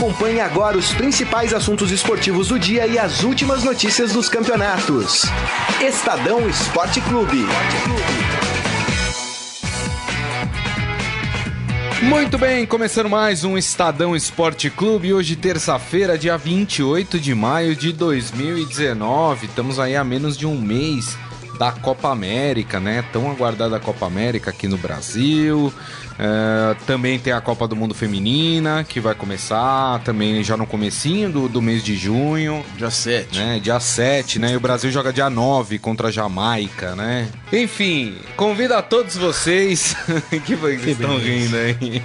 Acompanhe 0.00 0.40
agora 0.40 0.78
os 0.78 0.94
principais 0.94 1.52
assuntos 1.52 1.90
esportivos 1.90 2.48
do 2.48 2.58
dia 2.58 2.86
e 2.86 2.98
as 2.98 3.22
últimas 3.22 3.62
notícias 3.62 4.14
dos 4.14 4.30
campeonatos. 4.30 5.24
Estadão 5.78 6.48
Esporte 6.48 7.02
Clube. 7.02 7.44
Muito 12.00 12.38
bem, 12.38 12.64
começando 12.64 13.10
mais 13.10 13.44
um 13.44 13.58
Estadão 13.58 14.16
Esporte 14.16 14.70
Clube. 14.70 15.12
Hoje, 15.12 15.36
terça-feira, 15.36 16.16
dia 16.16 16.38
28 16.38 17.20
de 17.20 17.34
maio 17.34 17.76
de 17.76 17.92
2019. 17.92 19.48
Estamos 19.48 19.78
aí 19.78 19.96
a 19.96 20.02
menos 20.02 20.34
de 20.34 20.46
um 20.46 20.58
mês 20.58 21.14
da 21.58 21.72
Copa 21.72 22.08
América, 22.08 22.80
né? 22.80 23.04
Tão 23.12 23.30
aguardada 23.30 23.76
a 23.76 23.80
Copa 23.80 24.06
América 24.06 24.48
aqui 24.48 24.66
no 24.66 24.78
Brasil. 24.78 25.70
Uh, 26.20 26.74
também 26.84 27.18
tem 27.18 27.32
a 27.32 27.40
Copa 27.40 27.66
do 27.66 27.74
Mundo 27.74 27.94
Feminina, 27.94 28.84
que 28.84 29.00
vai 29.00 29.14
começar 29.14 30.00
também 30.00 30.44
já 30.44 30.54
no 30.54 30.66
comecinho 30.66 31.30
do, 31.30 31.48
do 31.48 31.62
mês 31.62 31.82
de 31.82 31.96
junho. 31.96 32.62
Dia 32.76 32.90
7. 32.90 33.38
Né? 33.38 33.58
Dia 33.58 33.80
7, 33.80 34.38
né? 34.38 34.52
E 34.52 34.56
o 34.56 34.60
Brasil 34.60 34.90
joga 34.90 35.14
dia 35.14 35.30
9 35.30 35.78
contra 35.78 36.08
a 36.08 36.10
Jamaica, 36.10 36.94
né? 36.94 37.26
Enfim, 37.50 38.18
convido 38.36 38.74
a 38.74 38.82
todos 38.82 39.16
vocês... 39.16 39.96
que, 40.28 40.56
que 40.56 40.90
estão 40.90 41.16
rindo 41.16 41.56
aí? 41.56 42.02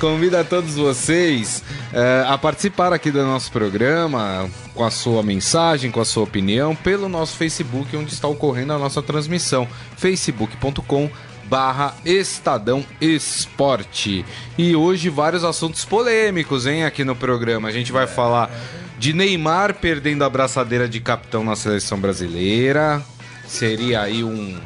convido 0.00 0.38
a 0.38 0.44
todos 0.44 0.76
vocês 0.76 1.62
uh, 1.92 2.32
a 2.32 2.38
participar 2.38 2.94
aqui 2.94 3.10
do 3.10 3.22
nosso 3.24 3.52
programa 3.52 4.48
com 4.74 4.84
a 4.84 4.90
sua 4.90 5.22
mensagem, 5.22 5.90
com 5.90 6.00
a 6.00 6.04
sua 6.04 6.24
opinião, 6.24 6.74
pelo 6.74 7.08
nosso 7.08 7.36
Facebook, 7.36 7.96
onde 7.96 8.12
está 8.12 8.26
ocorrendo 8.26 8.72
a 8.72 8.78
nossa 8.78 9.00
transmissão, 9.00 9.68
facebook.com 9.96 11.10
barra 11.48 11.94
Estadão 12.04 12.84
Esporte. 13.00 14.24
E 14.56 14.74
hoje 14.74 15.08
vários 15.08 15.44
assuntos 15.44 15.84
polêmicos, 15.84 16.66
hein, 16.66 16.84
aqui 16.84 17.04
no 17.04 17.14
programa. 17.16 17.68
A 17.68 17.72
gente 17.72 17.92
vai 17.92 18.06
falar 18.06 18.50
de 18.98 19.12
Neymar 19.12 19.74
perdendo 19.74 20.24
a 20.24 20.30
braçadeira 20.30 20.88
de 20.88 21.00
capitão 21.00 21.44
na 21.44 21.56
seleção 21.56 21.98
brasileira. 21.98 23.02
Seria 23.46 24.02
aí 24.02 24.24
um 24.24 24.58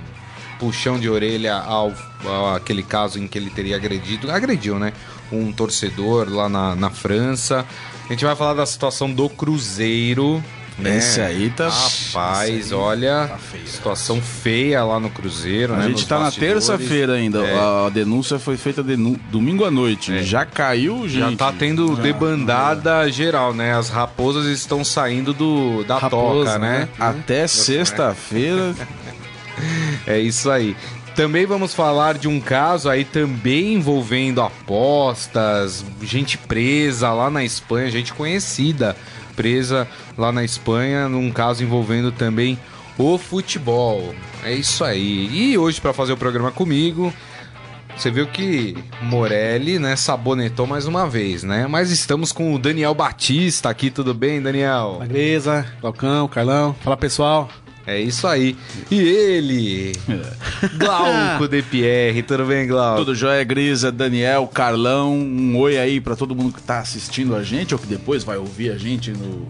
puxão 0.59 0.99
de 0.99 1.09
orelha 1.09 1.55
ao, 1.55 1.93
ao 2.25 2.55
aquele 2.55 2.83
caso 2.83 3.19
em 3.19 3.29
que 3.29 3.39
ele 3.39 3.51
teria 3.51 3.77
agredido, 3.77 4.31
agrediu, 4.31 4.79
né? 4.79 4.93
Um 5.31 5.53
torcedor 5.53 6.29
lá 6.29 6.49
na, 6.49 6.75
na 6.75 6.91
França. 6.91 7.65
A 8.07 8.13
gente 8.13 8.25
vai 8.25 8.35
falar 8.35 8.55
da 8.55 8.67
situação 8.67 9.13
do 9.13 9.29
Cruzeiro, 9.29 10.43
né? 10.79 10.99
Esse 10.99 11.21
aí 11.21 11.51
tá. 11.51 11.69
Rapaz, 11.69 12.73
olha. 12.73 13.29
Tá 13.29 13.39
situação 13.67 14.23
feia 14.23 14.83
lá 14.85 15.01
no 15.01 15.11
Cruzeiro, 15.11 15.75
a 15.75 15.79
né? 15.79 15.85
A 15.87 15.89
gente 15.89 16.07
tá 16.07 16.19
na 16.19 16.31
terça-feira 16.31 17.15
ainda. 17.15 17.41
É. 17.45 17.87
A 17.87 17.91
denúncia 17.91 18.39
foi 18.39 18.57
feita 18.57 18.83
domingo 18.83 19.65
à 19.65 19.71
noite. 19.71 20.17
É. 20.17 20.23
Já 20.23 20.47
caiu, 20.47 21.09
gente. 21.09 21.31
Já 21.33 21.37
tá 21.37 21.53
tendo 21.53 21.97
Já. 21.97 22.03
debandada 22.03 23.11
geral, 23.11 23.53
né? 23.53 23.75
As 23.75 23.89
raposas 23.89 24.47
estão 24.47 24.85
saindo 24.85 25.33
do, 25.33 25.85
da 25.85 25.99
Raposa, 25.99 26.53
toca, 26.53 26.59
né? 26.59 26.79
né? 26.81 26.89
Até 26.99 27.47
sexta-feira. 27.47 28.75
é 30.07 30.19
isso 30.21 30.51
aí. 30.51 30.77
Também 31.17 31.47
vamos 31.47 31.75
falar 31.75 32.17
de 32.17 32.29
um 32.29 32.39
caso 32.39 32.89
aí 32.89 33.05
também 33.05 33.75
envolvendo 33.75 34.41
apostas, 34.41 35.85
gente 36.01 36.39
presa 36.39 37.13
lá 37.13 37.29
na 37.29 37.43
Espanha, 37.43 37.91
gente 37.91 38.15
conhecida 38.15 38.95
lá 40.17 40.33
na 40.33 40.45
Espanha, 40.45 41.09
num 41.09 41.31
caso 41.31 41.63
envolvendo 41.63 42.11
também 42.11 42.59
o 42.99 43.17
futebol. 43.17 44.15
É 44.45 44.53
isso 44.53 44.85
aí. 44.85 45.29
E 45.33 45.57
hoje, 45.57 45.81
para 45.81 45.93
fazer 45.93 46.13
o 46.13 46.17
programa 46.17 46.51
comigo, 46.51 47.13
você 47.97 48.11
viu 48.11 48.27
que 48.27 48.77
Morelli, 49.03 49.79
né, 49.79 49.97
sabonetou 49.97 50.67
mais 50.67 50.87
uma 50.87 51.09
vez, 51.09 51.43
né? 51.43 51.67
Mas 51.67 51.91
estamos 51.91 52.33
com 52.33 52.55
o 52.55 52.59
Daniel 52.59 52.95
Batista 52.95 53.69
aqui, 53.71 53.91
tudo 53.91 54.15
bem, 54.15 54.41
Daniel? 54.41 54.99
Beleza, 55.01 55.67
Falcão, 55.81 56.29
Carlão. 56.29 56.75
Fala 56.81 56.97
pessoal. 56.97 57.49
É 57.89 57.99
isso 57.99 58.27
aí. 58.27 58.55
E 58.91 59.01
ele, 59.01 59.93
Glauco 60.77 61.49
de 61.49 61.63
Pierre, 61.63 62.23
tudo 62.23 62.45
bem, 62.45 62.67
Glauco? 62.67 62.99
Tudo 62.99 63.15
jóia, 63.15 63.43
Grisa, 63.43 63.91
Daniel, 63.91 64.47
Carlão. 64.47 65.15
Um 65.17 65.57
oi 65.57 65.79
aí 65.79 65.99
para 65.99 66.15
todo 66.15 66.37
mundo 66.37 66.53
que 66.53 66.61
tá 66.61 66.81
assistindo 66.81 67.35
a 67.35 67.43
gente 67.43 67.75
ou 67.75 67.81
que 67.81 67.87
depois 67.87 68.25
vai 68.25 68.37
ouvir 68.37 68.73
a 68.73 68.77
gente 68.77 69.11
no, 69.13 69.49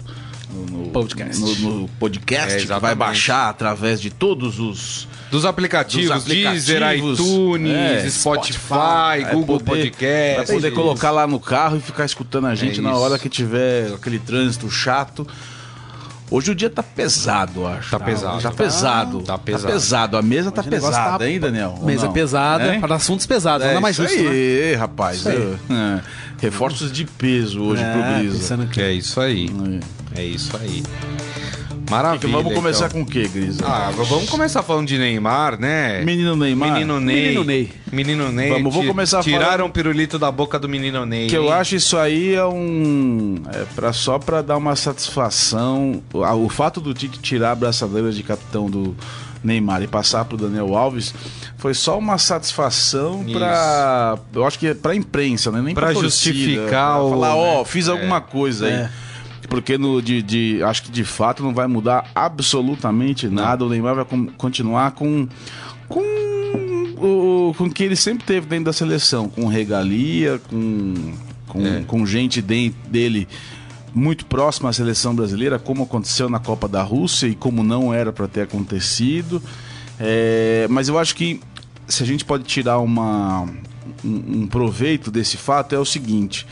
no, 0.54 0.84
no 0.84 0.91
podcast, 0.91 1.41
no, 1.41 1.54
no 1.56 1.88
podcast 1.99 2.71
é, 2.71 2.78
vai 2.78 2.94
baixar 2.94 3.49
através 3.49 4.00
de 4.00 4.09
todos 4.09 4.60
os 4.60 5.09
dos 5.32 5.44
aplicativos, 5.44 6.09
dos 6.09 6.22
aplicativos 6.22 6.65
Deezer, 6.65 6.97
iTunes, 6.97 7.72
é, 7.72 8.09
Spotify, 8.09 8.53
Spotify 8.53 9.34
Google 9.34 9.60
poder, 9.60 9.82
Podcast. 9.82 10.37
Vai 10.37 10.47
poder 10.47 10.70
colocar 10.70 11.10
lá 11.10 11.26
no 11.26 11.41
carro 11.41 11.76
e 11.76 11.81
ficar 11.81 12.05
escutando 12.05 12.47
a 12.47 12.55
gente 12.55 12.78
é 12.78 12.82
na 12.82 12.94
hora 12.94 13.19
que 13.19 13.28
tiver 13.28 13.93
aquele 13.93 14.20
trânsito 14.20 14.70
chato. 14.70 15.26
Hoje 16.30 16.50
o 16.50 16.54
dia 16.54 16.68
tá 16.68 16.82
pesado, 16.82 17.66
acho. 17.66 17.90
Tá 17.90 17.98
pesado. 17.98 18.42
Tá, 18.42 18.50
pesado. 18.50 19.22
Tá 19.22 19.38
pesado. 19.38 19.66
Tá 19.66 19.72
pesado. 19.72 20.16
A 20.16 20.22
mesa 20.22 20.50
tá 20.50 20.62
pesada, 20.62 21.18
tá... 21.18 21.28
hein, 21.28 21.40
Daniel? 21.40 21.78
Mesa 21.82 22.08
pesada 22.10 22.64
é? 22.64 22.78
para 22.78 22.96
assuntos 22.96 23.24
pesados. 23.24 23.64
É, 23.64 23.68
Nada 23.68 23.80
mais 23.80 23.96
justo. 23.96 24.18
Aí, 24.18 24.72
né? 24.72 24.74
rapaz. 24.74 25.26
Aí. 25.26 25.58
É. 25.70 26.00
Reforços 26.40 26.92
de 26.92 27.04
peso 27.04 27.62
hoje 27.62 27.82
é, 27.82 27.92
pro 27.92 28.18
Brisa. 28.18 28.66
Que... 28.66 28.80
É 28.82 28.92
isso 28.92 29.20
aí. 29.20 29.50
É, 30.14 30.20
é 30.20 30.24
isso 30.24 30.56
aí. 30.56 30.82
Maravilha. 31.91 32.32
vamos 32.32 32.54
começar 32.54 32.87
então. 32.87 33.04
com 33.04 33.09
o 33.09 33.10
que, 33.10 33.26
Gris? 33.26 33.59
Ah, 33.62 33.91
vamos 33.94 34.28
começar 34.28 34.62
falando 34.62 34.87
de 34.87 34.99
Neymar, 34.99 35.59
né? 35.59 36.03
Menino 36.04 36.37
Neymar. 36.37 36.72
Menino 36.72 37.00
Ney. 37.00 37.16
Menino 37.16 37.44
Ney. 37.44 37.72
Menino 37.93 38.32
Ney. 38.32 38.50
Vamos, 38.50 38.75
vou 38.75 38.84
começar 38.84 39.22
Tiraram 39.22 39.50
falando... 39.50 39.71
o 39.71 39.72
pirulito 39.72 40.19
da 40.19 40.31
boca 40.31 40.59
do 40.59 40.69
menino 40.69 41.06
Ney. 41.06 41.28
Que 41.28 41.37
eu 41.37 41.53
acho 41.53 41.76
isso 41.76 41.97
aí 41.97 42.34
é 42.34 42.44
um. 42.44 43.37
É 43.53 43.65
pra, 43.75 43.93
só 43.93 44.19
pra 44.19 44.43
dar 44.43 44.56
uma 44.56 44.76
satisfação. 44.76 46.03
O 46.12 46.49
fato 46.49 46.81
do 46.81 46.93
Tite 46.93 47.19
tirar 47.21 47.53
a 47.53 47.54
braçadeira 47.54 48.12
de 48.12 48.22
capitão 48.22 48.69
do 48.69 48.94
Neymar 49.43 49.82
e 49.82 49.87
passar 49.87 50.25
pro 50.25 50.37
Daniel 50.37 50.76
Alves 50.76 51.15
foi 51.56 51.75
só 51.75 51.99
uma 51.99 52.19
satisfação 52.19 53.25
para 53.32 54.19
eu 54.32 54.47
acho 54.47 54.59
que 54.59 54.69
é 54.69 54.75
para 54.75 54.94
imprensa, 54.94 55.50
né? 55.50 55.60
Nem 55.60 55.75
para 55.75 55.93
justificar 55.93 56.94
pra 56.94 57.03
o 57.03 57.10
falar, 57.10 57.37
ó, 57.37 57.60
oh, 57.60 57.65
fiz 57.65 57.88
é. 57.88 57.91
alguma 57.91 58.20
coisa 58.20 58.66
aí. 58.66 58.88
Porque 59.48 59.78
no, 59.78 60.03
de, 60.03 60.22
de, 60.22 60.62
acho 60.62 60.82
que 60.84 60.91
de 60.91 61.04
fato 61.04 61.42
não 61.42 61.54
vai 61.54 61.66
mudar 61.66 62.10
absolutamente 62.14 63.28
nada. 63.28 63.64
O 63.64 63.69
Neymar 63.69 63.94
vai 63.94 64.04
com, 64.04 64.26
continuar 64.26 64.91
com, 64.91 65.26
com 65.88 66.00
o 67.00 67.54
com 67.56 67.70
que 67.70 67.82
ele 67.82 67.97
sempre 67.97 68.25
teve 68.25 68.47
dentro 68.47 68.66
da 68.66 68.72
seleção, 68.72 69.28
com 69.28 69.47
regalia, 69.47 70.41
com, 70.48 70.94
com, 71.47 71.66
é. 71.66 71.82
com 71.87 72.04
gente 72.04 72.42
dele 72.42 73.26
muito 73.94 74.26
próxima 74.26 74.69
à 74.69 74.72
seleção 74.72 75.14
brasileira, 75.14 75.58
como 75.58 75.84
aconteceu 75.84 76.28
na 76.28 76.38
Copa 76.38 76.69
da 76.69 76.82
Rússia 76.82 77.26
e 77.26 77.34
como 77.34 77.62
não 77.62 77.92
era 77.92 78.12
para 78.12 78.28
ter 78.28 78.42
acontecido. 78.42 79.42
É, 79.98 80.66
mas 80.70 80.88
eu 80.88 80.98
acho 80.98 81.16
que 81.16 81.41
se 81.87 82.03
a 82.03 82.06
gente 82.06 82.25
pode 82.25 82.44
tirar 82.44 82.78
uma, 82.78 83.42
um, 84.04 84.42
um 84.42 84.47
proveito 84.47 85.10
desse 85.10 85.37
fato 85.37 85.75
é 85.75 85.78
o 85.78 85.84
seguinte 85.84 86.47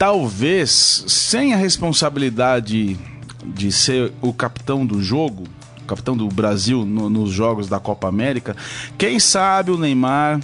talvez 0.00 1.04
sem 1.06 1.52
a 1.52 1.58
responsabilidade 1.58 2.98
de 3.44 3.70
ser 3.70 4.10
o 4.22 4.32
capitão 4.32 4.86
do 4.86 5.02
jogo, 5.02 5.44
capitão 5.86 6.16
do 6.16 6.26
Brasil 6.26 6.86
no, 6.86 7.10
nos 7.10 7.30
jogos 7.30 7.68
da 7.68 7.78
Copa 7.78 8.08
América, 8.08 8.56
quem 8.96 9.20
sabe 9.20 9.70
o 9.70 9.76
Neymar 9.76 10.40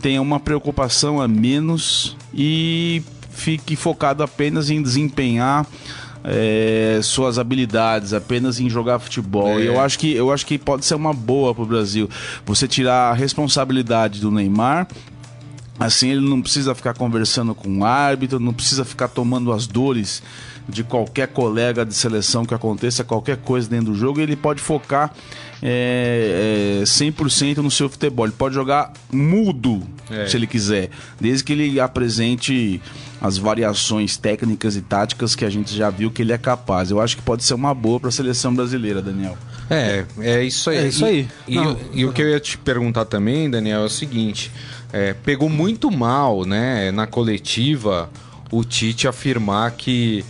tenha 0.00 0.22
uma 0.22 0.40
preocupação 0.40 1.20
a 1.20 1.28
menos 1.28 2.16
e 2.32 3.02
fique 3.28 3.76
focado 3.76 4.22
apenas 4.22 4.70
em 4.70 4.80
desempenhar 4.80 5.66
é, 6.24 6.98
suas 7.02 7.38
habilidades, 7.38 8.14
apenas 8.14 8.58
em 8.58 8.70
jogar 8.70 8.98
futebol. 8.98 9.60
É. 9.60 9.64
E 9.64 9.66
eu 9.66 9.78
acho 9.78 9.98
que 9.98 10.14
eu 10.14 10.32
acho 10.32 10.46
que 10.46 10.56
pode 10.56 10.86
ser 10.86 10.94
uma 10.94 11.12
boa 11.12 11.54
para 11.54 11.62
o 11.62 11.66
Brasil. 11.66 12.08
Você 12.46 12.66
tirar 12.66 13.10
a 13.10 13.12
responsabilidade 13.12 14.18
do 14.18 14.30
Neymar 14.30 14.88
Assim 15.78 16.10
ele 16.10 16.20
não 16.20 16.40
precisa 16.40 16.74
ficar 16.74 16.94
conversando 16.94 17.54
com 17.54 17.78
o 17.78 17.84
árbitro, 17.84 18.38
não 18.38 18.52
precisa 18.52 18.84
ficar 18.84 19.08
tomando 19.08 19.52
as 19.52 19.66
dores 19.66 20.22
de 20.68 20.82
qualquer 20.82 21.28
colega 21.28 21.84
de 21.84 21.94
seleção 21.94 22.44
que 22.44 22.54
aconteça 22.54 23.04
qualquer 23.04 23.36
coisa 23.36 23.68
dentro 23.68 23.92
do 23.92 23.94
jogo, 23.94 24.20
ele 24.20 24.34
pode 24.34 24.62
focar 24.62 25.12
é, 25.62 26.80
é, 26.80 26.84
100% 26.84 27.58
no 27.58 27.70
seu 27.70 27.88
futebol. 27.88 28.26
Ele 28.26 28.34
pode 28.36 28.54
jogar 28.54 28.92
mudo, 29.12 29.82
é. 30.10 30.26
se 30.26 30.36
ele 30.36 30.46
quiser, 30.46 30.90
desde 31.20 31.44
que 31.44 31.52
ele 31.52 31.80
apresente 31.80 32.80
as 33.20 33.38
variações 33.38 34.16
técnicas 34.16 34.76
e 34.76 34.82
táticas 34.82 35.34
que 35.34 35.44
a 35.44 35.50
gente 35.50 35.74
já 35.74 35.90
viu 35.90 36.10
que 36.10 36.22
ele 36.22 36.32
é 36.32 36.38
capaz. 36.38 36.90
Eu 36.90 37.00
acho 37.00 37.16
que 37.16 37.22
pode 37.22 37.44
ser 37.44 37.54
uma 37.54 37.74
boa 37.74 37.98
para 37.98 38.08
a 38.08 38.12
seleção 38.12 38.54
brasileira, 38.54 39.00
Daniel. 39.00 39.36
É, 39.70 40.04
é 40.18 40.44
isso 40.44 40.68
aí. 40.68 40.76
É 40.76 40.88
isso 40.88 41.04
aí. 41.04 41.28
E, 41.48 41.56
e, 41.56 41.76
e 42.00 42.04
o 42.04 42.12
que 42.12 42.20
eu 42.20 42.28
ia 42.28 42.40
te 42.40 42.58
perguntar 42.58 43.06
também, 43.06 43.48
Daniel, 43.48 43.80
é 43.80 43.84
o 43.84 43.88
seguinte: 43.88 44.50
é, 44.94 45.12
pegou 45.12 45.48
muito 45.48 45.90
mal, 45.90 46.44
né, 46.44 46.92
na 46.92 47.04
coletiva, 47.04 48.08
o 48.52 48.62
Tite 48.62 49.08
afirmar 49.08 49.72
que 49.72 50.24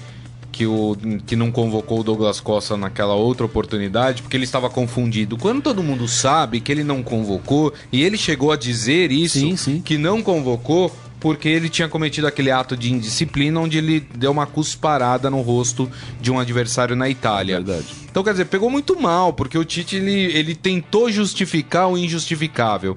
que, 0.51 0.65
o, 0.67 0.97
que 1.27 1.35
não 1.35 1.51
convocou 1.51 1.99
o 1.99 2.05
Douglas 2.05 2.39
Costa 2.39 2.77
naquela 2.77 3.15
outra 3.15 3.45
oportunidade, 3.45 4.23
porque 4.23 4.37
ele 4.37 4.45
estava 4.45 4.71
confundido. 4.71 5.37
Quando 5.37 5.61
todo 5.61 5.83
mundo 5.83 6.07
sabe 6.07 6.61
que 6.61 6.71
ele 6.71 6.85
não 6.85 7.03
convocou, 7.03 7.75
e 7.91 8.05
ele 8.05 8.17
chegou 8.17 8.53
a 8.53 8.57
dizer 8.57 9.11
isso, 9.11 9.41
sim, 9.41 9.57
sim. 9.57 9.83
que 9.85 9.99
não 9.99 10.23
convocou, 10.23 10.95
porque 11.19 11.49
ele 11.49 11.69
tinha 11.69 11.89
cometido 11.89 12.29
aquele 12.29 12.53
ato 12.53 12.77
de 12.77 12.93
indisciplina 12.93 13.59
onde 13.59 13.79
ele 13.79 14.07
deu 14.15 14.31
uma 14.31 14.47
cusparada 14.47 15.29
no 15.29 15.41
rosto 15.41 15.91
de 16.21 16.31
um 16.31 16.39
adversário 16.39 16.95
na 16.95 17.09
Itália. 17.09 17.57
Verdade. 17.57 17.87
Então, 18.09 18.23
quer 18.23 18.31
dizer, 18.31 18.45
pegou 18.45 18.71
muito 18.71 18.95
mal, 19.01 19.33
porque 19.33 19.59
o 19.59 19.65
Tite 19.65 19.97
ele, 19.97 20.13
ele 20.37 20.55
tentou 20.55 21.11
justificar 21.11 21.89
o 21.89 21.99
injustificável. 21.99 22.97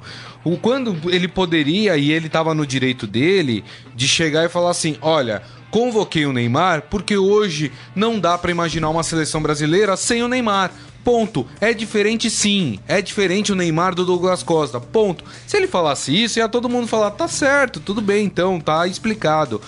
O, 0.53 0.57
quando 0.57 0.97
ele 1.11 1.27
poderia, 1.27 1.97
e 1.97 2.11
ele 2.11 2.27
estava 2.27 2.53
no 2.53 2.65
direito 2.65 3.05
dele, 3.05 3.63
de 3.95 4.07
chegar 4.07 4.45
e 4.45 4.49
falar 4.49 4.71
assim: 4.71 4.97
olha. 5.01 5.41
Convoquei 5.69 6.25
o 6.25 6.31
Neymar 6.31 6.83
porque 6.89 7.17
hoje 7.17 7.73
não 7.93 8.17
dá 8.17 8.37
para 8.37 8.49
imaginar 8.49 8.89
uma 8.89 9.03
seleção 9.03 9.41
brasileira 9.41 9.97
sem 9.97 10.23
o 10.23 10.27
Neymar. 10.27 10.71
Ponto. 11.03 11.45
É 11.59 11.73
diferente 11.73 12.29
sim. 12.29 12.79
É 12.87 13.01
diferente 13.01 13.51
o 13.51 13.55
Neymar 13.55 13.93
do 13.93 14.05
Douglas 14.05 14.41
Costa. 14.41 14.79
Ponto. 14.79 15.25
Se 15.45 15.57
ele 15.57 15.67
falasse 15.67 16.23
isso, 16.23 16.39
ia 16.39 16.47
todo 16.47 16.69
mundo 16.69 16.87
falar: 16.87 17.11
tá 17.11 17.27
certo, 17.27 17.81
tudo 17.81 18.01
bem, 18.01 18.25
então, 18.25 18.61
tá 18.61 18.87
explicado 18.87 19.61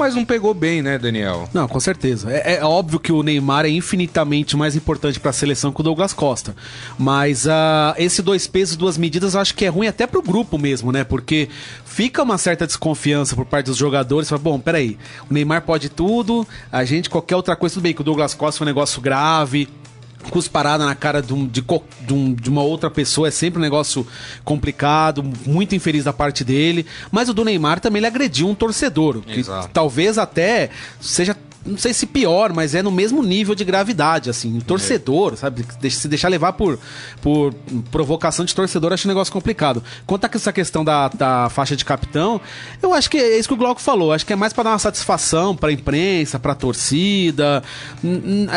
mas 0.00 0.14
não 0.14 0.24
pegou 0.24 0.54
bem, 0.54 0.80
né, 0.80 0.98
Daniel? 0.98 1.46
Não, 1.52 1.68
com 1.68 1.78
certeza. 1.78 2.32
É, 2.32 2.54
é 2.56 2.64
óbvio 2.64 2.98
que 2.98 3.12
o 3.12 3.22
Neymar 3.22 3.66
é 3.66 3.68
infinitamente 3.68 4.56
mais 4.56 4.74
importante 4.74 5.20
para 5.20 5.28
a 5.28 5.32
seleção 5.32 5.70
que 5.70 5.80
o 5.80 5.84
Douglas 5.84 6.14
Costa. 6.14 6.56
Mas 6.98 7.44
uh, 7.44 7.94
esse 7.98 8.22
dois 8.22 8.46
pesos, 8.46 8.76
duas 8.76 8.96
medidas, 8.96 9.36
acho 9.36 9.54
que 9.54 9.66
é 9.66 9.68
ruim 9.68 9.86
até 9.86 10.06
pro 10.06 10.22
grupo 10.22 10.56
mesmo, 10.56 10.90
né? 10.90 11.04
Porque 11.04 11.50
fica 11.84 12.22
uma 12.22 12.38
certa 12.38 12.66
desconfiança 12.66 13.36
por 13.36 13.44
parte 13.44 13.66
dos 13.66 13.76
jogadores. 13.76 14.28
Fala, 14.28 14.40
bom, 14.40 14.58
peraí, 14.58 14.96
o 15.28 15.34
Neymar 15.34 15.62
pode 15.62 15.90
tudo, 15.90 16.48
a 16.72 16.82
gente 16.82 17.10
qualquer 17.10 17.36
outra 17.36 17.54
coisa, 17.54 17.74
tudo 17.74 17.82
bem 17.82 17.92
que 17.92 18.00
o 18.00 18.04
Douglas 18.04 18.32
Costa 18.32 18.58
foi 18.58 18.64
um 18.64 18.70
negócio 18.70 19.02
grave, 19.02 19.68
cusparada 20.28 20.84
na 20.84 20.94
cara 20.94 21.22
de, 21.22 21.32
um, 21.32 21.46
de, 21.46 21.62
de, 21.62 22.12
um, 22.12 22.34
de, 22.34 22.50
uma 22.50 22.62
outra 22.62 22.90
pessoa 22.90 23.28
é 23.28 23.30
sempre 23.30 23.58
um 23.58 23.62
negócio 23.62 24.06
complicado, 24.44 25.22
muito 25.46 25.74
infeliz 25.74 26.04
da 26.04 26.12
parte 26.12 26.44
dele. 26.44 26.86
Mas 27.10 27.28
o 27.28 27.34
do 27.34 27.44
Neymar 27.44 27.80
também 27.80 28.00
ele 28.00 28.06
agrediu 28.06 28.48
um 28.48 28.54
torcedor. 28.54 29.20
Que 29.22 29.42
talvez 29.72 30.18
até 30.18 30.70
seja 31.00 31.36
não 31.64 31.76
sei 31.76 31.92
se 31.92 32.06
pior, 32.06 32.52
mas 32.52 32.74
é 32.74 32.82
no 32.82 32.90
mesmo 32.90 33.22
nível 33.22 33.54
de 33.54 33.64
gravidade, 33.64 34.30
assim. 34.30 34.56
Um 34.56 34.60
torcedor, 34.60 35.34
é. 35.34 35.36
sabe? 35.36 35.64
Se 35.90 36.08
deixar 36.08 36.28
levar 36.28 36.54
por, 36.54 36.78
por 37.20 37.52
provocação 37.90 38.44
de 38.44 38.54
torcedor, 38.54 38.92
acho 38.92 39.06
um 39.06 39.10
negócio 39.10 39.32
complicado. 39.32 39.82
Quanto 40.06 40.24
a 40.24 40.30
essa 40.32 40.52
questão 40.52 40.84
da, 40.84 41.08
da 41.08 41.50
faixa 41.50 41.76
de 41.76 41.84
capitão, 41.84 42.40
eu 42.82 42.94
acho 42.94 43.10
que 43.10 43.18
é 43.18 43.38
isso 43.38 43.48
que 43.48 43.54
o 43.54 43.58
Glauco 43.58 43.80
falou. 43.80 44.12
Acho 44.12 44.24
que 44.24 44.32
é 44.32 44.36
mais 44.36 44.52
para 44.52 44.64
dar 44.64 44.70
uma 44.70 44.78
satisfação 44.78 45.54
para 45.54 45.68
a 45.68 45.72
imprensa, 45.72 46.38
para 46.38 46.52
a 46.52 46.54
torcida. 46.54 47.62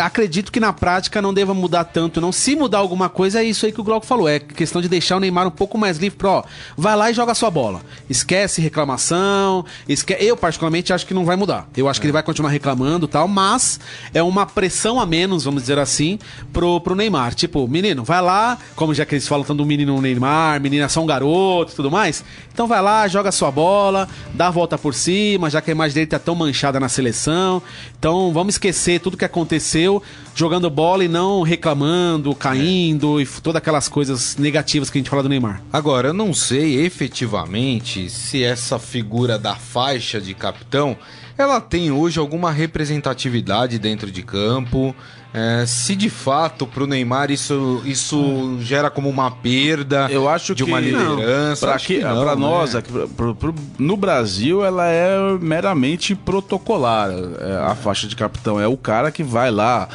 Acredito 0.03 0.51
que 0.51 0.59
na 0.59 0.71
prática 0.71 1.21
não 1.21 1.33
deva 1.33 1.53
mudar 1.53 1.83
tanto, 1.83 2.21
não. 2.21 2.31
Se 2.31 2.55
mudar 2.55 2.77
alguma 2.77 3.09
coisa, 3.09 3.41
é 3.41 3.43
isso 3.43 3.65
aí 3.65 3.71
que 3.71 3.81
o 3.81 3.83
Glauco 3.83 4.05
falou. 4.05 4.29
É 4.29 4.39
questão 4.39 4.81
de 4.81 4.87
deixar 4.87 5.17
o 5.17 5.19
Neymar 5.19 5.47
um 5.47 5.51
pouco 5.51 5.77
mais 5.77 5.97
livre 5.97 6.17
pro, 6.17 6.29
ó, 6.29 6.43
vai 6.77 6.95
lá 6.95 7.11
e 7.11 7.13
joga 7.13 7.33
a 7.33 7.35
sua 7.35 7.51
bola. 7.51 7.81
Esquece 8.09 8.61
reclamação. 8.61 9.65
Esque... 9.89 10.15
Eu, 10.19 10.37
particularmente, 10.37 10.93
acho 10.93 11.05
que 11.05 11.13
não 11.13 11.25
vai 11.25 11.35
mudar. 11.35 11.67
Eu 11.75 11.89
acho 11.89 11.99
é. 11.99 12.01
que 12.01 12.05
ele 12.05 12.13
vai 12.13 12.23
continuar 12.23 12.49
reclamando 12.49 12.92
tal, 13.07 13.27
mas 13.27 13.79
é 14.13 14.21
uma 14.21 14.45
pressão 14.45 14.99
a 14.99 15.05
menos, 15.05 15.43
vamos 15.43 15.63
dizer 15.63 15.79
assim, 15.79 16.19
pro, 16.51 16.79
pro 16.81 16.95
Neymar. 16.95 17.33
Tipo, 17.35 17.67
menino, 17.67 18.03
vai 18.03 18.21
lá, 18.21 18.57
como 18.75 18.93
já 18.93 19.05
que 19.05 19.15
eles 19.15 19.27
falam 19.27 19.45
tanto 19.45 19.57
do 19.57 19.65
menino 19.65 19.99
Neymar, 20.01 20.59
menina 20.61 20.89
só 20.89 21.01
um 21.01 21.05
garoto 21.05 21.73
e 21.73 21.75
tudo 21.75 21.91
mais. 21.91 22.23
Então 22.53 22.67
vai 22.67 22.81
lá, 22.81 23.07
joga 23.07 23.31
sua 23.31 23.51
bola, 23.51 24.07
dá 24.33 24.47
a 24.47 24.51
volta 24.51 24.77
por 24.77 24.93
cima, 24.93 25.49
já 25.49 25.61
que 25.61 25.71
a 25.71 25.73
imagem 25.73 25.95
dele 25.95 26.07
tá 26.07 26.19
tão 26.19 26.35
manchada 26.35 26.79
na 26.79 26.89
seleção. 26.89 27.61
Então 27.97 28.31
vamos 28.31 28.55
esquecer 28.55 28.99
tudo 28.99 29.17
que 29.17 29.25
aconteceu 29.25 30.01
jogando 30.35 30.69
bola 30.69 31.03
e 31.03 31.07
não 31.07 31.41
reclamando, 31.43 32.33
caindo 32.35 33.21
e 33.21 33.25
todas 33.25 33.57
aquelas 33.57 33.87
coisas 33.87 34.35
negativas 34.37 34.89
que 34.89 34.97
a 34.97 34.99
gente 34.99 35.09
fala 35.09 35.23
do 35.23 35.29
Neymar. 35.29 35.61
Agora, 35.71 36.09
eu 36.09 36.13
não 36.13 36.33
sei 36.33 36.83
efetivamente 36.83 38.09
se 38.09 38.43
essa 38.43 38.79
figura 38.79 39.37
da 39.37 39.55
faixa 39.55 40.19
de 40.19 40.33
capitão 40.33 40.97
ela 41.37 41.59
tem 41.59 41.91
hoje 41.91 42.19
alguma 42.19 42.51
representatividade 42.51 43.79
dentro 43.79 44.11
de 44.11 44.21
campo. 44.21 44.95
É, 45.33 45.65
se 45.65 45.95
de 45.95 46.11
fato 46.11 46.67
para 46.67 46.83
o 46.83 46.87
Neymar 46.87 47.31
isso, 47.31 47.81
isso 47.85 48.55
gera 48.61 48.91
como 48.91 49.09
uma 49.09 49.31
perda 49.31 50.07
eu 50.11 50.29
acho 50.29 50.53
de 50.53 50.63
que, 50.63 50.69
uma 50.69 50.79
liderança. 50.79 51.65
Para 51.65 52.35
nós, 52.35 52.75
né? 52.75 52.83
pro, 53.17 53.33
pro, 53.33 53.55
no 53.79 53.97
Brasil, 53.97 54.63
ela 54.63 54.87
é 54.87 55.17
meramente 55.41 56.13
protocolar. 56.13 57.09
É, 57.09 57.57
a 57.65 57.73
faixa 57.73 58.07
de 58.07 58.15
capitão 58.15 58.59
é 58.59 58.67
o 58.67 58.77
cara 58.77 59.11
que 59.11 59.23
vai 59.23 59.49
lá 59.49 59.89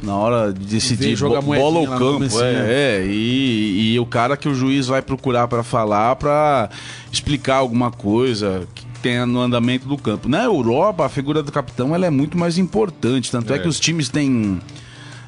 na 0.00 0.14
hora 0.14 0.52
de 0.52 0.64
decidir 0.64 1.16
jogar 1.16 1.40
bola 1.40 1.80
ou 1.80 1.88
campo. 1.88 2.40
É, 2.40 3.00
é 3.00 3.06
e, 3.06 3.94
e, 3.94 3.98
o 3.98 4.06
cara 4.06 4.36
que 4.36 4.48
o 4.48 4.54
juiz 4.54 4.86
vai 4.86 5.02
procurar 5.02 5.48
para 5.48 5.64
falar, 5.64 6.14
para 6.16 6.68
explicar 7.10 7.56
alguma 7.56 7.90
coisa 7.90 8.68
tenha 9.04 9.26
no 9.26 9.38
andamento 9.38 9.86
do 9.86 9.98
campo. 9.98 10.30
Na 10.30 10.42
Europa, 10.42 11.04
a 11.04 11.08
figura 11.10 11.42
do 11.42 11.52
capitão 11.52 11.94
ela 11.94 12.06
é 12.06 12.10
muito 12.10 12.38
mais 12.38 12.56
importante. 12.56 13.30
Tanto 13.30 13.52
é, 13.52 13.56
é 13.56 13.58
que 13.58 13.68
os 13.68 13.78
times 13.78 14.08
têm. 14.08 14.58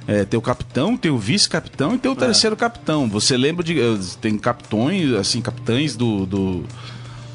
É, 0.09 0.25
tem 0.25 0.39
o 0.39 0.41
capitão, 0.41 0.97
tem 0.97 1.11
o 1.11 1.19
vice-capitão 1.19 1.95
e 1.95 1.99
tem 1.99 2.11
o 2.11 2.15
é. 2.15 2.17
terceiro 2.17 2.57
capitão. 2.57 3.07
Você 3.11 3.37
lembra 3.37 3.63
de. 3.63 3.79
Eh, 3.79 3.99
tem 4.19 4.39
capitões, 4.39 5.13
assim, 5.13 5.43
capitães 5.43 5.95
do, 5.95 6.25
do 6.25 6.65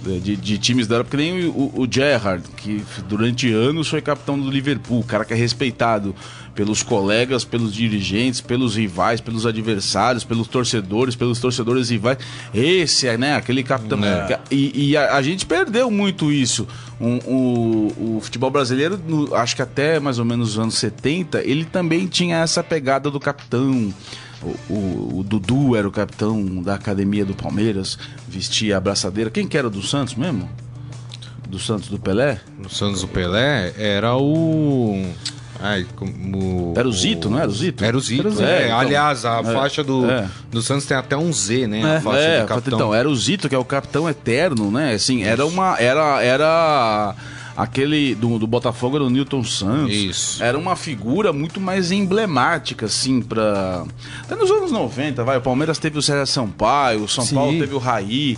de, 0.04 0.36
de, 0.36 0.58
times 0.58 0.88
da 0.88 0.96
Europa, 0.96 1.12
que 1.12 1.18
nem 1.18 1.46
o, 1.46 1.72
o 1.76 1.88
Gerrard, 1.90 2.44
que 2.58 2.84
durante 3.08 3.52
anos 3.52 3.88
foi 3.88 4.02
capitão 4.02 4.40
do 4.40 4.50
Liverpool, 4.50 5.04
cara 5.04 5.24
que 5.24 5.34
é 5.34 5.36
respeitado 5.36 6.16
pelos 6.54 6.84
colegas, 6.84 7.44
pelos 7.44 7.74
dirigentes, 7.74 8.42
pelos 8.42 8.76
rivais, 8.76 9.22
pelos 9.22 9.46
adversários, 9.46 10.24
pelos 10.24 10.48
torcedores, 10.48 11.16
pelos 11.16 11.40
torcedores 11.40 11.90
rivais. 11.90 12.18
Esse 12.54 13.08
é, 13.08 13.18
né, 13.18 13.36
aquele 13.36 13.64
capitão. 13.64 14.04
É. 14.04 14.40
E, 14.50 14.90
e 14.90 14.98
a, 14.98 15.16
a, 15.16 15.22
gente 15.22 15.46
perdeu 15.46 15.90
muito 15.90 16.32
isso. 16.32 16.68
Um, 17.00 17.18
o, 17.26 18.18
o 18.18 18.22
futebol 18.22 18.52
brasileiro, 18.52 19.00
no, 19.08 19.34
acho 19.36 19.56
que 19.56 19.62
até 19.62 20.00
mais 20.00 20.20
ou 20.20 20.26
menos 20.26 20.52
os 20.52 20.60
anos 20.60 20.76
70, 20.76 21.42
ele 21.44 21.66
também 21.66 22.08
tinha 22.08 22.38
essa 22.38 22.64
pegada 22.64 23.10
do 23.10 23.20
capitão. 23.20 23.94
O, 24.42 24.74
o, 24.74 25.20
o, 25.20 25.24
Dudu 25.24 25.76
era 25.76 25.88
o 25.88 25.92
capitão 25.92 26.62
da 26.64 26.74
academia 26.74 27.24
do 27.24 27.36
Palmeiras, 27.36 27.98
vestia 28.28 28.76
a 28.76 28.78
abraçadeira. 28.78 29.30
Quem 29.30 29.48
que 29.48 29.58
era 29.58 29.70
do 29.70 29.82
Santos 29.82 30.16
mesmo? 30.16 30.50
Do 31.48 31.60
Santos 31.60 31.90
do 31.90 32.00
Pelé? 32.00 32.40
Do 32.58 32.70
Santos 32.70 33.02
do 33.02 33.08
Pelé 33.08 33.74
era 33.78 34.16
o. 34.16 35.06
Ai, 35.62 35.86
como... 35.96 36.74
Era 36.76 36.88
o 36.88 36.92
Zito, 36.92 37.30
não 37.30 37.40
era 37.40 37.48
o 37.48 37.54
Zito? 37.54 37.84
Era 37.84 37.96
o 37.96 38.00
Zito, 38.00 38.22
era 38.22 38.30
o 38.30 38.32
Zito. 38.32 38.44
É, 38.44 38.66
então, 38.66 38.80
aliás, 38.80 39.26
a 39.26 39.40
é, 39.40 39.44
faixa 39.44 39.84
do, 39.84 40.10
é. 40.10 40.28
do 40.52 40.62
Santos 40.62 40.86
tem 40.86 40.98
até 40.98 41.16
um 41.16 41.32
Z, 41.32 41.68
né? 41.68 41.82
É, 41.82 41.98
a 41.98 42.02
faixa 42.02 42.20
é, 42.20 42.42
do 42.42 42.48
capitão. 42.48 42.80
Então, 42.80 42.96
era 42.96 43.10
o 43.10 43.16
Zito, 43.16 43.48
que 43.48 43.56
é 43.56 43.58
o 43.58 43.66
capitão 43.66 44.10
eterno, 44.10 44.72
né? 44.72 44.94
Assim, 44.94 45.24
era 45.24 45.46
uma... 45.46 45.78
Era... 45.80 46.22
era 46.24 47.16
aquele 47.56 48.16
do, 48.16 48.40
do 48.40 48.48
Botafogo 48.48 48.98
era 48.98 49.04
o 49.04 49.10
Newton 49.10 49.44
Santos. 49.44 49.94
Isso. 49.94 50.44
Era 50.44 50.58
uma 50.58 50.76
figura 50.76 51.32
muito 51.34 51.60
mais 51.60 51.92
emblemática, 51.92 52.86
assim, 52.86 53.22
pra. 53.22 53.84
Até 54.24 54.36
nos 54.36 54.50
anos 54.50 54.72
90, 54.72 55.24
vai. 55.24 55.38
O 55.38 55.42
Palmeiras 55.42 55.78
teve 55.78 55.98
o 55.98 56.02
César 56.02 56.26
Sampaio, 56.26 57.04
o 57.04 57.08
São 57.08 57.26
Sim. 57.26 57.36
Paulo 57.36 57.60
teve 57.60 57.74
o 57.74 57.78
Raí. 57.78 58.38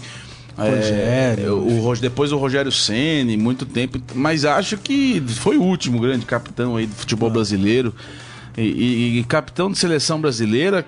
Rogério. 0.58 1.46
É, 1.46 1.52
o, 1.52 1.96
depois 1.96 2.32
o 2.32 2.38
Rogério 2.38 2.72
Ceni 2.72 3.38
muito 3.38 3.66
tempo. 3.66 4.00
Mas 4.14 4.46
acho 4.46 4.78
que 4.78 5.22
foi 5.28 5.58
o 5.58 5.64
último 5.64 6.00
grande 6.00 6.26
capitão 6.26 6.76
aí 6.76 6.86
do 6.86 6.96
futebol 6.96 7.30
ah. 7.30 7.34
brasileiro. 7.34 7.94
E, 8.58 8.62
e, 8.62 9.20
e, 9.20 9.24
capitão 9.24 9.72
de 9.72 9.78
seleção 9.80 10.22
brasileira, 10.22 10.86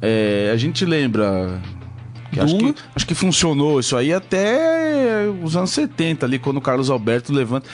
é, 0.00 0.50
a 0.52 0.56
gente 0.56 0.84
lembra 0.86 1.60
que 2.32 2.40
acho, 2.40 2.56
que, 2.56 2.74
acho 2.94 3.06
que 3.06 3.14
funcionou 3.14 3.80
isso 3.80 3.96
aí 3.96 4.12
até 4.12 5.26
os 5.42 5.56
anos 5.56 5.70
70, 5.70 6.24
ali, 6.24 6.38
quando 6.38 6.58
o 6.58 6.60
Carlos 6.60 6.88
Alberto 6.88 7.32
levanta, 7.32 7.68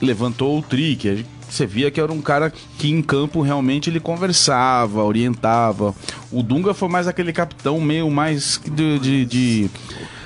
levantou 0.00 0.58
o 0.58 0.62
trick. 0.62 1.24
Você 1.54 1.66
via 1.66 1.88
que 1.90 2.00
era 2.00 2.12
um 2.12 2.20
cara 2.20 2.52
que 2.78 2.90
em 2.90 3.00
campo 3.00 3.40
realmente 3.40 3.88
ele 3.88 4.00
conversava, 4.00 5.04
orientava. 5.04 5.94
O 6.32 6.42
Dunga 6.42 6.74
foi 6.74 6.88
mais 6.88 7.06
aquele 7.06 7.32
capitão 7.32 7.80
meio 7.80 8.10
mais 8.10 8.60
de, 8.64 8.98
de, 8.98 9.24
de 9.24 9.70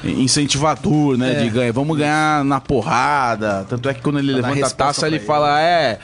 incentivador, 0.04 1.18
né? 1.18 1.32
É. 1.32 1.44
De 1.44 1.50
ganhar, 1.50 1.72
vamos 1.72 1.98
ganhar 1.98 2.42
na 2.44 2.60
porrada. 2.60 3.66
Tanto 3.68 3.90
é 3.90 3.94
que 3.94 4.00
quando 4.00 4.18
ele 4.18 4.32
levanta 4.32 4.66
a 4.66 4.70
taça, 4.70 5.06
ele, 5.06 5.16
ele 5.16 5.24
fala, 5.24 5.60
é 5.60 5.98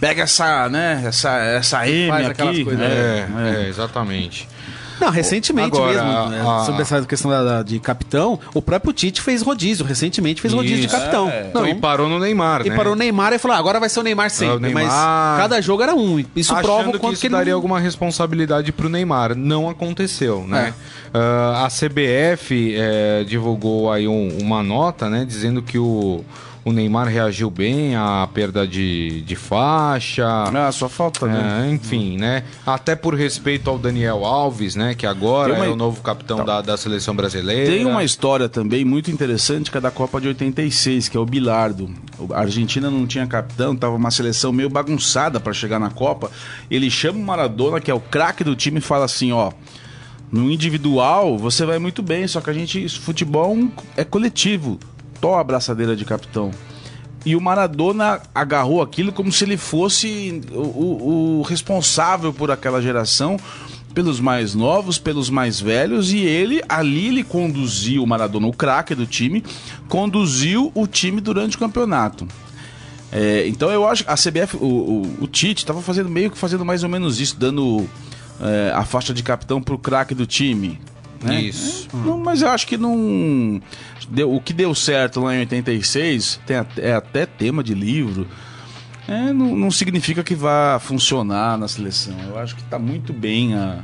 pega 0.00 0.22
essa, 0.22 0.68
né, 0.68 1.02
essa, 1.06 1.30
essa 1.38 1.88
M 1.88 2.10
aqui. 2.26 2.64
Coisas, 2.64 2.82
é, 2.82 3.26
é, 3.36 3.64
é, 3.64 3.68
exatamente. 3.68 4.48
Não, 5.00 5.10
recentemente 5.10 5.76
Agora, 5.76 6.04
mesmo, 6.04 6.30
né, 6.30 6.40
a... 6.46 6.64
sobre 6.64 6.82
essa 6.82 7.02
questão 7.02 7.30
da, 7.30 7.62
de 7.62 7.78
capitão, 7.80 8.38
o 8.54 8.62
próprio 8.62 8.92
Tite 8.92 9.20
fez 9.20 9.42
rodízio, 9.42 9.84
recentemente 9.84 10.40
fez 10.40 10.54
rodízio 10.54 10.80
de 10.80 10.88
capitão. 10.88 11.28
É. 11.28 11.50
Não, 11.52 11.66
e 11.66 11.74
parou 11.74 12.08
no 12.08 12.18
Neymar, 12.18 12.62
e 12.62 12.68
né? 12.68 12.74
E 12.74 12.76
parou 12.76 12.94
no 12.94 12.98
Neymar 12.98 13.32
e 13.32 13.38
falou, 13.38 13.56
ah, 13.56 13.60
agora 13.60 13.80
vai 13.80 13.88
ser 13.88 14.00
o 14.00 14.02
Neymar 14.02 14.30
sempre. 14.30 14.54
É, 14.54 14.56
o 14.56 14.60
Neymar... 14.60 14.84
Mas 14.84 15.40
cada 15.40 15.60
jogo 15.60 15.82
era 15.82 15.94
um. 15.94 16.24
Isso 16.34 16.52
Achando 16.52 16.64
prova 16.64 16.88
o 16.90 16.92
quanto 16.92 17.00
que, 17.00 17.12
isso 17.12 17.20
que 17.20 17.26
ele 17.26 17.34
daria 17.34 17.54
alguma 17.54 17.80
responsabilidade 17.80 18.72
pro 18.72 18.88
Neymar. 18.88 19.34
Não 19.34 19.68
aconteceu, 19.68 20.44
né? 20.46 20.74
É. 21.12 21.18
Uh, 21.18 21.64
a 21.64 21.68
CBF 21.68 22.74
é, 22.76 23.24
divulgou 23.24 23.92
aí 23.92 24.08
um, 24.08 24.38
uma 24.40 24.62
nota, 24.62 25.08
né, 25.08 25.24
dizendo 25.24 25.62
que 25.62 25.78
o 25.78 26.24
o 26.64 26.72
Neymar 26.72 27.06
reagiu 27.08 27.50
bem 27.50 27.94
à 27.94 28.26
perda 28.32 28.66
de, 28.66 29.20
de 29.22 29.36
faixa. 29.36 30.26
Ah, 30.26 30.72
só 30.72 30.88
falta, 30.88 31.26
né? 31.26 31.66
É, 31.68 31.70
enfim, 31.72 32.16
né? 32.16 32.42
Até 32.66 32.96
por 32.96 33.14
respeito 33.14 33.68
ao 33.68 33.78
Daniel 33.78 34.24
Alves, 34.24 34.74
né? 34.74 34.94
Que 34.94 35.06
agora 35.06 35.52
uma- 35.54 35.66
é 35.66 35.68
o 35.68 35.76
novo 35.76 36.00
capitão 36.02 36.44
da, 36.44 36.62
da 36.62 36.76
seleção 36.76 37.14
brasileira. 37.14 37.70
Tem 37.70 37.84
uma 37.84 38.02
história 38.02 38.48
também 38.48 38.84
muito 38.84 39.10
interessante 39.10 39.70
que 39.70 39.76
é 39.76 39.80
da 39.80 39.90
Copa 39.90 40.20
de 40.20 40.28
86, 40.28 41.08
que 41.08 41.16
é 41.16 41.20
o 41.20 41.26
Bilardo. 41.26 41.90
A 42.32 42.40
Argentina 42.40 42.90
não 42.90 43.06
tinha 43.06 43.26
capitão, 43.26 43.76
tava 43.76 43.94
uma 43.96 44.10
seleção 44.10 44.52
meio 44.52 44.70
bagunçada 44.70 45.38
para 45.38 45.52
chegar 45.52 45.78
na 45.78 45.90
Copa. 45.90 46.30
Ele 46.70 46.90
chama 46.90 47.18
o 47.18 47.22
Maradona, 47.22 47.80
que 47.80 47.90
é 47.90 47.94
o 47.94 48.00
craque 48.00 48.42
do 48.42 48.56
time, 48.56 48.78
e 48.78 48.80
fala 48.80 49.04
assim, 49.04 49.32
ó, 49.32 49.52
no 50.32 50.50
individual 50.50 51.36
você 51.38 51.64
vai 51.66 51.78
muito 51.78 52.02
bem, 52.02 52.26
só 52.26 52.40
que 52.40 52.48
a 52.50 52.54
gente 52.54 52.88
futebol 52.88 53.56
é 53.96 54.04
coletivo. 54.04 54.78
A 55.32 55.40
abraçadeira 55.40 55.94
de 55.96 56.04
capitão. 56.04 56.50
E 57.24 57.34
o 57.34 57.40
Maradona 57.40 58.20
agarrou 58.34 58.82
aquilo 58.82 59.10
como 59.10 59.32
se 59.32 59.44
ele 59.44 59.56
fosse 59.56 60.42
o, 60.52 60.58
o- 60.60 61.38
o 61.38 61.42
responsável 61.42 62.34
por 62.34 62.50
aquela 62.50 62.82
geração, 62.82 63.38
pelos 63.94 64.20
mais 64.20 64.54
novos, 64.54 64.98
pelos 64.98 65.30
mais 65.30 65.58
velhos, 65.58 66.12
e 66.12 66.18
ele, 66.18 66.60
ali, 66.68 67.06
ele 67.06 67.24
conduziu 67.24 68.02
o 68.02 68.06
Maradona, 68.06 68.46
o 68.48 68.52
craque 68.52 68.94
do 68.94 69.06
time, 69.06 69.42
conduziu 69.88 70.70
o 70.74 70.86
time 70.86 71.20
durante 71.20 71.56
o 71.56 71.58
campeonato. 71.60 72.26
É, 73.12 73.46
então 73.46 73.70
eu 73.70 73.86
acho 73.88 74.04
que 74.04 74.10
a 74.10 74.16
CBF, 74.16 74.56
o, 74.56 74.66
o, 74.66 75.16
o 75.22 75.26
Tite, 75.28 75.62
estava 75.62 75.80
fazendo 75.80 76.10
meio 76.10 76.30
que 76.30 76.36
fazendo 76.36 76.64
mais 76.64 76.82
ou 76.82 76.88
menos 76.90 77.20
isso, 77.20 77.36
dando 77.38 77.88
é, 78.40 78.72
a 78.74 78.84
faixa 78.84 79.14
de 79.14 79.22
capitão 79.22 79.62
pro 79.62 79.78
craque 79.78 80.14
do 80.14 80.26
time. 80.26 80.80
Né? 81.24 81.40
Isso. 81.42 81.88
É, 81.92 81.96
não, 81.96 82.18
mas 82.18 82.42
eu 82.42 82.48
acho 82.48 82.66
que 82.66 82.76
não. 82.76 83.60
Deu, 84.08 84.34
o 84.34 84.40
que 84.40 84.52
deu 84.52 84.74
certo 84.74 85.20
lá 85.20 85.34
em 85.34 85.40
86 85.40 86.40
tem 86.46 86.56
até, 86.56 86.88
é 86.90 86.94
até 86.94 87.26
tema 87.26 87.62
de 87.64 87.74
livro. 87.74 88.26
É, 89.08 89.32
não, 89.32 89.54
não 89.56 89.70
significa 89.70 90.22
que 90.22 90.34
vá 90.34 90.78
funcionar 90.80 91.58
na 91.58 91.68
seleção. 91.68 92.14
Eu 92.26 92.38
acho 92.38 92.54
que 92.54 92.62
está 92.62 92.78
muito 92.78 93.12
bem 93.12 93.54
a, 93.54 93.80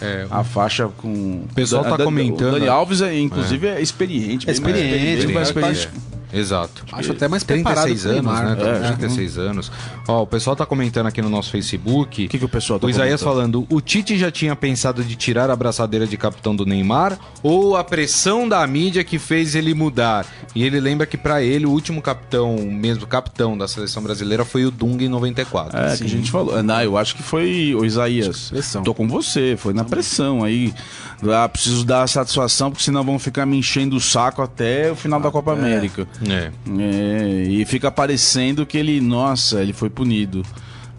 É, 0.00 0.26
a 0.30 0.42
faixa 0.44 0.88
com. 0.88 1.44
O 1.50 1.54
pessoal 1.54 1.84
tá 1.84 1.96
comentando, 2.04 2.48
O 2.48 2.52
Dani 2.52 2.64
né? 2.66 2.68
Alves, 2.68 3.00
é, 3.00 3.18
inclusive, 3.18 3.66
é, 3.66 3.80
experiente. 3.80 4.48
É 4.48 4.52
experiente, 4.52 5.26
mais 5.28 5.50
bem- 5.50 5.70
experiente. 5.70 5.88
Exato. 6.32 6.84
Acho 6.92 7.12
até 7.12 7.26
mais 7.28 7.42
preparado 7.44 7.84
36 7.84 8.02
que 8.20 8.26
o 8.26 8.30
anos, 8.30 8.40
né? 8.40 8.56
Tá 8.56 8.64
com 8.64 8.84
É. 8.84 8.96
36 8.96 9.38
anos. 9.38 9.72
Ó, 10.06 10.22
o 10.22 10.26
pessoal 10.26 10.54
tá 10.54 10.66
comentando 10.66 11.06
aqui 11.06 11.22
no 11.22 11.28
nosso 11.30 11.50
Facebook. 11.50 12.26
O 12.26 12.28
que, 12.28 12.38
que 12.38 12.44
o 12.44 12.48
pessoal 12.48 12.78
tá 12.78 12.86
O 12.86 12.90
Isaías 12.90 13.22
comentando? 13.22 13.62
falando, 13.62 13.66
o 13.70 13.80
Tite 13.80 14.18
já 14.18 14.30
tinha 14.30 14.54
pensado 14.54 15.02
de 15.02 15.16
tirar 15.16 15.50
a 15.50 15.52
abraçadeira 15.52 16.06
de 16.06 16.16
capitão 16.16 16.54
do 16.54 16.66
Neymar 16.66 17.18
ou 17.42 17.76
a 17.76 17.84
pressão 17.84 18.48
da 18.48 18.66
mídia 18.66 19.02
que 19.04 19.18
fez 19.18 19.54
ele 19.54 19.74
mudar? 19.74 20.26
E 20.54 20.62
ele 20.62 20.80
lembra 20.80 21.06
que 21.06 21.16
pra 21.16 21.42
ele 21.42 21.66
o 21.66 21.70
último 21.70 22.02
capitão, 22.02 22.56
mesmo 22.58 23.06
capitão 23.06 23.56
da 23.56 23.66
seleção 23.68 24.02
brasileira 24.02 24.44
foi 24.44 24.64
o 24.64 24.70
Dunga 24.70 25.04
em 25.04 25.08
94. 25.08 25.78
É, 25.78 25.96
que 25.96 26.04
a 26.04 26.08
gente 26.08 26.30
falou. 26.30 26.62
Não, 26.62 26.82
eu 26.82 26.96
acho 26.98 27.14
que 27.16 27.22
foi 27.22 27.74
o 27.74 27.84
Isaías. 27.84 28.50
Pressão. 28.50 28.82
Tô 28.82 28.92
com 28.94 29.06
você, 29.08 29.56
foi 29.58 29.72
na 29.72 29.84
pressão 29.84 30.44
aí. 30.44 30.72
Ah, 31.34 31.48
preciso 31.48 31.84
dar 31.84 32.06
satisfação, 32.08 32.70
porque 32.70 32.84
senão 32.84 33.02
vão 33.02 33.18
ficar 33.18 33.44
me 33.44 33.56
enchendo 33.58 33.96
o 33.96 34.00
saco 34.00 34.40
até 34.40 34.90
o 34.92 34.94
final 34.96 35.20
da 35.20 35.30
Copa 35.30 35.52
América. 35.52 36.06
É. 36.26 36.50
É, 36.80 37.42
e 37.48 37.64
fica 37.64 37.90
parecendo 37.90 38.66
que 38.66 38.76
ele, 38.76 39.00
nossa, 39.00 39.62
ele 39.62 39.72
foi 39.72 39.90
punido. 39.90 40.44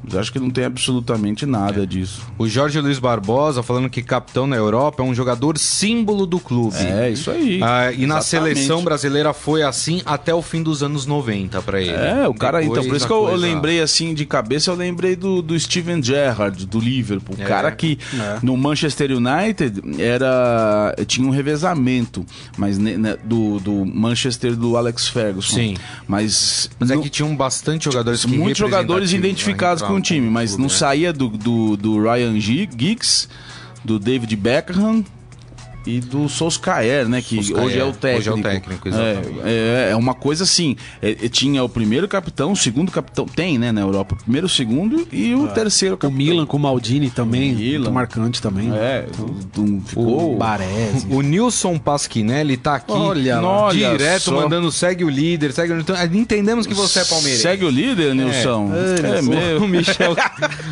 Mas 0.03 0.15
acho 0.15 0.31
que 0.31 0.39
não 0.39 0.49
tem 0.49 0.63
absolutamente 0.65 1.45
nada 1.45 1.85
disso. 1.85 2.21
O 2.37 2.47
Jorge 2.47 2.79
Luiz 2.79 2.99
Barbosa 2.99 3.61
falando 3.61 3.89
que 3.89 4.01
capitão 4.01 4.47
na 4.47 4.55
Europa 4.55 5.03
é 5.03 5.05
um 5.05 5.13
jogador 5.13 5.57
símbolo 5.57 6.25
do 6.25 6.39
clube. 6.39 6.77
É, 6.77 7.09
isso 7.09 7.29
aí. 7.29 7.59
Ah, 7.61 7.91
e 7.91 8.05
na 8.05 8.17
Exatamente. 8.19 8.25
seleção 8.55 8.83
brasileira 8.83 9.33
foi 9.33 9.61
assim 9.63 10.01
até 10.05 10.33
o 10.33 10.41
fim 10.41 10.63
dos 10.63 10.81
anos 10.81 11.05
90 11.05 11.61
pra 11.61 11.81
ele. 11.81 11.91
É, 11.91 12.27
o 12.27 12.33
cara, 12.33 12.61
então, 12.63 12.75
Depois 12.75 12.87
por 12.87 12.95
isso 12.97 13.07
que 13.07 13.13
eu, 13.13 13.21
coisa- 13.23 13.37
lembrei 13.37 13.81
assim 13.81 14.13
de 14.13 14.25
cabeça, 14.25 14.71
eu 14.71 14.75
lembrei 14.75 15.15
do, 15.15 15.41
do 15.41 15.59
Steven 15.59 16.01
Gerrard, 16.01 16.65
do 16.65 16.79
Liverpool. 16.79 17.35
O 17.37 17.41
É. 17.41 17.45
cara 17.45 17.71
que 17.71 17.99
no 18.41 18.55
Manchester 18.57 19.11
United 19.11 19.81
era. 20.01 20.95
tinha 21.07 21.27
um 21.27 21.31
revezamento, 21.31 22.25
mas 22.57 22.77
ne- 22.77 22.97
do, 23.23 23.59
do 23.59 23.85
Manchester 23.85 24.55
do 24.55 24.77
Alex 24.77 25.07
Ferguson. 25.07 25.55
Sim. 25.55 25.75
Mas. 26.07 26.69
Mas 26.79 26.91
é 26.91 26.95
no- 26.95 27.01
que 27.01 27.09
tinham 27.09 27.35
bastante 27.35 27.85
jogadores 27.85 28.25
muitos 28.25 28.57
jogadores 28.57 29.11
representativos, 29.11 29.19
identificados 29.29 29.83
né, 29.83 29.88
com 29.89 29.99
o 29.99 30.01
time, 30.01 30.29
mas 30.29 30.55
não 30.57 30.63
né? 30.65 30.69
saía 30.69 31.11
do, 31.13 31.27
do, 31.29 31.75
do 31.77 32.01
Ryan 32.01 32.39
Gi- 32.39 32.69
Giggs, 32.77 33.27
do 33.83 33.99
David 33.99 34.35
Beckham 34.35 35.03
e 35.85 35.99
do 35.99 36.27
Solskjaer, 36.29 37.07
né? 37.07 37.21
Que 37.21 37.35
Solskjaer, 37.35 37.65
hoje 37.65 37.79
é 37.79 37.83
o 37.83 37.91
técnico. 37.93 38.19
hoje 38.19 38.29
é 38.29 38.33
o 38.33 38.41
técnico, 38.43 38.87
exatamente. 38.87 39.39
É, 39.43 39.87
é, 39.87 39.91
é 39.91 39.95
uma 39.95 40.13
coisa 40.13 40.43
assim. 40.43 40.75
é, 41.01 41.11
é, 41.11 41.29
tinha 41.29 41.63
o 41.63 41.69
primeiro 41.69 42.07
capitão, 42.07 42.51
o 42.51 42.55
segundo 42.55 42.91
capitão. 42.91 43.25
Tem, 43.25 43.57
né, 43.57 43.71
na 43.71 43.81
Europa? 43.81 44.15
O 44.15 44.23
primeiro, 44.23 44.47
o 44.47 44.49
segundo 44.49 45.07
e 45.11 45.33
o 45.33 45.47
terceiro 45.47 45.95
O 45.95 45.97
capitão. 45.97 46.17
Milan 46.17 46.45
com 46.45 46.57
o 46.57 46.59
Maldini 46.59 47.09
também, 47.09 47.53
O 47.53 47.57
Milan. 47.57 47.79
muito 47.79 47.91
marcante 47.93 48.41
também. 48.41 48.71
É, 48.73 49.05
do- 49.53 49.81
ficou. 49.85 50.33
O 50.35 50.37
Baresi. 50.37 51.07
O 51.09 51.21
Nilson 51.21 51.77
Pasquinelli 51.77 52.57
tá 52.57 52.75
aqui 52.75 52.91
Olha. 52.91 53.41
Olha 53.41 53.91
direto 53.91 54.23
só. 54.23 54.31
mandando 54.33 54.71
segue 54.71 55.03
o 55.03 55.09
líder, 55.09 55.51
segue 55.53 55.73
o 55.73 55.79
então, 55.79 55.95
Entendemos 56.13 56.67
que 56.67 56.73
você 56.73 56.99
é 56.99 57.05
palmeirense. 57.05 57.41
Segue 57.41 57.65
o 57.65 57.69
líder, 57.69 58.13
Nilson. 58.13 58.71
É, 58.73 59.19
O 59.19 59.23
meu. 59.23 59.67
Michel, 59.69 60.15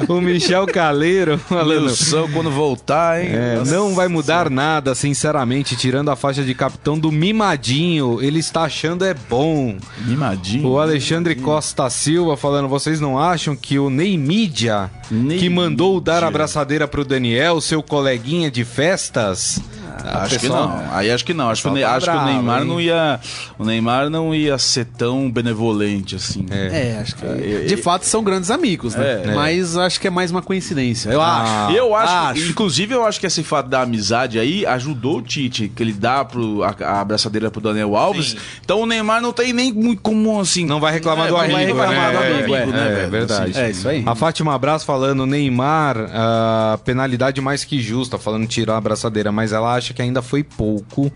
o 0.07 0.21
Michel 0.21 0.65
Caleiro 0.67 1.37
falando. 1.37 1.81
Nilson, 1.81 2.27
quando 2.33 2.51
voltar, 2.51 3.21
hein? 3.21 3.29
É, 3.31 3.61
não 3.65 3.93
vai 3.93 4.07
mudar 4.07 4.49
nada, 4.49 4.91
sinceramente, 4.97 5.75
tirando 5.75 6.09
a 6.09 6.15
faixa 6.15 6.43
de 6.43 6.53
capitão 6.53 6.97
do 6.97 7.11
Mimadinho. 7.11 8.21
Ele 8.21 8.39
está 8.39 8.63
achando 8.63 9.05
é 9.05 9.13
bom. 9.13 9.77
Mimadinho. 10.05 10.67
O 10.67 10.79
Alexandre 10.79 11.35
Costa 11.35 11.89
Silva 11.89 12.35
falando, 12.35 12.67
vocês 12.67 12.99
não 12.99 13.17
acham 13.17 13.55
que 13.55 13.77
o 13.79 13.89
Neymídia, 13.89 14.91
que 15.39 15.49
mandou 15.49 16.01
dar 16.01 16.23
a 16.23 16.27
abraçadeira 16.27 16.87
pro 16.87 17.05
Daniel, 17.05 17.61
seu 17.61 17.83
coleguinha 17.83 18.49
de 18.49 18.65
festas? 18.65 19.61
Ah, 20.05 20.23
Acho 20.23 20.39
que 20.39 20.49
não. 20.49 20.83
Aí 20.91 21.11
acho 21.11 21.25
que 21.25 21.33
não. 21.33 21.49
Acho, 21.49 21.63
que 21.63 21.79
tá 21.81 21.95
acho 21.95 22.05
que 22.05 22.11
o 22.11 22.13
bravo, 22.13 22.29
Neymar 22.31 22.61
hein? 22.61 22.67
não 22.67 22.81
ia. 22.81 23.19
O 23.57 23.65
Neymar 23.65 24.09
não 24.09 24.33
ia 24.35 24.57
ser 24.57 24.85
tão 24.85 25.29
benevolente 25.31 26.15
assim. 26.15 26.45
É, 26.49 26.99
acho 27.01 27.15
que. 27.15 27.25
É, 27.25 27.65
de 27.65 27.73
é, 27.73 27.77
fato 27.77 28.03
são 28.05 28.23
grandes 28.23 28.51
amigos, 28.51 28.95
né? 28.95 29.23
É, 29.25 29.33
Mas 29.35 29.77
acho 29.77 29.99
que 29.99 30.07
é 30.07 30.09
mais 30.09 30.31
uma 30.31 30.41
coincidência. 30.41 31.09
Eu 31.09 31.21
Ah, 31.21 31.67
acho. 31.67 31.75
eu 31.75 31.95
acho, 31.95 32.13
acho. 32.13 32.49
inclusive 32.49 32.93
eu 32.93 33.05
acho 33.05 33.19
que 33.19 33.25
esse 33.27 33.43
fato 33.43 33.67
da 33.69 33.81
amizade 33.81 34.39
aí 34.39 34.65
ajudou 34.65 35.17
o 35.17 35.21
Tite, 35.21 35.71
que 35.73 35.81
ele 35.83 35.93
dá 35.93 36.23
pro, 36.25 36.63
a, 36.63 36.75
a 36.85 37.01
abraçadeira 37.01 37.49
pro 37.51 37.61
Daniel 37.61 37.95
Alves. 37.95 38.35
Então 38.63 38.81
o 38.81 38.85
Neymar 38.85 39.21
não 39.21 39.31
tem 39.33 39.53
nem 39.53 39.71
muito 39.73 40.01
como 40.01 40.39
assim. 40.39 40.65
Não 40.65 40.79
vai 40.79 40.93
reclamar 40.93 41.25
É, 41.25 41.29
do 41.29 41.33
não 41.35 41.41
amigo, 41.41 41.55
vai 41.75 41.87
reclamar 41.87 42.13
né? 42.13 42.19
do 42.19 42.33
amigo, 42.35 42.55
é, 42.55 42.65
né, 42.65 43.03
é, 43.03 43.07
verdade. 43.07 43.51
Assim, 43.51 43.59
É 43.59 43.69
isso 43.69 43.87
aí. 43.87 44.03
A 44.05 44.15
Fátima 44.15 44.53
Abraço 44.53 44.85
falando, 44.85 45.25
Neymar, 45.25 45.97
ah, 46.13 46.79
penalidade 46.83 47.39
mais 47.41 47.63
que 47.63 47.79
justa, 47.81 48.17
falando 48.17 48.47
tirar 48.47 48.75
a 48.75 48.77
abraçadeira, 48.77 49.31
mas 49.31 49.51
ela 49.53 49.73
acha 49.75 49.86
que 49.93 50.01
ainda 50.01 50.21
foi 50.21 50.43
pouco 50.43 51.11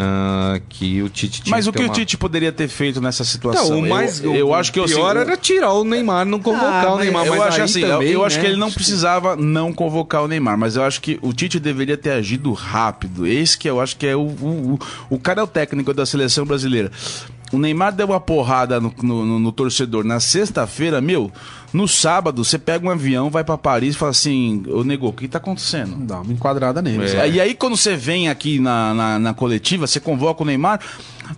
ah, 0.00 0.60
que 0.68 1.02
o 1.02 1.08
Tite 1.08 1.42
tinha 1.42 1.50
Mas 1.56 1.66
o 1.66 1.72
que 1.72 1.82
o 1.82 1.86
uma- 1.86 1.92
Tite 1.92 2.16
poderia 2.16 2.52
ter 2.52 2.68
feito 2.68 3.00
nessa 3.00 3.24
situação? 3.24 3.70
Não, 3.70 3.78
o 3.80 3.88
mais 3.88 4.22
eu, 4.22 4.32
eu 4.34 4.54
acho 4.54 4.72
que 4.72 4.78
o 4.78 4.84
assim, 4.84 4.94
pior 4.94 5.16
o- 5.16 5.18
era 5.20 5.36
tirar 5.36 5.72
o 5.72 5.82
Neymar, 5.82 6.24
não 6.24 6.38
convocar 6.38 6.86
Ah, 6.86 6.94
o 6.94 6.98
Neymar, 6.98 7.26
eu 7.26 7.32
mas 7.36 7.42
acho 7.48 7.62
assim, 7.62 7.80
eu- 7.80 7.88
também, 7.88 8.08
eu, 8.10 8.24
acho 8.24 8.36
né? 8.36 8.42
que 8.42 8.48
ele 8.48 8.56
não 8.56 8.70
precisava 8.70 9.34
não 9.34 9.72
convocar 9.72 10.22
o 10.22 10.28
Neymar, 10.28 10.56
mas 10.56 10.76
eu 10.76 10.84
acho 10.84 11.00
que 11.00 11.18
o 11.20 11.32
Tite 11.32 11.58
deveria 11.58 11.96
ter 11.96 12.10
agido 12.12 12.52
rápido. 12.52 13.26
Esse 13.26 13.58
que 13.58 13.68
eu 13.68 13.80
acho 13.80 13.96
que 13.96 14.06
é 14.06 14.14
o. 14.14 14.20
O, 14.20 14.78
o, 15.10 15.14
o 15.16 15.18
cara 15.18 15.40
é 15.40 15.44
o 15.44 15.48
técnico 15.48 15.92
da 15.92 16.06
seleção 16.06 16.44
brasileira. 16.46 16.92
O 17.50 17.58
Neymar 17.58 17.92
deu 17.92 18.06
uma 18.08 18.20
porrada 18.20 18.78
no, 18.78 18.94
no- 19.02 19.24
no- 19.24 19.38
no 19.40 19.50
torcedor 19.52 20.04
na 20.04 20.20
sexta-feira, 20.20 21.00
meu. 21.00 21.32
No 21.72 21.86
sábado, 21.86 22.42
você 22.44 22.58
pega 22.58 22.86
um 22.86 22.90
avião, 22.90 23.28
vai 23.30 23.44
pra 23.44 23.58
Paris 23.58 23.94
e 23.94 23.98
fala 23.98 24.10
assim: 24.10 24.62
Ô 24.68 24.82
nego, 24.82 25.08
o 25.08 25.12
que 25.12 25.28
tá 25.28 25.38
acontecendo? 25.38 25.96
Dá 26.06 26.20
uma 26.20 26.32
enquadrada 26.32 26.80
neles. 26.80 27.12
É. 27.12 27.28
E 27.28 27.40
aí, 27.40 27.54
quando 27.54 27.76
você 27.76 27.94
vem 27.96 28.28
aqui 28.28 28.58
na, 28.58 28.94
na, 28.94 29.18
na 29.18 29.34
coletiva, 29.34 29.86
você 29.86 30.00
convoca 30.00 30.42
o 30.42 30.46
Neymar. 30.46 30.80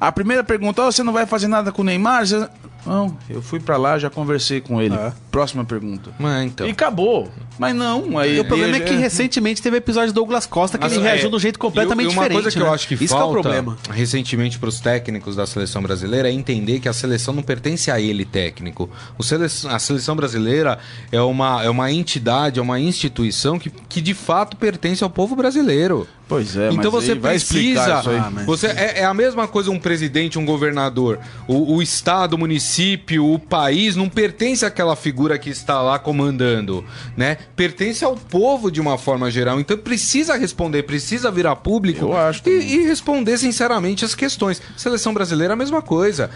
A 0.00 0.12
primeira 0.12 0.44
pergunta: 0.44 0.82
"Ó, 0.82 0.90
você 0.90 1.02
não 1.02 1.12
vai 1.12 1.26
fazer 1.26 1.48
nada 1.48 1.72
com 1.72 1.82
o 1.82 1.84
Neymar? 1.84 2.24
Você- 2.26 2.48
Não, 2.86 3.16
eu 3.28 3.42
fui 3.42 3.58
pra 3.58 3.76
lá, 3.76 3.98
já 3.98 4.08
conversei 4.08 4.60
com 4.60 4.80
ele. 4.80 4.94
É. 4.94 5.12
Próxima 5.32 5.64
pergunta. 5.64 6.10
Mas, 6.18 6.44
então. 6.46 6.66
E 6.66 6.70
acabou. 6.70 7.28
Mas 7.60 7.74
não, 7.76 8.18
aí. 8.18 8.38
E 8.38 8.40
o 8.40 8.44
problema 8.46 8.76
é 8.76 8.80
que 8.80 8.94
recentemente 8.94 9.60
teve 9.60 9.76
o 9.76 9.78
episódio 9.78 10.12
do 10.12 10.14
Douglas 10.14 10.46
Costa 10.46 10.78
que 10.78 10.84
Mas, 10.84 10.94
ele 10.94 11.02
é, 11.02 11.08
reagiu 11.10 11.28
de 11.28 11.36
um 11.36 11.38
jeito 11.38 11.58
completamente 11.58 12.06
e 12.06 12.08
uma 12.08 12.22
diferente. 12.22 12.32
coisa 12.42 12.50
que 12.50 12.58
eu 12.62 12.66
né? 12.66 12.72
acho 12.72 12.88
que 12.88 12.94
Isso 12.94 13.08
falta 13.08 13.24
que 13.24 13.36
é 13.36 13.38
o 13.38 13.42
problema. 13.42 13.76
recentemente 13.92 14.58
para 14.58 14.70
os 14.70 14.80
técnicos 14.80 15.36
da 15.36 15.46
seleção 15.46 15.82
brasileira 15.82 16.30
é 16.30 16.32
entender 16.32 16.80
que 16.80 16.88
a 16.88 16.92
seleção 16.94 17.34
não 17.34 17.42
pertence 17.42 17.90
a 17.90 18.00
ele 18.00 18.24
técnico. 18.24 18.88
Sele- 19.20 19.44
a 19.44 19.78
seleção 19.78 20.16
brasileira 20.16 20.78
é 21.12 21.20
uma, 21.20 21.62
é 21.62 21.68
uma 21.68 21.92
entidade, 21.92 22.58
é 22.58 22.62
uma 22.62 22.80
instituição 22.80 23.58
que, 23.58 23.68
que 23.88 24.00
de 24.00 24.14
fato 24.14 24.56
pertence 24.56 25.04
ao 25.04 25.10
povo 25.10 25.36
brasileiro. 25.36 26.08
Pois 26.28 26.56
é, 26.56 26.68
então 26.70 26.92
mas 26.92 27.02
você 27.04 27.12
aí 27.12 27.18
vai 27.18 27.34
explicar 27.34 27.82
precisa. 27.82 28.00
isso 28.00 28.10
aí. 28.10 28.16
Ah, 28.18 28.30
mas- 28.32 28.46
você 28.46 28.66
é, 28.68 29.00
é 29.00 29.04
a 29.04 29.12
mesma 29.12 29.48
coisa 29.48 29.68
um 29.72 29.80
presidente, 29.80 30.38
um 30.38 30.44
governador. 30.46 31.18
O, 31.48 31.74
o 31.74 31.82
estado, 31.82 32.34
o 32.34 32.38
município, 32.38 33.26
o 33.34 33.36
país 33.36 33.96
não 33.96 34.08
pertence 34.08 34.64
àquela 34.64 34.94
figura 34.94 35.36
que 35.40 35.50
está 35.50 35.82
lá 35.82 35.98
comandando, 35.98 36.84
né? 37.16 37.36
Pertence 37.56 38.04
ao 38.04 38.16
povo 38.16 38.70
de 38.70 38.80
uma 38.80 38.96
forma 38.96 39.30
geral. 39.30 39.60
Então 39.60 39.76
precisa 39.76 40.36
responder, 40.36 40.82
precisa 40.84 41.30
virar 41.30 41.56
público 41.56 42.06
Eu 42.06 42.16
acho 42.16 42.42
e, 42.48 42.76
e 42.76 42.86
responder 42.86 43.36
sinceramente 43.38 44.04
as 44.04 44.14
questões. 44.14 44.62
Seleção 44.76 45.12
brasileira 45.12 45.52
é 45.52 45.54
a 45.54 45.56
mesma 45.56 45.82
coisa. 45.82 46.30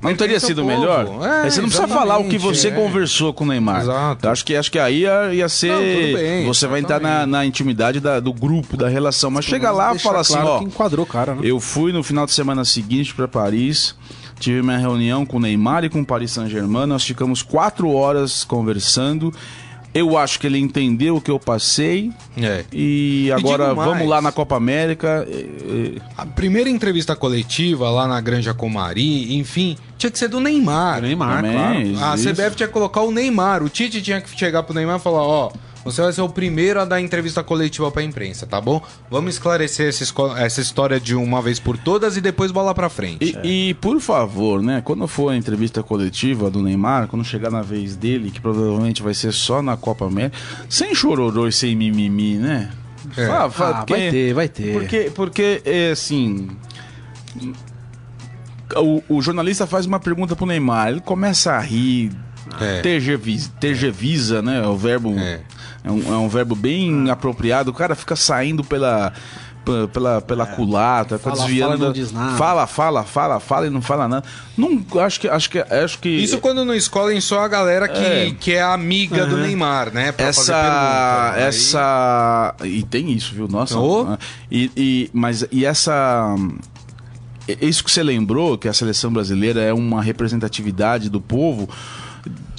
Não 0.00 0.16
teria 0.16 0.40
sido 0.40 0.64
melhor? 0.64 1.06
É, 1.22 1.42
Aí 1.44 1.50
você 1.52 1.60
não 1.60 1.68
precisa 1.68 1.86
falar 1.86 2.18
o 2.18 2.28
que 2.28 2.36
você 2.36 2.68
é. 2.68 2.70
conversou 2.72 3.32
com 3.32 3.44
o 3.44 3.46
Neymar. 3.46 3.82
Exato. 3.82 4.28
Acho 4.28 4.44
que, 4.44 4.56
acho 4.56 4.72
que 4.72 4.78
aí 4.78 5.02
ia, 5.02 5.32
ia 5.32 5.48
ser. 5.48 5.68
Não, 5.68 5.78
tudo 5.78 6.18
bem, 6.18 6.44
você 6.44 6.66
vai 6.66 6.80
entrar 6.80 7.00
na, 7.00 7.24
na 7.24 7.46
intimidade 7.46 8.00
da- 8.00 8.18
do 8.18 8.32
grupo, 8.32 8.76
da 8.76 8.88
relação. 8.88 9.30
Mas 9.30 9.44
chega 9.44 9.70
lá 9.70 9.94
e 9.94 10.00
fala 10.00 10.18
assim: 10.20 10.32
claro 10.32 10.48
ó. 10.48 10.58
que 10.58 10.64
enquadrou 10.64 11.06
cara, 11.06 11.36
né? 11.36 11.42
Eu 11.44 11.60
fui 11.60 11.92
no 11.92 12.02
final 12.02 12.26
de 12.26 12.32
semana 12.32 12.64
seguinte 12.64 13.14
para 13.14 13.28
Paris, 13.28 13.94
tive 14.40 14.60
minha 14.60 14.76
reunião 14.78 15.24
com 15.24 15.36
o 15.36 15.40
Neymar 15.40 15.84
e 15.84 15.88
com 15.88 16.00
o 16.00 16.04
Paris 16.04 16.32
Saint-Germain. 16.32 16.86
Nós 16.86 17.04
ficamos 17.04 17.40
quatro 17.40 17.88
horas 17.92 18.42
conversando. 18.42 19.32
Eu 19.94 20.16
acho 20.16 20.40
que 20.40 20.46
ele 20.46 20.58
entendeu 20.58 21.16
o 21.16 21.20
que 21.20 21.30
eu 21.30 21.38
passei. 21.38 22.10
É. 22.36 22.64
E 22.72 23.30
agora 23.32 23.64
digo 23.64 23.76
mais. 23.76 23.90
vamos 23.90 24.08
lá 24.08 24.22
na 24.22 24.32
Copa 24.32 24.56
América. 24.56 25.26
E- 25.28 25.32
e- 25.34 26.02
A 26.16 26.24
primeira 26.24 26.70
entrevista 26.70 27.14
coletiva 27.14 27.90
lá 27.90 28.08
na 28.08 28.20
Granja 28.20 28.54
Comari, 28.54 29.36
enfim, 29.36 29.76
tinha 29.98 30.10
que 30.10 30.18
ser 30.18 30.28
do 30.28 30.40
Neymar. 30.40 31.02
Neymar, 31.02 31.42
Também, 31.42 31.94
claro. 31.94 32.14
A. 32.14 32.16
CBF 32.16 32.56
tinha 32.56 32.66
que 32.66 32.72
colocar 32.72 33.02
o 33.02 33.10
Neymar. 33.10 33.62
O 33.62 33.68
Tite 33.68 34.00
tinha 34.00 34.20
que 34.20 34.30
chegar 34.38 34.62
pro 34.62 34.74
Neymar 34.74 34.96
e 34.96 35.00
falar: 35.02 35.22
Ó, 35.22 35.52
você 35.84 36.00
vai 36.00 36.12
ser 36.12 36.22
o 36.22 36.28
primeiro 36.28 36.80
a 36.80 36.84
dar 36.84 37.00
entrevista 37.00 37.42
coletiva 37.42 37.90
pra 37.90 38.02
imprensa, 38.02 38.46
tá 38.46 38.60
bom? 38.60 38.82
Vamos 39.10 39.34
esclarecer 39.34 39.88
essa, 39.88 40.60
história 40.60 41.00
de 41.00 41.14
uma 41.14 41.42
vez 41.42 41.58
por 41.58 41.76
todas 41.76 42.16
e 42.16 42.20
depois 42.20 42.50
bola 42.50 42.74
pra 42.74 42.88
frente. 42.88 43.36
E, 43.42 43.70
e, 43.70 43.74
por 43.74 44.00
favor, 44.00 44.62
né? 44.62 44.80
Quando 44.84 45.06
for 45.08 45.32
a 45.32 45.36
entrevista 45.36 45.82
coletiva 45.82 46.50
do 46.50 46.62
Neymar, 46.62 47.08
quando 47.08 47.24
chegar 47.24 47.50
na 47.50 47.62
vez 47.62 47.96
dele, 47.96 48.30
que 48.30 48.40
provavelmente 48.40 49.02
vai 49.02 49.14
ser 49.14 49.32
só 49.32 49.60
na 49.62 49.76
Copa 49.76 50.06
América, 50.06 50.36
sem 50.68 50.94
chororô 50.94 51.48
e 51.48 51.52
sem 51.52 51.74
mimimi, 51.74 52.36
né? 52.36 52.70
É. 53.16 53.26
Fala, 53.26 53.50
fala, 53.50 53.70
Ah, 53.70 53.78
porque- 53.84 53.92
vai 53.94 54.10
ter, 54.10 54.34
vai 54.34 54.48
ter. 54.48 54.72
Porque, 54.72 55.12
porque 55.14 55.62
é 55.64 55.90
assim. 55.90 56.48
O, 58.76 59.02
o 59.16 59.20
jornalista 59.22 59.66
faz 59.66 59.84
uma 59.84 60.00
pergunta 60.00 60.34
pro 60.34 60.46
Neymar, 60.46 60.88
ele 60.88 61.00
começa 61.00 61.52
a 61.52 61.60
rir, 61.60 62.10
É. 62.60 62.80
tergevisa, 63.60 64.40
né? 64.40 64.62
É 64.62 64.66
o 64.66 64.76
verbo. 64.76 65.14
É. 65.18 65.40
É. 65.84 65.90
um, 65.90 66.14
é 66.14 66.16
um 66.16 66.28
verbo 66.28 66.54
bem 66.54 67.10
apropriado. 67.10 67.70
O 67.70 67.74
cara 67.74 67.94
fica 67.94 68.16
saindo 68.16 68.62
pela. 68.64 69.12
Pela, 69.92 70.20
pela 70.20 70.44
culata, 70.44 71.18
fica 71.18 71.30
É. 71.30 71.34
Fala, 71.36 71.46
desviando. 71.46 71.68
fala 71.70 71.78
não 71.80 71.86
da- 71.86 71.92
diz 71.92 72.10
nada. 72.10 72.36
Fala, 72.36 72.66
fala, 72.66 73.04
fala, 73.04 73.38
fala 73.38 73.66
e 73.68 73.70
não 73.70 73.80
fala 73.80 74.08
nada. 74.08 74.26
Não, 74.58 74.84
acho 75.00 75.20
que, 75.20 75.28
acho 75.28 75.48
que, 75.48 75.60
acho 75.60 76.00
que 76.00 76.08
Isso 76.08 76.38
quando 76.38 76.64
não 76.64 76.74
escolhem 76.74 77.20
só 77.20 77.44
a 77.44 77.46
galera 77.46 77.86
que 77.86 77.96
É. 78.02 78.26
é, 78.26 78.30
que 78.32 78.52
é 78.54 78.60
amiga 78.60 79.24
do 79.24 79.36
Neymar, 79.36 79.94
né? 79.94 80.10
Pra 80.10 80.32
fazer 80.32 80.50
essa 80.50 80.52
pergunta. 80.52 81.32
Aí- 81.36 81.42
essa 81.44 82.54
e 82.64 82.82
tem 82.82 83.12
isso 83.12 83.32
viu 83.36 83.46
nossa 83.46 83.78
Oh. 83.78 84.16
e, 84.50 84.68
e 84.76 85.10
mas 85.12 85.46
e 85.52 85.64
essa 85.64 86.34
e- 87.46 87.58
isso 87.68 87.84
que 87.84 87.90
você 87.92 88.02
lembrou 88.02 88.58
que 88.58 88.66
a 88.66 88.72
seleção 88.72 89.12
brasileira 89.12 89.60
é 89.60 89.72
uma 89.72 90.02
representatividade 90.02 91.08
do 91.08 91.20
povo 91.20 91.68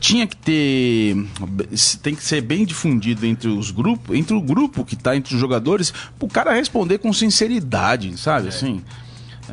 tinha 0.03 0.27
que 0.27 0.35
ter 0.35 1.15
tem 2.01 2.13
que 2.13 2.23
ser 2.23 2.41
bem 2.41 2.65
difundido 2.65 3.25
entre 3.25 3.47
os 3.47 3.71
grupos 3.71 4.17
entre 4.17 4.35
o 4.35 4.41
grupo 4.41 4.83
que 4.83 4.97
tá 4.97 5.15
entre 5.15 5.33
os 5.33 5.39
jogadores 5.39 5.93
o 6.19 6.27
cara 6.27 6.51
responder 6.51 6.97
com 6.97 7.13
sinceridade 7.13 8.17
sabe 8.19 8.49
assim 8.49 8.83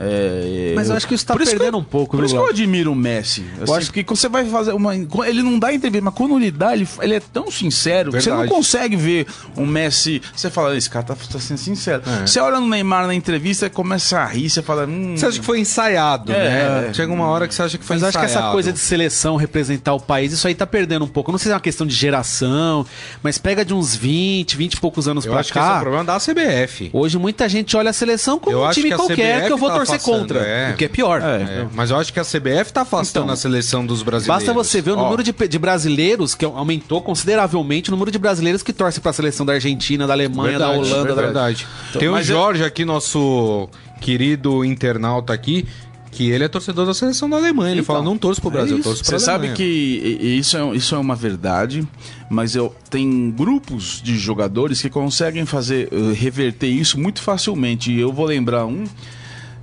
É, 0.02 0.72
Mas 0.74 0.88
eu 0.88 0.96
acho 0.96 1.06
que 1.06 1.14
isso 1.14 1.26
tá 1.26 1.36
perdendo 1.36 1.74
eu- 1.76 1.80
um 1.80 1.84
pouco, 1.84 2.16
Por 2.16 2.24
isso 2.24 2.34
que 2.34 2.40
eu 2.40 2.48
admiro 2.48 2.90
o 2.92 2.96
Messi. 2.96 3.44
Assim, 3.60 3.74
acho- 3.74 3.92
que 3.92 4.02
quando 4.02 4.16
você 4.16 4.28
vai 4.30 4.46
fazer 4.46 4.72
uma. 4.72 4.94
Ele 4.96 5.42
não 5.42 5.58
dá 5.58 5.74
entrevista, 5.74 6.02
mas 6.06 6.14
quando 6.14 6.36
ele 6.38 6.50
dá, 6.50 6.72
ele, 6.74 6.88
ele 7.02 7.14
é 7.16 7.20
tão 7.20 7.50
sincero 7.50 8.10
que 8.10 8.20
você 8.22 8.30
não 8.30 8.38
Verdade. 8.38 8.56
consegue 8.56 8.96
ver 8.96 9.26
um 9.56 9.66
Messi. 9.66 10.22
Você 10.34 10.48
fala, 10.48 10.74
esse 10.76 10.88
cara 10.88 11.04
tá, 11.04 11.14
tá 11.14 11.38
sendo 11.38 11.58
sincero. 11.58 12.02
É. 12.22 12.26
Você 12.26 12.40
olha 12.40 12.58
no 12.58 12.66
Neymar 12.68 13.06
na 13.06 13.14
entrevista 13.14 13.66
e 13.66 13.70
começa 13.70 14.18
a 14.20 14.26
rir, 14.26 14.48
você 14.48 14.62
fala. 14.62 14.86
Hum, 14.86 15.16
Você 15.16 15.26
acha 15.26 15.38
que 15.38 15.44
foi 15.44 15.60
ensaiado, 15.60 16.32
É, 16.32 16.86
né? 16.86 16.94
Chega 16.94 17.12
uma 17.12 17.26
hora 17.26 17.46
que 17.46 17.54
você 17.54 17.62
acha 17.62 17.76
que 17.76 17.84
foi 17.84 17.96
Mas 17.96 18.02
eu 18.02 18.08
acho 18.08 18.18
que 18.18 18.24
essa 18.24 18.34
ensaiado. 18.34 18.52
coisa 18.52 18.72
de 18.72 18.78
seleção 18.78 19.36
representar 19.36 19.92
o 19.92 20.00
país, 20.00 20.32
isso 20.32 20.46
aí 20.48 20.54
tá 20.54 20.66
perdendo 20.66 21.04
um 21.04 21.08
pouco. 21.08 21.30
Não 21.30 21.38
sei 21.38 21.48
se 21.48 21.52
é 21.52 21.54
uma 21.54 21.60
questão 21.60 21.86
de 21.86 21.94
geração, 21.94 22.86
mas 23.22 23.36
pega 23.36 23.64
de 23.64 23.74
uns 23.74 23.94
20, 23.94 24.56
20 24.56 24.74
e 24.74 24.80
poucos 24.80 25.06
anos 25.06 25.26
Eu 25.26 25.32
pra 25.32 25.40
acho 25.40 25.52
que 25.52 25.58
esse 25.58 25.66
é 25.68 25.70
o 25.70 25.74
cá. 25.74 25.80
problema 25.80 26.04
da 26.04 26.18
CBF. 26.18 26.88
Hoje 26.92 27.18
muita 27.18 27.46
gente 27.50 27.76
olha 27.76 27.90
a 27.90 27.92
seleção 27.92 28.38
como 28.38 28.56
Eu 28.56 28.64
um 28.64 28.70
time 28.70 28.88
que 28.90 28.96
qualquer 28.96 29.46
que 29.46 29.52
eu 29.52 29.58
vou 29.58 29.68
tá 29.68 29.76
torcer 29.76 29.89
afastando, 29.96 30.18
contra. 30.20 30.40
é. 30.40 30.70
O 30.72 30.76
que 30.76 30.84
é 30.84 30.88
pior. 30.88 31.20
É. 31.22 31.42
É, 31.42 31.66
mas 31.74 31.90
eu 31.90 31.96
acho 31.96 32.12
que 32.12 32.20
a 32.20 32.24
CBF 32.24 32.72
tá 32.72 32.82
afastando 32.82 33.24
Então, 33.24 33.34
a 33.34 33.36
seleção 33.36 33.84
dos 33.84 34.02
brasileiros. 34.02 34.44
Basta 34.46 34.52
você 34.52 34.80
ver 34.80 34.92
o 34.92 34.98
Ó. 34.98 35.04
número 35.04 35.22
de, 35.22 35.32
de 35.32 35.58
brasileiros, 35.58 36.34
que 36.34 36.44
aumentou 36.44 37.00
consideravelmente 37.02 37.90
o 37.90 37.92
número 37.92 38.10
de 38.10 38.18
brasileiros 38.18 38.62
que 38.62 38.72
torcem 38.72 39.02
pra 39.02 39.12
seleção 39.12 39.44
da 39.46 39.52
Argentina, 39.54 40.06
da 40.06 40.12
Alemanha, 40.12 40.58
da 40.58 40.68
Verdade, 40.72 40.92
Holanda. 40.92 41.14
da- 41.14 41.22
verdade. 41.22 41.66
Tem 41.98 42.08
o 42.08 42.16
eu- 42.16 42.22
Jorge 42.22 42.64
aqui, 42.64 42.84
nosso 42.84 43.68
querido 44.00 44.64
internauta 44.64 45.32
aqui, 45.32 45.66
que 46.12 46.28
ele 46.28 46.42
é 46.42 46.48
torcedor 46.48 46.86
da 46.86 46.92
seleção 46.94 47.30
da 47.30 47.36
Alemanha. 47.36 47.70
Ele 47.70 47.80
Então, 47.82 47.94
fala, 47.94 48.04
não 48.04 48.18
torço 48.18 48.40
pro 48.40 48.50
Brasil, 48.50 48.76
é 48.76 48.80
eu 48.80 48.82
torço 48.82 49.04
pra 49.04 49.16
Você 49.18 49.24
sabe 49.24 49.52
que 49.52 49.62
isso 49.62 50.56
é, 50.56 50.76
isso 50.76 50.94
é 50.94 50.98
uma 50.98 51.14
verdade, 51.14 51.86
mas 52.28 52.56
eu 52.56 52.74
tem 52.90 53.30
grupos 53.30 54.00
de 54.02 54.18
jogadores 54.18 54.80
que 54.82 54.90
conseguem 54.90 55.46
fazer 55.46 55.88
eh, 55.92 56.12
reverter 56.12 56.66
isso 56.66 56.98
muito 56.98 57.22
facilmente. 57.22 57.92
E 57.92 58.00
eu 58.00 58.12
vou 58.12 58.26
lembrar 58.26 58.66
um 58.66 58.84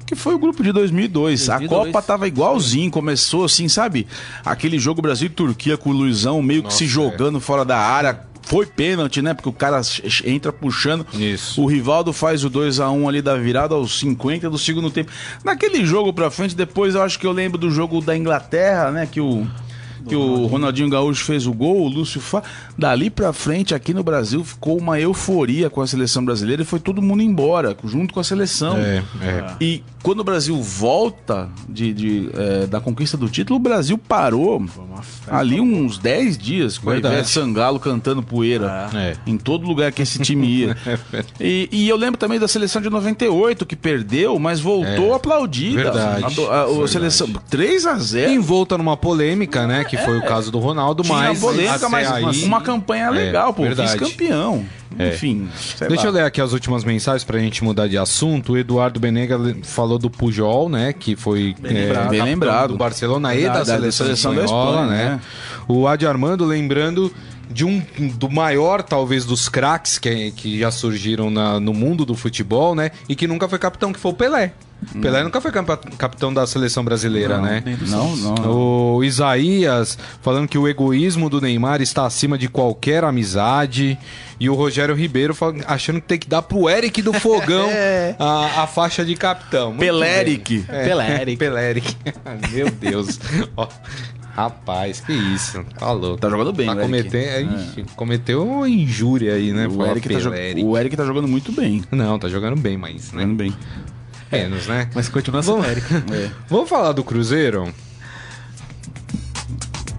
que 0.07 0.15
foi 0.15 0.33
o 0.33 0.39
grupo 0.39 0.63
de 0.63 0.71
2002. 0.71 1.49
A 1.49 1.57
2002. 1.57 1.87
Copa 1.87 2.01
tava 2.01 2.27
igualzinho, 2.27 2.89
começou 2.89 3.43
assim, 3.43 3.67
sabe? 3.67 4.07
Aquele 4.43 4.79
jogo 4.79 5.01
Brasil 5.01 5.27
e 5.27 5.29
Turquia 5.29 5.77
com 5.77 5.89
o 5.89 5.93
Luizão 5.93 6.41
meio 6.41 6.61
que 6.61 6.67
Nossa, 6.69 6.77
se 6.77 6.85
é. 6.85 6.87
jogando 6.87 7.39
fora 7.39 7.65
da 7.65 7.77
área. 7.77 8.25
Foi 8.43 8.65
pênalti, 8.65 9.21
né? 9.21 9.33
Porque 9.33 9.49
o 9.49 9.53
cara 9.53 9.81
entra 10.23 10.53
puxando. 10.53 11.05
Isso. 11.13 11.61
O 11.61 11.65
Rivaldo 11.65 12.13
faz 12.13 12.45
o 12.45 12.49
2 12.49 12.79
a 12.79 12.89
1 12.89 13.09
ali 13.09 13.21
da 13.21 13.35
virada 13.35 13.75
aos 13.75 13.99
50 13.99 14.49
do 14.49 14.57
segundo 14.57 14.89
tempo. 14.89 15.11
Naquele 15.43 15.85
jogo 15.85 16.13
pra 16.13 16.31
frente, 16.31 16.55
depois 16.55 16.95
eu 16.95 17.01
acho 17.01 17.19
que 17.19 17.27
eu 17.27 17.33
lembro 17.33 17.57
do 17.57 17.69
jogo 17.69 17.99
da 17.99 18.15
Inglaterra, 18.15 18.89
né? 18.89 19.05
Que 19.05 19.19
o. 19.19 19.45
Que 20.07 20.15
o 20.15 20.45
Ronaldinho 20.45 20.89
Gaúcho 20.89 21.25
fez 21.25 21.45
o 21.45 21.53
gol, 21.53 21.81
o 21.81 21.87
Lúcio 21.89 22.21
Fá. 22.21 22.41
Dali 22.77 23.09
pra 23.09 23.33
frente, 23.33 23.75
aqui 23.75 23.93
no 23.93 24.03
Brasil, 24.03 24.43
ficou 24.43 24.77
uma 24.77 24.97
euforia 24.99 25.69
com 25.69 25.81
a 25.81 25.87
seleção 25.87 26.23
brasileira 26.23 26.61
e 26.61 26.65
foi 26.65 26.79
todo 26.79 27.01
mundo 27.01 27.21
embora, 27.21 27.75
junto 27.83 28.13
com 28.13 28.19
a 28.19 28.23
seleção. 28.23 28.77
É, 28.77 29.03
é. 29.21 29.53
E 29.59 29.83
quando 30.01 30.21
o 30.21 30.23
Brasil 30.23 30.55
volta 30.61 31.49
de, 31.67 31.93
de, 31.93 32.29
eh, 32.33 32.67
da 32.67 32.79
conquista 32.79 33.17
do 33.17 33.27
título, 33.27 33.57
o 33.57 33.61
Brasil 33.61 33.97
parou 33.97 34.63
ali 35.29 35.59
uns 35.59 35.97
10 35.97 36.37
dias 36.37 36.77
com 36.77 36.89
Verdade. 36.89 37.15
a 37.15 37.17
Ivete 37.19 37.31
Sangalo 37.33 37.77
cantando 37.79 38.23
poeira 38.23 38.89
É. 38.93 39.15
em 39.27 39.37
todo 39.37 39.67
lugar 39.67 39.91
que 39.91 40.01
esse 40.01 40.19
time 40.19 40.47
ia. 40.47 40.77
e, 41.41 41.67
e 41.69 41.89
eu 41.89 41.97
lembro 41.97 42.17
também 42.17 42.39
da 42.39 42.47
seleção 42.47 42.81
de 42.81 42.89
98, 42.89 43.65
que 43.65 43.75
perdeu, 43.75 44.39
mas 44.39 44.61
voltou 44.61 45.11
É. 45.11 45.15
aplaudida. 45.15 45.83
Verdade. 45.83 46.23
A, 46.23 46.53
a- 46.53 46.61
a 46.61 46.65
Verdade. 46.67 46.89
seleção 46.91 47.27
3 47.49 47.85
a 47.85 47.95
0 47.97 48.31
Envolta 48.31 48.77
numa 48.77 48.95
polêmica, 48.95 49.67
né? 49.67 49.83
Que 49.83 49.96
foi 49.97 50.17
o 50.17 50.21
caso 50.23 50.51
do 50.51 50.59
Ronaldo, 50.59 51.03
Tinha 51.03 51.15
mas. 51.15 51.39
polêmica, 51.39 51.89
mas 51.89 52.11
aí- 52.11 52.43
uma 52.43 52.61
campanha 52.61 53.09
legal, 53.09 53.53
pô. 53.53 53.63
verdade. 53.63 53.97
Vice-campeão. 53.97 54.65
É. 54.97 55.09
Enfim. 55.09 55.47
Deixa 55.87 56.03
lá. 56.03 56.09
eu 56.09 56.11
ler 56.11 56.23
aqui 56.23 56.41
as 56.41 56.53
últimas 56.53 56.83
mensagens 56.83 57.23
pra 57.23 57.37
gente 57.39 57.63
mudar 57.63 57.87
de 57.87 57.97
assunto. 57.97 58.53
O 58.53 58.57
Eduardo 58.57 58.99
Benega 58.99 59.37
falou 59.63 59.99
do 59.99 60.09
Pujol, 60.09 60.69
né? 60.69 60.93
Que 60.93 61.15
foi 61.15 61.55
é, 61.63 61.67
lembrado. 61.67 62.09
Bem 62.09 62.21
lembrado. 62.23 62.71
do 62.71 62.77
Barcelona 62.77 63.35
e 63.35 63.43
Da- 63.43 63.47
da, 63.47 63.53
da- 63.53 63.63
da 63.63 63.65
seleção, 63.91 64.05
seleção 64.05 64.33
da 64.35 64.43
espanhola, 64.45 64.81
Espanha, 64.83 64.87
né? 65.03 65.09
né? 65.15 65.19
O 65.67 65.87
Adi 65.87 66.07
Armando 66.07 66.45
lembrando 66.45 67.13
de 67.49 67.63
um 67.63 67.81
do 68.15 68.29
maior, 68.29 68.81
talvez, 68.81 69.23
dos 69.25 69.47
craques 69.47 69.97
que, 69.99 70.31
que 70.31 70.59
já 70.59 70.71
surgiram 70.71 71.29
na- 71.29 71.59
no 71.59 71.73
mundo 71.73 72.03
do 72.05 72.15
futebol, 72.15 72.73
né? 72.73 72.91
E 73.07 73.15
que 73.15 73.27
nunca 73.27 73.47
foi 73.47 73.59
capitão, 73.59 73.93
que 73.93 73.99
foi 73.99 74.11
o 74.11 74.15
Pelé. 74.15 74.53
Hum. 74.95 75.01
Pelé 75.01 75.23
nunca 75.23 75.41
foi 75.41 75.51
capitão 75.97 76.33
da 76.33 76.45
seleção 76.45 76.83
brasileira, 76.85 77.39
né? 77.41 77.63
Não, 77.87 78.15
não. 78.15 78.35
não. 78.35 78.51
O 78.95 79.03
Isaías 79.03 79.97
falando 80.21 80.47
que 80.47 80.57
o 80.57 80.67
egoísmo 80.67 81.29
do 81.29 81.41
Neymar 81.41 81.81
está 81.81 82.05
acima 82.05 82.37
de 82.37 82.47
qualquer 82.47 83.03
amizade. 83.03 83.97
E 84.39 84.47
o 84.49 84.53
Rogério 84.53 84.93
Ribeiro 84.93 85.35
achando 85.65 85.99
que 85.99 86.07
tem 86.07 86.19
que 86.19 86.27
dar 86.29 86.43
pro 86.43 86.69
Eric 86.69 87.01
do 87.01 87.11
Fogão 87.11 87.67
a, 88.19 88.63
a 88.63 88.67
faixa 88.67 89.03
de 89.03 89.15
capitão. 89.15 89.69
Muito 89.69 89.79
Peléric. 89.79 90.63
É, 90.69 90.85
Peléric. 90.85 91.37
Peléric. 91.41 91.95
Meu 92.53 92.69
Deus. 92.69 93.19
Ó, 93.57 93.67
rapaz, 94.35 94.99
que 94.99 95.11
isso. 95.11 95.65
Tá 95.79 95.91
louco. 95.91 96.17
Tá 96.21 96.29
jogando 96.29 96.53
bem, 96.53 96.67
Tá 96.67 96.73
Eric. 96.73 96.85
cometendo, 96.85 97.55
ixi, 97.59 97.85
cometeu 97.95 98.47
uma 98.47 98.69
injúria 98.69 99.33
aí, 99.33 99.51
né? 99.51 99.67
O 99.67 99.83
Eric, 99.83 100.07
tá 100.07 100.19
jo- 100.19 100.31
o 100.67 100.77
Eric 100.77 100.95
tá 100.95 101.03
jogando 101.03 101.27
muito 101.27 101.51
bem. 101.51 101.83
Não, 101.91 102.19
tá 102.19 102.29
jogando 102.29 102.55
bem, 102.61 102.77
mas, 102.77 103.11
né? 103.11 103.21
Jogando 103.23 103.37
bem. 103.37 103.55
Menos, 104.31 104.67
né? 104.67 104.89
Mas 104.93 105.07
continua 105.09 105.41
sendo 105.41 105.61
Vamos-. 105.61 105.67
É. 106.13 106.29
Vamos 106.49 106.69
falar 106.69 106.91
do 106.91 107.03
Cruzeiro? 107.03 107.73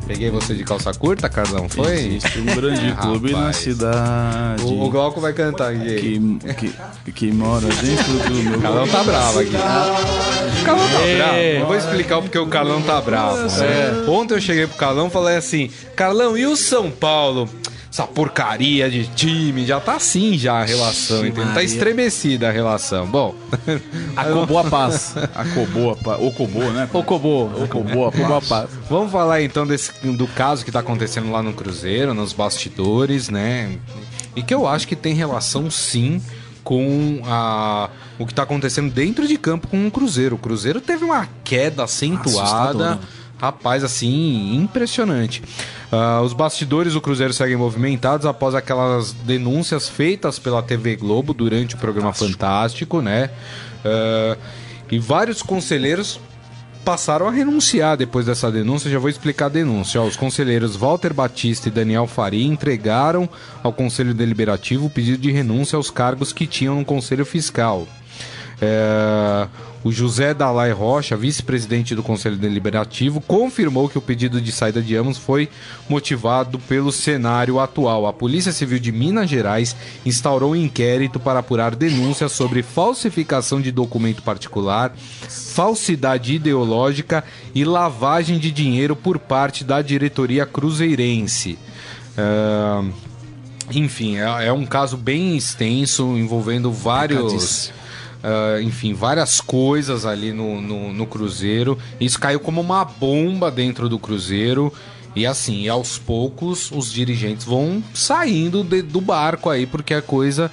Peguei 0.07 0.31
você 0.31 0.55
de 0.55 0.65
calça 0.65 0.91
curta, 0.95 1.29
Carlão, 1.29 1.69
foi? 1.69 1.93
Existe 1.93 2.39
um 2.39 2.47
grande 2.47 2.93
clube 2.97 3.31
na 3.33 3.53
cidade. 3.53 4.63
O, 4.63 4.85
o 4.85 4.91
Glauco 4.91 5.21
vai 5.21 5.35
cantar 5.35 5.71
aqui. 5.73 6.19
que, 6.59 6.73
que, 7.05 7.13
que 7.13 7.31
mora 7.33 7.67
dentro 7.67 8.13
do 8.15 8.43
meu 8.43 8.59
O 8.59 8.63
Carlão 8.63 8.89
tá 8.89 9.05
bravo 9.05 9.41
aqui. 9.41 9.51
O 9.51 10.65
Carlão 10.65 10.89
tá 10.89 10.99
bravo. 11.15 11.37
Eu 11.37 11.67
vou 11.67 11.77
explicar 11.77 12.23
porque 12.23 12.39
o 12.39 12.47
Carlão 12.47 12.81
tá 12.81 12.99
bravo. 13.03 13.37
né? 13.59 14.05
Ontem 14.09 14.33
eu 14.35 14.41
cheguei 14.41 14.67
pro 14.67 14.79
Carlão 14.79 15.09
e 15.09 15.11
falei 15.11 15.37
assim: 15.37 15.71
Carlão, 15.95 16.39
e 16.39 16.47
o 16.47 16.57
São 16.57 16.91
Paulo? 16.91 17.47
Essa 17.91 18.07
porcaria 18.07 18.91
de 18.91 19.07
time. 19.09 19.67
Já 19.67 19.81
tá 19.81 19.97
assim 19.97 20.37
já 20.37 20.55
a 20.61 20.65
relação, 20.65 21.27
entendeu? 21.27 21.55
Tá 21.55 21.63
estremecida 21.63 22.49
a 22.49 22.53
relação. 22.53 23.07
Bom, 23.07 23.35
Acabou 24.17 24.59
a 24.59 24.65
paz. 24.65 25.15
Acobou, 25.35 25.91
a 25.93 25.97
pa- 25.97 26.17
Ocobô, 26.17 26.65
né? 26.71 26.89
Ocobô. 26.93 27.45
Ocobô 27.65 28.05
a 28.07 28.09
Acabou 28.09 28.37
a 28.37 28.41
paz. 28.41 28.49
paz. 28.49 28.71
vamos 28.91 29.11
falar 29.11 29.43
então 29.43 29.67
desse, 29.67 29.93
do 30.03 30.27
caso 30.29 30.65
que 30.65 30.71
tá 30.73 30.81
acontecendo 30.81 31.31
lá 31.31 31.43
no 31.43 31.53
Cruzeiro, 31.53 32.13
nos 32.15 32.33
bastidores, 32.33 33.29
né? 33.29 33.79
E 34.37 34.43
que 34.43 34.53
eu 34.55 34.67
acho 34.67 34.87
que 34.87 34.95
tem 34.97 35.15
relação 35.15 35.71
sim 35.71 36.21
com 36.63 37.21
a, 37.25 37.89
o 38.19 38.27
que 38.27 38.35
tá 38.35 38.43
acontecendo 38.43 38.93
dentro 38.93 39.27
de 39.27 39.37
campo 39.39 39.67
com 39.69 39.87
o 39.87 39.91
Cruzeiro. 39.91 40.37
O 40.37 40.39
Cruzeiro 40.39 40.81
teve 40.81 41.05
uma 41.05 41.27
queda 41.43 41.85
acentuada. 41.85 42.69
Assustador. 42.91 42.99
Rapaz, 43.41 43.83
assim, 43.85 44.57
impressionante. 44.57 45.43
Ah, 45.91 46.21
os 46.23 46.33
bastidores 46.33 46.93
do 46.93 47.01
Cruzeiro 47.01 47.33
seguem 47.33 47.57
movimentados 47.57 48.27
após 48.27 48.55
aquelas 48.55 49.13
denúncias 49.13 49.89
feitas 49.89 50.39
pela 50.39 50.63
TV 50.63 50.97
Globo 50.97 51.33
durante 51.33 51.75
o 51.75 51.79
programa 51.79 52.13
Fantástico, 52.13 53.01
né? 53.01 53.31
Ah, 53.85 54.37
e 54.91 54.99
vários 54.99 55.43
conselheiros 55.43 56.21
passaram 56.85 57.29
a 57.29 57.31
renunciar 57.31 57.99
depois 57.99 58.25
dessa 58.25 58.51
denúncia. 58.51 58.91
Já 58.91 58.99
vou 58.99 59.11
explicar 59.11 59.47
a 59.47 59.51
denúncia. 59.51 60.01
Os 60.01 60.17
conselheiros 60.17 60.75
Walter 60.75 61.13
Batista 61.13 61.69
e 61.69 61.71
Daniel 61.71 62.07
Faria 62.07 62.47
entregaram 62.47 63.29
ao 63.63 63.73
Conselho 63.73 64.15
Deliberativo 64.15 64.87
o 64.87 64.91
pedido 64.91 65.19
de 65.19 65.31
renúncia 65.31 65.77
aos 65.77 65.91
cargos 65.91 66.33
que 66.33 66.47
tinham 66.47 66.77
no 66.77 66.85
Conselho 66.87 67.27
Fiscal. 67.27 67.87
É, 68.61 69.47
o 69.85 69.93
José 69.93 70.35
Dalai 70.35 70.73
Rocha, 70.73 71.17
vice-presidente 71.17 71.95
do 71.95 72.03
Conselho 72.03 72.37
Deliberativo, 72.37 73.21
confirmou 73.21 73.89
que 73.89 73.97
o 73.97 74.03
pedido 74.03 74.41
de 74.41 74.51
saída 74.51 74.83
de 74.83 74.97
ambos 74.97 75.19
foi 75.19 75.49
motivado 75.89 76.59
pelo 76.59 76.91
cenário 76.91 77.61
atual. 77.61 78.07
A 78.07 78.13
Polícia 78.13 78.53
Civil 78.53 78.79
de 78.79 78.91
Minas 78.91 79.31
Gerais 79.31 79.77
instaurou 80.05 80.53
um 80.53 80.57
inquérito 80.57 81.21
para 81.21 81.39
apurar 81.39 81.77
denúncias 81.77 82.33
sobre 82.33 82.63
falsificação 82.63 83.61
de 83.61 83.71
documento 83.71 84.23
particular, 84.23 84.93
falsidade 84.97 86.35
ideológica 86.35 87.23
e 87.55 87.65
lavagem 87.65 88.39
de 88.39 88.51
dinheiro 88.51 88.97
por 88.97 89.19
parte 89.19 89.63
da 89.63 89.81
diretoria 89.81 90.45
cruzeirense. 90.45 91.59
É, 92.17 93.09
enfim, 93.71 94.17
é, 94.17 94.47
é 94.47 94.53
um 94.53 94.67
caso 94.67 94.97
bem 94.97 95.37
extenso, 95.37 96.17
envolvendo 96.17 96.73
vários. 96.73 97.73
Ah, 98.23 98.61
enfim, 98.61 98.95
várias 98.95 99.41
coisas 99.41 100.05
ali 100.07 100.33
no, 100.33 100.61
no, 100.61 100.93
no 100.93 101.07
Cruzeiro. 101.07 101.79
Isso 102.01 102.19
caiu 102.19 102.41
como 102.41 102.61
uma 102.61 102.85
bomba 102.85 103.51
dentro 103.51 103.89
do 103.89 103.99
Cruzeiro. 103.99 104.73
E 105.17 105.27
assim, 105.27 105.67
aos 105.69 105.99
poucos, 105.99 106.71
os 106.71 106.93
dirigentes 106.93 107.45
vão 107.45 107.83
saindo 107.95 108.63
de- 108.63 108.83
do 108.83 109.01
barco 109.01 109.51
aí, 109.51 109.67
porque 109.67 109.95
a 109.95 110.03
coisa 110.03 110.51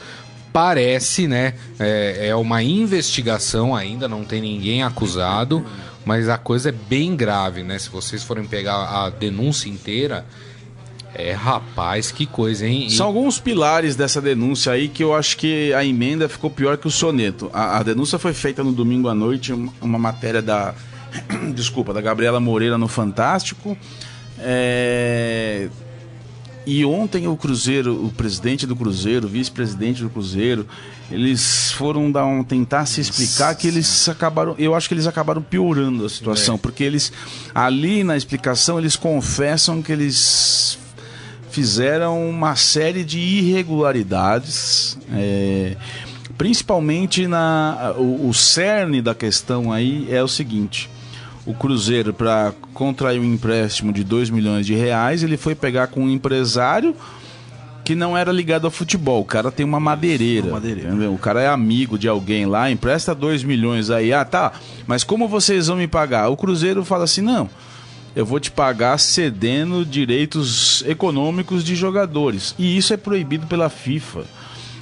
parece, 0.51 1.28
né? 1.28 1.54
É, 1.78 2.30
é 2.30 2.36
uma 2.36 2.63
investigação 2.63 3.75
ainda, 3.75 4.08
não 4.08 4.23
tem 4.23 4.41
ninguém 4.41 4.82
acusado. 4.84 5.65
Mas 6.06 6.30
a 6.30 6.38
coisa 6.38 6.69
é 6.69 6.71
bem 6.71 7.15
grave, 7.15 7.63
né? 7.63 7.78
Se 7.80 7.89
vocês 7.89 8.23
forem 8.23 8.45
pegar 8.45 8.75
a 8.75 9.10
denúncia 9.10 9.67
inteira, 9.69 10.23
é 11.17 11.32
rapaz, 11.32 12.12
que 12.12 12.25
coisa, 12.25 12.67
hein? 12.67 12.89
São 12.89 13.08
alguns 13.08 13.39
pilares 13.39 13.95
dessa 13.95 14.21
denúncia 14.21 14.73
aí 14.73 14.88
que 14.89 15.04
eu 15.04 15.15
acho 15.15 15.38
que 15.38 15.73
a 15.73 15.84
emenda 15.84 16.28
ficou 16.28 16.49
pior 16.49 16.78
que 16.78 16.88
o 16.88 16.91
soneto. 16.91 17.49
A, 17.54 17.80
a 17.80 17.84
denúncia 17.84 18.19
foi 18.19 18.34
feita 18.34 18.63
no 18.63 18.71
domingo 18.71 19.08
à 19.08 19.15
noite, 19.15 19.54
uma, 19.82 19.97
matéria 19.97 20.41
da. 20.41 20.75
Desculpa, 21.56 21.93
da 21.93 22.01
Gabriela 22.01 22.39
Moreira 22.39 22.78
no 22.78 22.88
Fantástico. 22.89 23.78
É, 24.38 25.69
E 26.65 26.84
ontem 26.84 27.28
o 27.28 27.38
Cruzeiro, 27.38 28.06
o 28.06 28.12
presidente 28.12 28.65
do 28.65 28.75
Cruzeiro, 28.75 29.28
o 29.28 29.30
vice-presidente 29.30 30.01
do 30.01 30.10
Cruzeiro, 30.10 30.67
eles 31.12 31.71
foram 31.71 32.12
dar 32.12 32.25
um, 32.25 32.43
tentar 32.43 32.86
se 32.88 32.99
explicar 32.99 33.56
que 33.56 33.67
eles 33.67 34.10
acabaram, 34.10 34.56
eu 34.58 34.73
acho 34.73 34.88
que 34.88 34.95
eles 34.95 35.06
acabaram 35.06 35.41
piorando 35.41 36.06
a 36.06 36.10
situação, 36.10 36.58
porque 36.58 36.84
eles 36.84 37.13
ali 37.54 38.04
na 38.04 38.17
explicação 38.17 38.80
eles 38.80 38.95
confessam 38.95 39.82
que 39.82 39.91
eles 39.91 40.78
fizeram 41.56 42.30
uma 42.30 42.58
série 42.58 43.06
de 43.06 43.18
irregularidades, 43.18 44.98
é, 45.13 45.78
principalmente 46.38 47.28
na 47.28 47.94
o, 47.98 48.28
o 48.28 48.34
cerne 48.34 49.02
da 49.02 49.15
questão 49.15 49.72
aí 49.72 50.06
é 50.12 50.22
o 50.22 50.28
seguinte: 50.28 50.89
o 51.46 51.54
Cruzeiro 51.54 52.13
para 52.13 52.54
contrair 52.74 53.22
um 53.22 53.24
empréstimo 53.24 53.94
de 53.94 54.04
2 54.04 54.30
milhões 54.30 54.65
de 54.65 54.76
reais, 54.76 55.24
ele 55.24 55.38
foi 55.38 55.56
pegar 55.56 55.88
com 55.88 56.02
um 56.04 56.10
empresário 56.10 56.94
que 57.86 57.96
não 57.96 58.18
era 58.18 58.34
ligado 58.34 58.65
ao 58.65 58.72
futebol. 58.72 59.22
O 59.22 59.26
cara 59.26 59.50
tem 59.50 59.65
uma 59.65 59.80
madeireira. 59.80 60.48
Uma 60.48 60.56
madeireira. 60.56 61.10
O 61.10 61.18
cara 61.18 61.41
é 61.41 61.48
amigo 61.48 61.98
de 61.98 62.10
alguém 62.10 62.46
lá, 62.46 62.70
empresta 62.70 63.15
2 63.15 63.46
milhões 63.46 63.89
aí. 63.89 64.12
Ah, 64.12 64.26
tá. 64.26 64.52
Mas 64.86 65.06
como 65.06 65.26
vocês 65.26 65.68
vão 65.68 65.78
me 65.78 65.88
pagar? 65.88 66.28
O 66.28 66.36
Cruzeiro 66.36 66.84
fala 66.84 67.06
assim: 67.06 67.22
não. 67.22 67.50
Eu 68.15 68.25
vou 68.25 68.39
te 68.39 68.49
pagar 68.49 68.97
cedendo 68.97 69.86
direitos 69.86 70.84
econômicos 70.88 71.63
de 71.63 71.75
jogadores. 71.75 72.56
E 72.58 72.78
isso 72.78 72.93
é 72.93 72.97
proibido 72.97 73.45
pela 73.47 73.69
FIFA. 73.69 74.23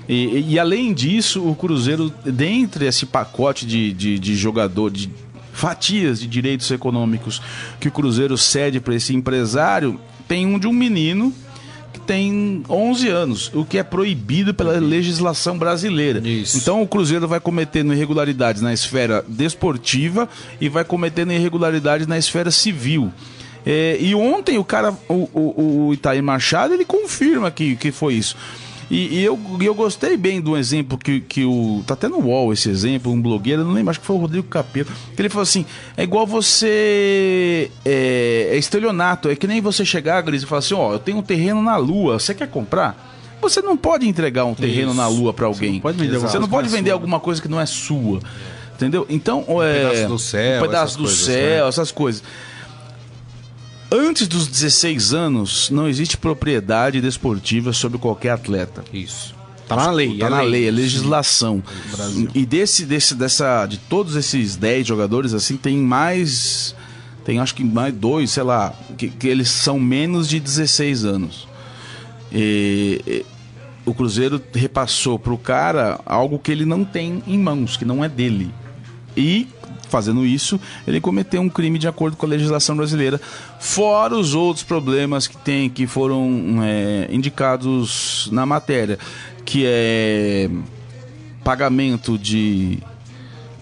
E, 0.07 0.53
e- 0.53 0.59
além 0.59 0.93
disso, 0.93 1.41
o 1.47 1.55
Cruzeiro, 1.55 2.13
dentre 2.23 2.85
esse 2.85 3.05
pacote 3.05 3.65
de, 3.65 3.91
de, 3.93 4.19
de 4.19 4.35
jogador, 4.35 4.91
de 4.91 5.09
fatias 5.51 6.19
de 6.19 6.27
direitos 6.27 6.69
econômicos 6.71 7.41
que 7.79 7.87
o 7.87 7.91
Cruzeiro 7.91 8.37
cede 8.37 8.79
para 8.79 8.95
esse 8.95 9.15
empresário, 9.15 9.99
tem 10.27 10.45
um 10.45 10.59
de 10.59 10.67
um 10.67 10.73
menino 10.73 11.33
tem 11.99 12.63
11 12.69 13.08
anos, 13.10 13.51
o 13.53 13.65
que 13.65 13.77
é 13.77 13.84
proibido 13.84 14.53
pela 14.53 14.73
legislação 14.79 15.58
brasileira. 15.58 16.19
Isso. 16.27 16.58
Então 16.58 16.82
o 16.82 16.88
Cruzeiro 16.88 17.27
vai 17.27 17.39
cometendo 17.39 17.93
irregularidades 17.93 18.62
na 18.62 18.73
esfera 18.73 19.23
desportiva 19.27 20.27
e 20.60 20.69
vai 20.69 20.84
cometendo 20.84 21.32
irregularidades 21.32 22.08
na 22.08 22.17
esfera 22.17 22.51
civil. 22.51 23.12
É, 23.65 23.97
e 23.99 24.13
ontem 24.13 24.58
o 24.58 24.63
cara, 24.63 24.93
o, 25.08 25.29
o, 25.34 25.88
o 25.88 25.93
Itaí 25.93 26.21
Machado, 26.21 26.73
ele 26.73 26.86
confirma 26.86 27.49
que, 27.49 27.75
que 27.75 27.91
foi 27.91 28.15
isso. 28.15 28.36
E, 28.93 29.21
e 29.21 29.23
eu, 29.23 29.39
eu 29.60 29.73
gostei 29.73 30.15
bem 30.15 30.39
do 30.39 30.56
exemplo 30.56 30.99
que, 30.99 31.19
que 31.21 31.43
o. 31.43 31.84
Tá 31.88 31.95
até 31.95 32.08
no 32.08 32.19
UOL 32.19 32.53
esse 32.53 32.69
exemplo, 32.69 33.12
um 33.12 33.19
blogueiro, 33.19 33.63
não 33.63 33.73
lembro, 33.73 33.89
acho 33.89 33.99
que 33.99 34.06
foi 34.06 34.15
o 34.15 34.19
Rodrigo 34.19 34.47
Capello. 34.47 34.88
Que 35.15 35.19
ele 35.19 35.29
falou 35.29 35.41
assim: 35.41 35.65
é 35.97 36.03
igual 36.03 36.27
você. 36.27 37.71
É, 37.84 38.49
é 38.51 38.56
estelionato, 38.56 39.29
é 39.29 39.36
que 39.36 39.47
nem 39.47 39.62
você 39.62 39.84
chegar, 39.84 40.21
Gris, 40.21 40.43
e 40.43 40.45
falar 40.45 40.60
assim: 40.60 40.75
ó, 40.75 40.93
eu 40.93 40.99
tenho 40.99 41.17
um 41.17 41.23
terreno 41.23 41.60
na 41.60 41.75
Lua, 41.75 42.19
você 42.19 42.36
quer 42.36 42.47
comprar? 42.47 43.12
Você 43.41 43.63
não 43.63 43.75
pode 43.75 44.08
entregar 44.08 44.45
um 44.45 44.53
terreno 44.53 44.89
Isso. 44.89 44.97
na 44.97 45.08
Lua 45.08 45.34
para 45.34 45.47
alguém. 45.47 45.79
pode 45.79 45.97
vender 45.97 46.19
Você 46.19 46.38
não 46.38 46.47
pode 46.47 46.67
que 46.67 46.71
não 46.71 46.77
é 46.77 46.79
vender 46.79 46.91
sua. 46.91 46.95
alguma 46.95 47.19
coisa 47.19 47.41
que 47.41 47.47
não 47.47 47.60
é 47.60 47.65
sua. 47.65 48.19
Entendeu? 48.75 49.08
Então, 49.10 49.45
é, 49.62 49.89
pedaço 49.89 50.08
do 50.08 50.19
céu, 50.19 50.58
um 50.58 50.65
pedaço 50.65 50.97
do 50.97 51.03
coisas, 51.03 51.19
céu, 51.19 51.63
né? 51.63 51.69
essas 51.69 51.91
coisas. 51.91 52.23
Antes 53.95 54.27
dos 54.27 54.47
16 54.47 55.13
anos, 55.13 55.69
não 55.69 55.88
existe 55.88 56.17
propriedade 56.17 56.99
desportiva 56.99 57.71
sobre 57.71 57.99
qualquer 57.99 58.32
atleta. 58.32 58.84
Isso. 58.91 59.36
Tá 59.67 59.75
na 59.75 59.91
lei, 59.91 60.17
Tá 60.17 60.25
é 60.25 60.29
na 60.32 60.41
lei, 60.41 60.67
é 60.67 60.71
Sim. 60.71 60.77
legislação. 60.77 61.63
E 62.34 62.43
desse, 62.43 62.86
desse, 62.86 63.13
dessa, 63.13 63.67
de 63.67 63.77
todos 63.77 64.15
esses 64.15 64.56
10 64.56 64.88
jogadores, 64.88 65.32
assim, 65.36 65.58
tem 65.58 65.77
mais. 65.77 66.75
Tem 67.23 67.39
acho 67.39 67.53
que 67.53 67.63
mais 67.63 67.93
dois, 67.93 68.32
sei 68.32 68.41
lá, 68.41 68.73
que, 68.97 69.10
que 69.10 69.27
eles 69.27 69.51
são 69.51 69.79
menos 69.79 70.27
de 70.27 70.39
16 70.39 71.06
anos. 71.06 71.47
E, 72.32 72.99
e 73.06 73.25
o 73.86 73.93
Cruzeiro 73.93 74.41
repassou 74.56 75.19
pro 75.19 75.38
cara 75.38 76.01
algo 76.03 76.39
que 76.39 76.51
ele 76.51 76.65
não 76.65 76.84
tem 76.84 77.21
em 77.27 77.38
mãos, 77.38 77.77
que 77.77 77.86
não 77.86 78.03
é 78.03 78.10
dele. 78.10 78.51
E 79.15 79.47
fazendo 79.93 80.25
isso, 80.25 80.60
ele 80.88 80.99
cometeu 80.99 81.39
um 81.39 81.47
crime 81.47 81.77
de 81.77 81.88
acordo 81.88 82.17
com 82.17 82.25
a 82.25 82.29
legislação 82.29 82.75
brasileira, 82.75 83.21
fora 83.60 84.15
os 84.17 84.34
outros 84.34 84.65
problemas 84.65 85.27
que 85.27 85.38
tem 85.38 85.69
que 85.69 85.86
foram 85.86 86.63
é, 86.63 87.08
indicados 87.12 88.27
na 88.32 88.43
matéria, 88.43 88.97
que 89.45 89.63
é 89.67 90.49
pagamento 91.43 92.17
de 92.17 92.79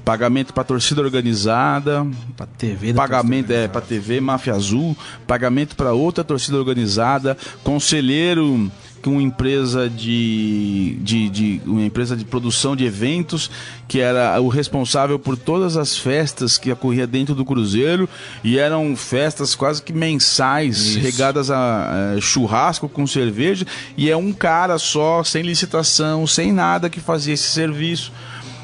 pagamento 0.06 0.54
para 0.54 0.64
torcida 0.64 1.02
organizada, 1.02 2.08
Pra 2.38 2.46
TV 2.46 2.94
pagamento 2.94 3.52
é 3.52 3.68
para 3.68 3.82
TV 3.82 4.22
Máfia 4.22 4.54
Azul, 4.54 4.96
pagamento 5.28 5.76
para 5.76 5.92
outra 5.92 6.24
torcida 6.24 6.58
organizada, 6.58 7.38
conselheiro 7.62 8.72
com 9.02 9.12
uma 9.12 9.22
empresa 9.22 9.90
de, 9.90 10.98
de, 11.02 11.30
de 11.30 11.62
uma 11.66 11.84
empresa 11.84 12.16
de 12.16 12.24
produção 12.24 12.76
de 12.76 12.86
eventos 12.86 13.50
que 13.88 14.00
era 14.00 14.40
o 14.40 14.48
responsável 14.48 15.20
por 15.20 15.38
todas 15.38 15.76
as 15.76 15.98
festas 15.98 16.58
que 16.58 16.72
ocorria 16.72 17.06
dentro 17.06 17.36
do 17.36 17.44
cruzeiro 17.44 18.08
e 18.44 18.58
eram 18.58 18.96
festas 18.96 19.56
quase 19.56 19.82
que 19.82 19.92
mensais 19.92 20.78
Isso. 20.78 21.00
regadas 21.00 21.52
a, 21.52 22.16
eh, 22.16 22.22
churrasco 22.22 22.88
com 22.88 23.06
cerveja 23.06 23.66
e 23.98 24.10
é 24.10 24.16
um 24.16 24.32
cara 24.32 24.78
só 24.78 25.24
sem 25.24 25.42
licitação 25.42 26.26
sem 26.26 26.52
nada 26.52 26.90
que 26.90 27.00
fazia 27.00 27.34
esse 27.34 27.50
serviço 27.50 28.12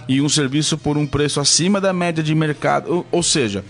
e 0.08 0.21
um 0.21 0.30
serviço 0.30 0.78
por 0.78 0.97
um 0.97 1.06
preço 1.06 1.39
acima 1.39 1.82
da 1.82 1.91
média 1.91 2.23
de 2.23 2.34
mercado. 2.34 2.89
Ou, 2.89 3.06
ou 3.12 3.23
seja, 3.23 3.63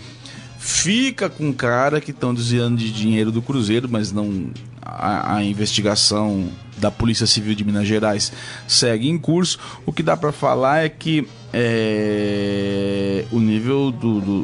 fica 0.58 1.28
com 1.28 1.52
cara 1.52 2.00
que 2.00 2.12
estão 2.12 2.32
desviando 2.32 2.76
de 2.76 2.92
dinheiro 2.92 3.32
do 3.32 3.42
Cruzeiro, 3.42 3.88
mas 3.90 4.12
não. 4.12 4.50
A, 4.88 5.36
a 5.36 5.44
investigação 5.44 6.48
da 6.78 6.90
Polícia 6.90 7.26
Civil 7.26 7.54
de 7.54 7.64
Minas 7.64 7.86
Gerais 7.86 8.32
segue 8.66 9.08
em 9.08 9.18
curso. 9.18 9.58
O 9.84 9.92
que 9.92 10.02
dá 10.02 10.16
para 10.16 10.32
falar 10.32 10.84
é 10.84 10.88
que 10.88 11.28
é, 11.52 13.24
o 13.30 13.38
nível 13.38 13.90
dos 13.90 14.24
do, 14.24 14.42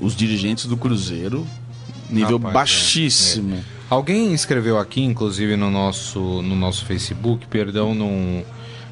do, 0.00 0.10
dirigentes 0.10 0.66
do 0.66 0.76
Cruzeiro, 0.76 1.46
nível 2.08 2.36
Rapaz, 2.36 2.54
baixíssimo. 2.54 3.54
É, 3.54 3.58
é. 3.58 3.62
Alguém 3.90 4.32
escreveu 4.32 4.78
aqui, 4.78 5.02
inclusive 5.02 5.56
no 5.56 5.70
nosso, 5.70 6.20
no 6.20 6.54
nosso 6.54 6.86
Facebook, 6.86 7.46
perdão, 7.48 7.94
não, 7.94 8.42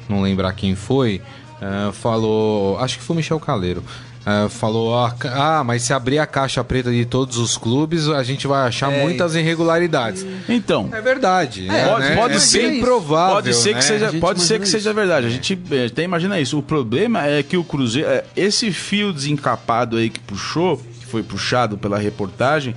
não 0.07 0.21
lembrar 0.21 0.53
quem 0.53 0.75
foi, 0.75 1.21
uh, 1.57 1.91
falou, 1.91 2.77
acho 2.79 2.99
que 2.99 3.03
foi 3.03 3.15
Michel 3.15 3.39
Caleiro. 3.39 3.83
Uh, 4.21 4.47
falou, 4.49 4.95
ah, 4.95 5.15
ah, 5.33 5.63
mas 5.63 5.81
se 5.81 5.93
abrir 5.93 6.19
a 6.19 6.27
caixa 6.27 6.63
preta 6.63 6.91
de 6.91 7.05
todos 7.05 7.37
os 7.37 7.57
clubes, 7.57 8.07
a 8.07 8.21
gente 8.21 8.45
vai 8.45 8.67
achar 8.67 8.93
é, 8.93 9.01
muitas 9.01 9.33
irregularidades. 9.33 10.23
Então, 10.47 10.89
é 10.93 11.01
verdade. 11.01 11.67
É, 11.67 11.87
pode, 11.87 12.05
né? 12.05 12.15
pode 12.15 12.33
é 12.35 12.39
ser 12.39 12.69
bem 12.69 12.81
provável. 12.81 13.35
Pode 13.35 13.53
ser 13.55 13.69
que 13.69 13.75
né? 13.75 13.81
seja, 13.81 14.13
pode 14.19 14.41
ser 14.43 14.59
que 14.59 14.65
isso. 14.65 14.73
seja 14.73 14.93
verdade. 14.93 15.25
A 15.25 15.29
gente 15.31 15.59
é, 15.71 15.85
até 15.85 16.03
imagina 16.03 16.39
isso. 16.39 16.55
O 16.55 16.61
problema 16.61 17.25
é 17.25 17.41
que 17.41 17.57
o 17.57 17.63
Cruzeiro, 17.63 18.07
é, 18.07 18.23
esse 18.35 18.71
fio 18.71 19.11
desencapado 19.11 19.97
aí 19.97 20.07
que 20.07 20.19
puxou, 20.19 20.77
que 20.77 21.07
foi 21.07 21.23
puxado 21.23 21.75
pela 21.75 21.97
reportagem, 21.97 22.75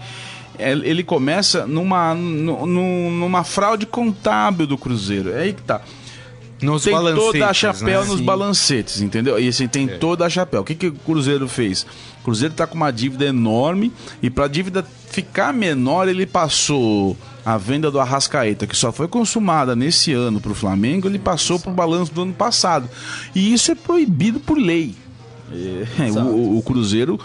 ele 0.58 1.02
começa 1.02 1.66
numa, 1.66 2.14
numa 2.14 3.44
fraude 3.44 3.84
contábil 3.84 4.66
do 4.66 4.78
Cruzeiro. 4.78 5.30
É 5.30 5.40
aí 5.40 5.52
que 5.52 5.62
tá. 5.62 5.82
Nos 6.64 6.84
tem 6.84 6.94
toda 6.94 7.46
a 7.46 7.54
chapéu 7.54 8.02
né? 8.02 8.08
nos 8.08 8.18
Sim. 8.18 8.24
balancetes, 8.24 9.00
entendeu? 9.00 9.38
E 9.38 9.48
assim, 9.48 9.68
tem 9.68 9.88
é. 9.88 9.98
toda 9.98 10.24
a 10.24 10.30
chapéu. 10.30 10.62
O 10.62 10.64
que, 10.64 10.74
que 10.74 10.86
o 10.88 10.92
Cruzeiro 10.92 11.48
fez? 11.48 11.86
O 12.20 12.24
Cruzeiro 12.24 12.54
tá 12.54 12.66
com 12.66 12.74
uma 12.74 12.90
dívida 12.90 13.24
enorme 13.24 13.92
e 14.22 14.30
para 14.30 14.46
a 14.46 14.48
dívida 14.48 14.84
ficar 15.10 15.52
menor, 15.52 16.08
ele 16.08 16.26
passou 16.26 17.16
a 17.44 17.58
venda 17.58 17.90
do 17.90 18.00
Arrascaeta, 18.00 18.66
que 18.66 18.76
só 18.76 18.90
foi 18.90 19.06
consumada 19.06 19.76
nesse 19.76 20.12
ano 20.12 20.40
para 20.40 20.50
o 20.50 20.54
Flamengo, 20.54 21.06
ele 21.06 21.18
passou 21.18 21.60
para 21.60 21.70
o 21.70 21.74
balanço 21.74 22.12
do 22.12 22.22
ano 22.22 22.32
passado. 22.32 22.88
E 23.34 23.52
isso 23.52 23.70
é 23.70 23.74
proibido 23.74 24.40
por 24.40 24.56
lei. 24.56 24.94
É, 25.52 26.10
o, 26.10 26.58
o 26.58 26.62
Cruzeiro 26.62 27.20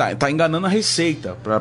tá, 0.00 0.14
tá 0.14 0.30
enganando 0.30 0.66
a 0.66 0.70
Receita 0.70 1.36
para 1.42 1.60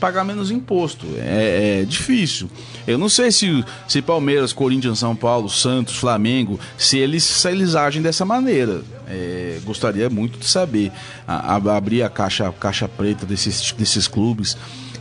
pagar 0.00 0.24
menos 0.24 0.50
imposto. 0.50 1.06
É, 1.18 1.82
é, 1.82 1.84
difícil. 1.84 2.50
Eu 2.84 2.98
não 2.98 3.08
sei 3.08 3.30
se, 3.30 3.64
se 3.86 4.02
Palmeiras, 4.02 4.52
Corinthians, 4.52 4.98
São 4.98 5.14
Paulo, 5.14 5.48
Santos, 5.48 5.96
Flamengo, 5.96 6.58
se 6.76 6.98
eles, 6.98 7.22
se 7.22 7.48
eles 7.48 7.76
agem 7.76 8.02
dessa 8.02 8.24
maneira. 8.24 8.82
É, 9.08 9.60
gostaria 9.64 10.10
muito 10.10 10.38
de 10.38 10.46
saber. 10.46 10.90
A, 11.26 11.54
a, 11.54 11.76
abrir 11.76 12.02
a 12.02 12.08
caixa, 12.08 12.52
caixa 12.58 12.88
preta 12.88 13.24
desses, 13.24 13.70
desses 13.72 14.08
clubes 14.08 14.56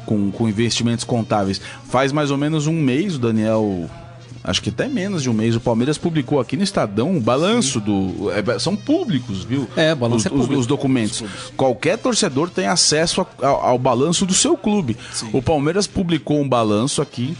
com, 0.05 0.31
com 0.31 0.47
investimentos 0.47 1.03
contáveis. 1.03 1.59
Faz 1.89 2.11
mais 2.11 2.29
ou 2.29 2.37
menos 2.37 2.67
um 2.67 2.73
mês 2.73 3.15
o 3.15 3.19
Daniel 3.19 3.89
acho 4.43 4.61
que 4.61 4.69
até 4.69 4.87
menos 4.87 5.23
de 5.23 5.29
um 5.29 5.33
mês, 5.33 5.55
o 5.55 5.59
Palmeiras 5.59 5.97
publicou 5.97 6.39
aqui 6.39 6.57
no 6.57 6.63
Estadão 6.63 7.15
o 7.15 7.21
balanço 7.21 7.79
do. 7.79 8.31
É, 8.31 8.59
são 8.59 8.75
públicos, 8.75 9.43
viu? 9.43 9.67
É, 9.75 9.93
balanço 9.93 10.17
os, 10.17 10.25
é 10.25 10.29
público. 10.29 10.53
Os, 10.53 10.59
os 10.59 10.67
documentos. 10.67 11.23
Qualquer 11.55 11.97
torcedor 11.97 12.49
tem 12.49 12.67
acesso 12.67 13.21
a, 13.21 13.47
ao, 13.47 13.65
ao 13.65 13.79
balanço 13.79 14.25
do 14.25 14.33
seu 14.33 14.57
clube. 14.57 14.97
Sim. 15.13 15.29
O 15.33 15.41
Palmeiras 15.41 15.87
publicou 15.87 16.41
um 16.41 16.47
balanço 16.47 17.01
aqui. 17.01 17.35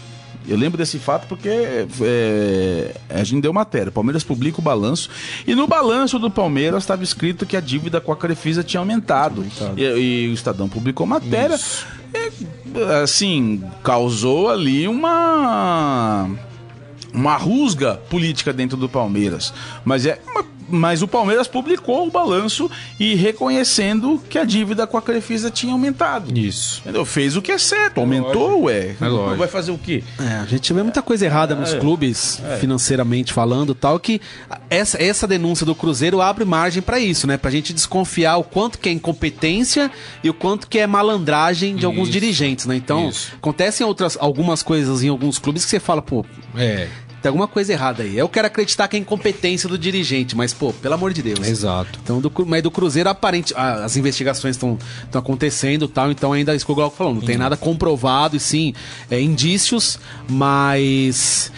Eu 0.46 0.56
lembro 0.56 0.76
desse 0.76 0.98
fato 0.98 1.28
porque 1.28 1.48
é, 1.48 2.94
a 3.08 3.22
gente 3.22 3.40
deu 3.42 3.52
matéria. 3.52 3.90
O 3.90 3.92
Palmeiras 3.92 4.24
publica 4.24 4.58
o 4.58 4.62
balanço 4.62 5.08
e 5.46 5.54
no 5.54 5.68
balanço 5.68 6.18
do 6.18 6.28
Palmeiras 6.28 6.82
estava 6.82 7.04
escrito 7.04 7.46
que 7.46 7.56
a 7.56 7.60
dívida 7.60 8.00
com 8.00 8.10
a 8.10 8.16
Crefisa 8.16 8.64
tinha 8.64 8.80
aumentado. 8.80 9.42
aumentado. 9.42 9.78
E, 9.78 10.24
e, 10.24 10.28
o 10.28 10.34
Estadão 10.34 10.68
publicou 10.68 11.06
matéria. 11.06 11.58
E, 12.12 12.32
assim, 13.02 13.62
causou 13.84 14.50
ali 14.50 14.88
uma 14.88 16.28
uma 17.12 17.36
rusga 17.36 17.96
política 18.08 18.52
dentro 18.52 18.76
do 18.76 18.88
Palmeiras. 18.88 19.52
Mas 19.84 20.06
é 20.06 20.20
uma 20.26 20.44
mas 20.72 21.02
o 21.02 21.08
Palmeiras 21.08 21.46
publicou 21.46 22.06
o 22.06 22.10
balanço 22.10 22.70
e 22.98 23.14
reconhecendo 23.14 24.20
que 24.28 24.38
a 24.38 24.44
dívida 24.44 24.86
com 24.86 24.96
a 24.96 25.02
Crefisa 25.02 25.50
tinha 25.50 25.72
aumentado. 25.72 26.36
Isso. 26.36 26.80
Entendeu? 26.80 27.04
Fez 27.04 27.36
o 27.36 27.42
que 27.42 27.52
é 27.52 27.58
certo, 27.58 28.00
aumentou, 28.00 28.62
ué. 28.62 28.96
É 29.00 29.06
lógico. 29.06 29.36
Vai 29.36 29.48
fazer 29.48 29.70
o 29.70 29.78
quê? 29.78 30.02
É, 30.18 30.38
a 30.38 30.46
gente 30.46 30.72
vê 30.72 30.82
muita 30.82 31.02
coisa 31.02 31.26
errada 31.26 31.54
nos 31.54 31.74
é. 31.74 31.78
clubes, 31.78 32.40
é. 32.44 32.56
financeiramente 32.56 33.32
falando, 33.32 33.74
tal, 33.74 34.00
que 34.00 34.20
essa, 34.70 35.02
essa 35.02 35.26
denúncia 35.26 35.66
do 35.66 35.74
Cruzeiro 35.74 36.20
abre 36.20 36.44
margem 36.44 36.82
para 36.82 36.98
isso, 36.98 37.26
né? 37.26 37.36
Pra 37.36 37.50
gente 37.50 37.72
desconfiar 37.72 38.38
o 38.38 38.44
quanto 38.44 38.78
que 38.78 38.88
é 38.88 38.92
incompetência 38.92 39.90
e 40.24 40.30
o 40.30 40.34
quanto 40.34 40.66
que 40.66 40.78
é 40.78 40.86
malandragem 40.86 41.72
de 41.74 41.80
isso. 41.80 41.86
alguns 41.86 42.08
dirigentes, 42.08 42.64
né? 42.64 42.74
Então, 42.74 43.10
isso. 43.10 43.32
acontecem 43.36 43.86
outras 43.86 44.16
algumas 44.18 44.62
coisas 44.62 45.02
em 45.02 45.08
alguns 45.08 45.38
clubes 45.38 45.64
que 45.64 45.70
você 45.70 45.80
fala, 45.80 46.00
pô, 46.00 46.24
é. 46.56 46.88
Tem 47.22 47.28
alguma 47.28 47.46
coisa 47.46 47.72
errada 47.72 48.02
aí. 48.02 48.18
Eu 48.18 48.28
quero 48.28 48.48
acreditar 48.48 48.88
que 48.88 48.96
é 48.96 48.98
incompetência 48.98 49.68
do 49.68 49.78
dirigente, 49.78 50.36
mas, 50.36 50.52
pô, 50.52 50.72
pelo 50.72 50.94
amor 50.94 51.12
de 51.12 51.22
Deus. 51.22 51.46
Exato. 51.46 52.00
Então, 52.02 52.20
do, 52.20 52.32
mas 52.44 52.62
do 52.64 52.70
Cruzeiro, 52.70 53.08
aparente, 53.08 53.54
as 53.56 53.96
investigações 53.96 54.56
estão 54.56 54.76
acontecendo 55.14 55.86
tal, 55.86 56.10
então 56.10 56.32
ainda 56.32 56.52
isso 56.54 56.66
que 56.66 56.72
o 56.72 56.74
Glauco 56.74 56.96
falou, 56.96 57.14
não 57.14 57.20
uhum. 57.20 57.26
tem 57.26 57.38
nada 57.38 57.56
comprovado, 57.56 58.36
e 58.36 58.40
sim, 58.40 58.74
é, 59.08 59.20
indícios, 59.20 60.00
mas. 60.28 61.52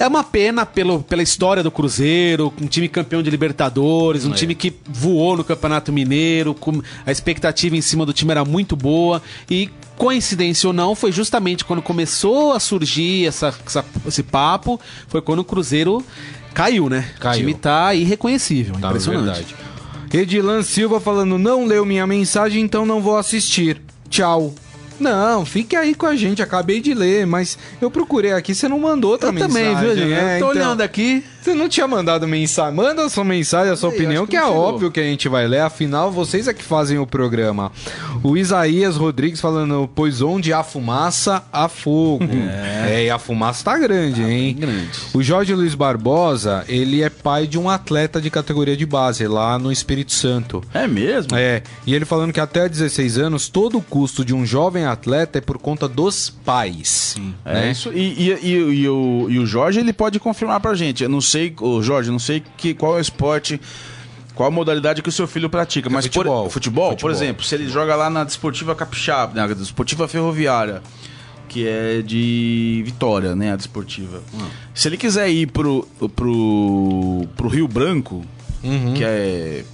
É 0.00 0.08
uma 0.08 0.24
pena 0.24 0.64
pelo, 0.64 1.02
pela 1.02 1.22
história 1.22 1.62
do 1.62 1.70
Cruzeiro, 1.70 2.50
um 2.58 2.66
time 2.66 2.88
campeão 2.88 3.22
de 3.22 3.28
Libertadores, 3.28 4.24
um 4.24 4.32
é. 4.32 4.34
time 4.34 4.54
que 4.54 4.72
voou 4.88 5.36
no 5.36 5.44
Campeonato 5.44 5.92
Mineiro, 5.92 6.54
com, 6.54 6.80
a 7.04 7.12
expectativa 7.12 7.76
em 7.76 7.82
cima 7.82 8.06
do 8.06 8.12
time 8.14 8.30
era 8.30 8.42
muito 8.42 8.74
boa 8.74 9.22
e 9.50 9.68
coincidência 9.98 10.66
ou 10.68 10.72
não, 10.72 10.94
foi 10.94 11.12
justamente 11.12 11.66
quando 11.66 11.82
começou 11.82 12.54
a 12.54 12.58
surgir 12.58 13.26
essa, 13.26 13.54
essa, 13.66 13.84
esse 14.06 14.22
papo, 14.22 14.80
foi 15.06 15.20
quando 15.20 15.40
o 15.40 15.44
Cruzeiro 15.44 16.02
caiu, 16.54 16.88
né? 16.88 17.10
Caiu. 17.20 17.34
O 17.34 17.40
time 17.40 17.54
tá 17.54 17.94
irreconhecível, 17.94 18.76
tá 18.80 18.88
impressionante. 18.88 19.26
Verdade. 19.26 19.54
Edilan 20.14 20.62
Silva 20.62 20.98
falando, 20.98 21.36
não 21.36 21.66
leu 21.66 21.84
minha 21.84 22.06
mensagem, 22.06 22.62
então 22.62 22.86
não 22.86 23.02
vou 23.02 23.18
assistir. 23.18 23.82
Tchau. 24.08 24.54
Não, 25.00 25.46
fique 25.46 25.74
aí 25.74 25.94
com 25.94 26.06
a 26.06 26.14
gente, 26.14 26.42
acabei 26.42 26.80
de 26.80 26.92
ler, 26.92 27.26
mas 27.26 27.58
eu 27.80 27.90
procurei 27.90 28.32
aqui, 28.32 28.54
você 28.54 28.68
não 28.68 28.78
mandou 28.78 29.12
outra 29.12 29.30
eu 29.30 29.32
mensagem. 29.32 29.74
também, 29.74 29.94
viu, 29.94 30.06
né? 30.06 30.36
Eu 30.36 30.40
tô 30.40 30.52
então, 30.52 30.62
olhando 30.62 30.82
aqui. 30.82 31.24
Você 31.40 31.54
não 31.54 31.68
tinha 31.68 31.88
mandado 31.88 32.26
mensagem. 32.28 32.74
Manda 32.74 33.04
a 33.04 33.08
sua 33.08 33.24
mensagem, 33.24 33.72
a 33.72 33.76
sua 33.76 33.90
Ei, 33.90 33.96
opinião, 33.96 34.24
que, 34.26 34.32
que 34.32 34.36
é 34.36 34.42
chegou. 34.42 34.56
óbvio 34.56 34.90
que 34.90 35.00
a 35.00 35.04
gente 35.04 35.28
vai 35.28 35.46
ler. 35.46 35.60
Afinal, 35.60 36.10
vocês 36.10 36.46
é 36.46 36.54
que 36.54 36.62
fazem 36.62 36.98
o 36.98 37.06
programa. 37.06 37.72
O 38.22 38.36
Isaías 38.36 38.96
Rodrigues 38.96 39.40
falando, 39.40 39.88
pois 39.94 40.20
onde 40.20 40.52
há 40.52 40.62
fumaça, 40.62 41.42
há 41.52 41.68
fogo. 41.68 42.24
É, 42.50 43.02
é 43.02 43.04
e 43.04 43.10
a 43.10 43.18
fumaça 43.18 43.64
tá 43.64 43.78
grande, 43.78 44.22
tá 44.22 44.28
hein? 44.28 44.56
Grande. 44.58 44.90
O 45.14 45.22
Jorge 45.22 45.54
Luiz 45.54 45.74
Barbosa, 45.74 46.64
ele 46.68 47.02
é 47.02 47.08
pai 47.08 47.46
de 47.46 47.58
um 47.58 47.68
atleta 47.68 48.20
de 48.20 48.30
categoria 48.30 48.76
de 48.76 48.84
base 48.84 49.26
lá 49.26 49.58
no 49.58 49.70
Espírito 49.70 50.12
Santo. 50.12 50.62
É 50.74 50.86
mesmo? 50.86 51.36
É. 51.36 51.62
E 51.86 51.94
ele 51.94 52.04
falando 52.04 52.32
que 52.32 52.40
até 52.40 52.68
16 52.68 53.18
anos, 53.18 53.48
todo 53.48 53.78
o 53.78 53.82
custo 53.82 54.24
de 54.24 54.34
um 54.34 54.44
jovem 54.44 54.84
atleta 54.84 55.38
é 55.38 55.40
por 55.40 55.58
conta 55.58 55.86
dos 55.88 56.28
pais. 56.30 56.88
Sim. 56.88 57.34
Né? 57.44 57.68
É 57.68 57.70
isso. 57.70 57.92
E, 57.92 58.28
e, 58.28 58.38
e, 58.42 58.52
e, 58.82 58.88
o, 58.88 59.26
e 59.28 59.38
o 59.38 59.46
Jorge, 59.46 59.80
ele 59.80 59.92
pode 59.92 60.18
confirmar 60.18 60.60
pra 60.60 60.74
gente. 60.74 61.02
Eu 61.02 61.08
não 61.08 61.20
sei, 61.30 61.54
oh, 61.60 61.82
Jorge, 61.82 62.10
não 62.10 62.18
sei 62.18 62.42
que, 62.56 62.74
qual 62.74 62.94
é 62.94 62.98
o 62.98 63.00
esporte 63.00 63.60
qual 64.34 64.48
a 64.48 64.50
modalidade 64.50 65.02
que 65.02 65.08
o 65.08 65.12
seu 65.12 65.26
filho 65.26 65.50
pratica. 65.50 65.88
É 65.88 65.92
mas 65.92 66.06
futebol. 66.06 66.44
Por, 66.44 66.50
futebol, 66.50 66.90
futebol, 66.90 66.96
por 66.96 67.10
exemplo, 67.10 67.44
se 67.44 67.54
ele 67.54 67.68
joga 67.68 67.94
lá 67.94 68.08
na 68.08 68.24
Desportiva 68.24 68.74
Capixaba, 68.74 69.34
na 69.34 69.46
Desportiva 69.52 70.08
Ferroviária, 70.08 70.82
que 71.46 71.66
é 71.66 72.00
de 72.00 72.82
Vitória, 72.86 73.34
né, 73.34 73.52
a 73.52 73.56
Desportiva. 73.56 74.22
Hum. 74.32 74.46
Se 74.74 74.88
ele 74.88 74.96
quiser 74.96 75.28
ir 75.28 75.48
pro, 75.48 75.86
pro, 76.16 77.28
pro 77.36 77.48
Rio 77.48 77.68
Branco, 77.68 78.24
uhum. 78.62 78.94
que 78.94 79.04
é 79.04 79.64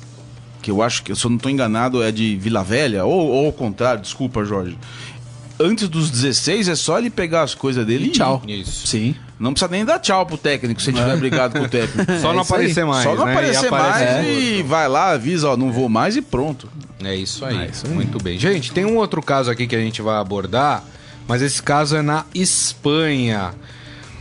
que 0.61 0.71
eu 0.73 0.83
acho 0.83 1.05
que, 1.05 1.15
se 1.15 1.25
eu 1.25 1.31
não 1.31 1.37
estou 1.37 1.49
enganado, 1.49 2.03
é 2.03 2.11
de 2.11 2.35
Vila 2.35 2.65
Velha, 2.65 3.05
ou, 3.05 3.29
ou 3.29 3.47
ao 3.47 3.53
contrário, 3.53 4.03
desculpa, 4.03 4.45
Jorge 4.45 4.77
antes 5.59 5.89
dos 5.89 6.11
16 6.11 6.69
é 6.69 6.75
só 6.75 6.99
ele 6.99 7.11
pegar 7.11 7.43
as 7.43 7.55
coisas 7.55 7.87
dele 7.87 8.07
e 8.07 8.11
tchau. 8.11 8.43
Isso. 8.47 8.87
Sim. 8.87 9.15
Não 9.39 9.53
precisa 9.53 9.71
nem 9.71 9.85
dar 9.85 9.99
tchau 9.99 10.25
pro 10.25 10.39
técnico 10.39 10.81
se 10.81 10.93
tiver 10.93 11.17
brigado 11.19 11.59
com 11.59 11.67
o 11.67 11.69
técnico. 11.69 12.11
Só 12.21 12.33
não 12.33 12.41
é 12.41 12.43
aparecer 12.43 12.87
mais. 12.87 13.05
Só 13.05 13.15
não 13.15 13.27
né? 13.27 13.33
aparecer 13.33 13.71
mais 13.71 14.03
é. 14.03 14.25
e 14.25 14.63
vai 14.63 14.89
lá, 14.89 15.11
avisa, 15.11 15.51
ó, 15.51 15.57
não 15.57 15.71
vou 15.71 15.89
mais 15.89 16.17
e 16.17 16.23
pronto. 16.23 16.69
É 17.05 17.15
isso 17.15 17.45
aí. 17.45 17.59
É 17.59 17.67
isso 17.67 17.87
aí. 17.87 17.93
Muito 17.93 18.19
bem. 18.23 18.39
Gente, 18.39 18.73
tem 18.73 18.87
um 18.87 18.97
outro 18.97 19.23
caso 19.23 19.51
aqui 19.51 19.67
que 19.67 19.77
a 19.77 19.81
gente 19.81 20.01
vai 20.01 20.17
abordar, 20.17 20.83
mas 21.29 21.43
esse 21.43 21.63
caso 21.63 21.97
é 21.97 22.03
na 22.03 22.25
Espanha. 22.35 23.53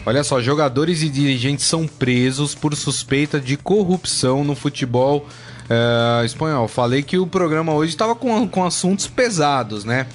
Olha 0.06 0.24
só, 0.24 0.42
jogadores 0.42 1.02
e 1.02 1.10
dirigentes 1.10 1.66
são 1.66 1.88
presos 1.88 2.54
por 2.54 2.76
suspeita 2.76 3.40
de 3.40 3.58
corrupção 3.58 4.44
no 4.44 4.54
futebol 4.54 5.28
Uh, 5.66 6.24
espanhol, 6.24 6.68
falei 6.68 7.02
que 7.02 7.18
o 7.18 7.26
programa 7.26 7.74
hoje 7.74 7.90
estava 7.90 8.14
com, 8.14 8.48
com 8.48 8.64
assuntos 8.64 9.08
pesados, 9.08 9.84
né? 9.84 10.06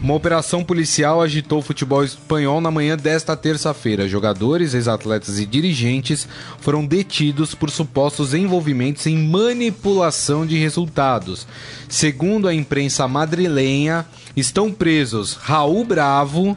Uma 0.00 0.14
operação 0.14 0.62
policial 0.62 1.20
agitou 1.20 1.58
o 1.58 1.62
futebol 1.62 2.04
espanhol 2.04 2.60
na 2.60 2.70
manhã 2.70 2.96
desta 2.96 3.36
terça-feira. 3.36 4.06
Jogadores, 4.06 4.72
ex-atletas 4.72 5.40
e 5.40 5.46
dirigentes 5.46 6.28
foram 6.60 6.86
detidos 6.86 7.56
por 7.56 7.70
supostos 7.70 8.34
envolvimentos 8.34 9.04
em 9.04 9.18
manipulação 9.18 10.46
de 10.46 10.56
resultados. 10.56 11.44
Segundo 11.88 12.46
a 12.46 12.54
imprensa 12.54 13.08
madrilenha, 13.08 14.06
estão 14.36 14.70
presos 14.70 15.34
Raul 15.34 15.84
Bravo, 15.84 16.56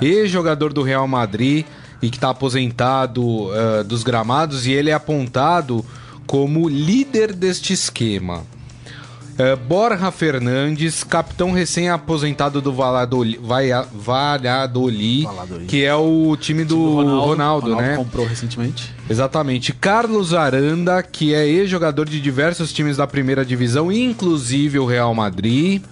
ex-jogador 0.00 0.72
do 0.72 0.82
Real 0.82 1.06
Madrid 1.06 1.66
e 2.00 2.08
que 2.08 2.16
está 2.16 2.30
aposentado 2.30 3.22
uh, 3.22 3.84
dos 3.84 4.02
gramados, 4.02 4.66
e 4.66 4.72
ele 4.72 4.88
é 4.88 4.94
apontado 4.94 5.84
como 6.26 6.68
líder 6.68 7.32
deste 7.32 7.72
esquema. 7.72 8.42
Uh, 9.34 9.56
Borja 9.56 10.12
Fernandes, 10.12 11.02
capitão 11.02 11.50
recém-aposentado 11.50 12.60
do 12.60 12.72
Valladolid, 12.72 13.40
Valladolid, 13.42 15.24
Valladolid, 15.24 15.66
que 15.66 15.84
é 15.84 15.92
o 15.92 16.36
time 16.36 16.62
do, 16.62 16.76
do 16.76 16.94
Ronaldo, 16.94 17.26
Ronaldo, 17.26 17.66
Ronaldo, 17.66 17.88
né? 17.88 17.96
comprou 17.96 18.24
recentemente. 18.24 18.94
Exatamente. 19.10 19.72
Carlos 19.72 20.32
Aranda, 20.32 21.02
que 21.02 21.34
é 21.34 21.44
ex-jogador 21.48 22.08
de 22.08 22.20
diversos 22.20 22.72
times 22.72 22.96
da 22.96 23.08
primeira 23.08 23.44
divisão, 23.44 23.90
inclusive 23.90 24.78
o 24.78 24.86
Real 24.86 25.12
Madrid. 25.12 25.82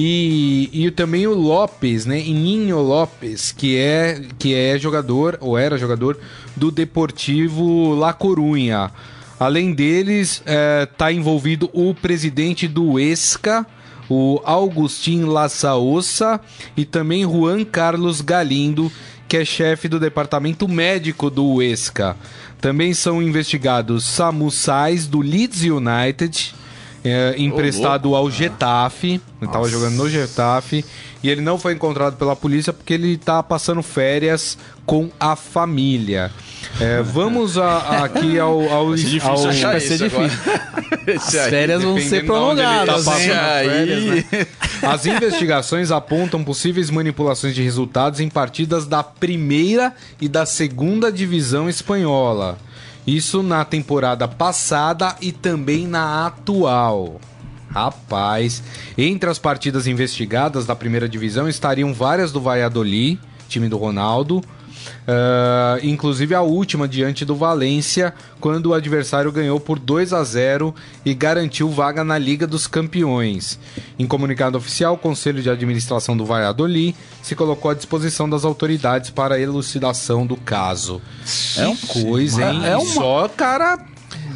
E, 0.00 0.70
e 0.72 0.88
também 0.92 1.26
o 1.26 1.34
Lopes, 1.34 2.06
né? 2.06 2.20
Ininho 2.20 2.80
Lopes, 2.80 3.50
que 3.50 3.76
é, 3.76 4.22
que 4.38 4.54
é 4.54 4.78
jogador, 4.78 5.36
ou 5.40 5.58
era 5.58 5.76
jogador, 5.76 6.16
do 6.54 6.70
Deportivo 6.70 7.96
La 7.96 8.12
Corunha. 8.12 8.92
Além 9.38 9.72
deles, 9.72 10.42
está 10.82 11.10
é, 11.10 11.14
envolvido 11.14 11.70
o 11.72 11.94
presidente 11.94 12.66
do 12.66 12.98
ESCA, 12.98 13.64
o 14.08 14.40
Augustin 14.44 15.24
Lassaossa, 15.24 16.40
e 16.76 16.84
também 16.84 17.22
Juan 17.22 17.64
Carlos 17.64 18.20
Galindo, 18.20 18.90
que 19.28 19.36
é 19.36 19.44
chefe 19.44 19.88
do 19.88 20.00
departamento 20.00 20.66
médico 20.66 21.30
do 21.30 21.62
ESCA. 21.62 22.16
Também 22.60 22.92
são 22.94 23.22
investigados 23.22 24.04
Samu 24.04 24.50
Sais, 24.50 25.06
do 25.06 25.20
Leeds 25.20 25.62
United, 25.62 26.54
é, 27.04 27.34
emprestado 27.38 28.16
ao 28.16 28.30
Getafe. 28.30 29.20
Estava 29.40 29.68
jogando 29.68 29.94
no 29.94 30.08
Getafe. 30.08 30.84
E 31.22 31.28
ele 31.28 31.40
não 31.40 31.58
foi 31.58 31.72
encontrado 31.72 32.16
pela 32.16 32.36
polícia 32.36 32.72
porque 32.72 32.94
ele 32.94 33.14
está 33.14 33.42
passando 33.42 33.82
férias 33.82 34.56
com 34.86 35.10
a 35.18 35.34
família. 35.34 36.30
É, 36.80 37.02
vamos 37.02 37.58
a, 37.58 37.66
a, 37.66 38.04
aqui 38.04 38.38
ao. 38.38 38.68
ao, 38.70 38.88
vai 38.88 38.98
ser 38.98 39.06
difícil 39.06 39.30
ao, 39.30 39.48
achar 39.48 39.70
vai 39.72 39.80
ser 39.80 39.94
isso 39.94 40.04
agora. 40.04 40.28
difícil. 40.28 41.38
As 41.44 41.50
férias 41.50 41.82
vão 41.82 42.00
ser 42.00 42.24
prolongadas. 42.24 43.04
Tá 43.04 43.12
férias, 43.12 44.04
né? 44.04 44.46
As 44.82 45.06
investigações 45.06 45.90
apontam 45.90 46.44
possíveis 46.44 46.90
manipulações 46.90 47.54
de 47.54 47.62
resultados 47.62 48.20
em 48.20 48.28
partidas 48.28 48.86
da 48.86 49.02
primeira 49.02 49.92
e 50.20 50.28
da 50.28 50.46
segunda 50.46 51.10
divisão 51.10 51.68
espanhola. 51.68 52.58
Isso 53.06 53.42
na 53.42 53.64
temporada 53.64 54.28
passada 54.28 55.16
e 55.20 55.32
também 55.32 55.86
na 55.86 56.26
atual. 56.26 57.18
Rapaz, 57.70 58.62
entre 58.96 59.28
as 59.30 59.38
partidas 59.38 59.86
investigadas 59.86 60.66
da 60.66 60.74
primeira 60.74 61.08
divisão 61.08 61.48
estariam 61.48 61.92
várias 61.92 62.32
do 62.32 62.40
Valladolid, 62.40 63.20
time 63.48 63.68
do 63.68 63.76
Ronaldo, 63.76 64.42
Uh, 65.06 65.84
inclusive 65.84 66.34
a 66.34 66.40
última 66.40 66.86
diante 66.88 67.24
do 67.24 67.34
Valência, 67.34 68.14
quando 68.40 68.66
o 68.66 68.74
adversário 68.74 69.30
ganhou 69.32 69.58
por 69.58 69.78
2 69.78 70.12
a 70.12 70.22
0 70.22 70.74
e 71.04 71.12
garantiu 71.14 71.68
vaga 71.68 72.04
na 72.04 72.16
Liga 72.16 72.46
dos 72.46 72.66
Campeões. 72.66 73.58
Em 73.98 74.06
comunicado 74.06 74.56
oficial, 74.56 74.94
o 74.94 74.98
Conselho 74.98 75.42
de 75.42 75.50
Administração 75.50 76.16
do 76.16 76.24
Valladolid 76.24 76.94
se 77.22 77.34
colocou 77.34 77.70
à 77.70 77.74
disposição 77.74 78.30
das 78.30 78.44
autoridades 78.44 79.10
para 79.10 79.34
a 79.34 79.40
elucidação 79.40 80.26
do 80.26 80.36
caso. 80.36 81.02
É 81.56 81.66
uma 81.66 81.76
coisa, 81.88 82.50
hein? 82.50 82.64
É 82.66 82.76
uma- 82.76 82.94
Só 82.94 83.28
cara 83.28 83.78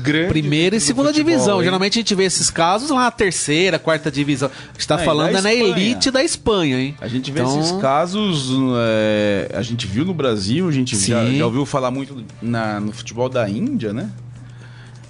grande. 0.02 0.28
Primeira 0.28 0.76
e 0.76 0.80
segunda 0.80 1.08
futebol, 1.08 1.32
divisão. 1.32 1.58
hein? 1.58 1.64
Geralmente 1.64 1.98
a 1.98 2.00
gente 2.00 2.14
vê 2.14 2.24
esses 2.24 2.50
casos 2.50 2.90
lá 2.90 3.04
na 3.04 3.10
terceira, 3.10 3.78
quarta 3.78 4.10
divisão. 4.10 4.50
A 4.50 4.72
gente 4.72 4.86
tá 4.88 5.00
É, 5.00 5.04
falando 5.04 5.32
da 5.32 5.38
é 5.38 5.42
na 5.42 5.54
elite 5.54 6.10
da 6.10 6.22
Espanha, 6.22 6.78
hein? 6.78 6.96
A 7.00 7.08
gente 7.08 7.30
vê 7.30 7.40
Então- 7.40 7.60
esses 7.60 7.72
casos, 7.80 8.50
é, 8.76 9.50
a 9.54 9.62
gente 9.62 9.86
viu 9.86 10.04
no 10.04 10.12
Brasil, 10.14 10.68
a 10.68 10.72
gente 10.72 10.96
já, 10.98 11.24
já 11.30 11.44
ouviu 11.46 11.64
falar 11.64 11.90
muito 11.90 12.24
na- 12.42 12.80
no 12.80 12.92
futebol 12.92 13.28
da 13.28 13.48
Índia, 13.48 13.92
né? 13.92 14.10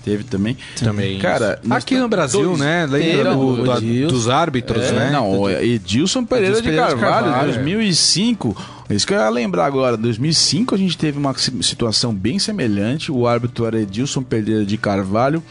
Teve 0.04 0.24
também. 0.24 0.56
Também. 0.80 1.18
Cara, 1.20 1.60
aqui 1.70 1.96
no 1.96 2.08
Brasil, 2.08 2.42
dois- 2.42 2.58
né? 2.58 2.86
Lembra 2.86 3.34
do- 3.36 3.56
do- 3.64 4.06
dos 4.08 4.28
árbitros, 4.28 4.82
É, 4.86 4.92
né? 4.92 5.10
Não, 5.12 5.48
Edilson 5.48 6.24
Pereira, 6.24 6.58
Edilson 6.58 6.62
de, 6.62 6.68
Pereira 6.70 6.86
de 6.96 7.00
Carvalho, 7.00 7.26
Carvalho, 7.30 7.52
2005. 7.52 8.56
Isso 8.94 9.06
que 9.06 9.14
eu 9.14 9.18
ia 9.18 9.28
lembrar 9.30 9.66
agora. 9.66 9.96
2005 9.96 10.74
a 10.74 10.78
gente 10.78 10.96
teve 10.98 11.18
uma 11.18 11.32
si- 11.36 11.62
situação 11.62 12.14
bem 12.14 12.38
semelhante. 12.38 13.10
O 13.12 13.26
árbitro 13.26 13.64
era 13.66 13.80
Edilson 13.80 14.22
Pereira 14.22 14.64
de 14.64 14.76
Carvalho. 14.76 15.42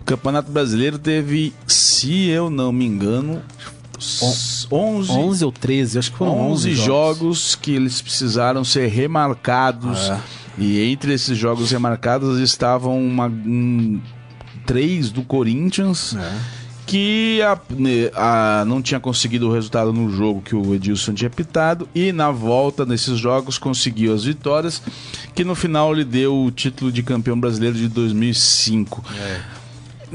O 0.00 0.04
Campeonato 0.04 0.50
Brasileiro 0.50 0.98
teve, 0.98 1.52
se 1.66 2.28
eu 2.28 2.50
não 2.50 2.72
me 2.72 2.84
engano, 2.84 3.42
11, 4.70 5.10
11 5.10 5.44
ou 5.44 5.52
13, 5.52 5.98
acho 5.98 6.12
que 6.12 6.18
foram 6.18 6.38
11 6.50 6.70
11 6.70 6.74
jogos. 6.74 7.54
que 7.54 7.72
eles 7.72 8.00
precisaram 8.02 8.64
ser 8.64 8.86
remarcados. 8.88 10.10
É. 10.10 10.20
E 10.58 10.80
entre 10.90 11.12
esses 11.14 11.36
jogos 11.36 11.70
remarcados 11.70 12.38
estavam 12.38 12.98
uma, 13.04 13.26
um, 13.26 14.00
três 14.66 15.10
do 15.10 15.22
Corinthians. 15.22 16.14
É. 16.16 16.63
Que 16.94 17.42
a- 17.42 17.58
ne- 17.70 18.08
a- 18.14 18.62
não 18.68 18.80
tinha 18.80 19.00
conseguido 19.00 19.48
o 19.48 19.52
resultado 19.52 19.92
no 19.92 20.08
jogo 20.08 20.40
que 20.40 20.54
o 20.54 20.72
Edilson 20.76 21.12
tinha 21.12 21.28
pitado, 21.28 21.88
e 21.92 22.12
na 22.12 22.30
volta 22.30 22.86
nesses 22.86 23.18
jogos 23.18 23.58
conseguiu 23.58 24.14
as 24.14 24.22
vitórias, 24.22 24.80
que 25.34 25.42
no 25.42 25.56
final 25.56 25.92
lhe 25.92 26.04
deu 26.04 26.44
o 26.44 26.52
título 26.52 26.92
de 26.92 27.02
campeão 27.02 27.36
brasileiro 27.40 27.76
de 27.76 27.88
2005. 27.88 29.04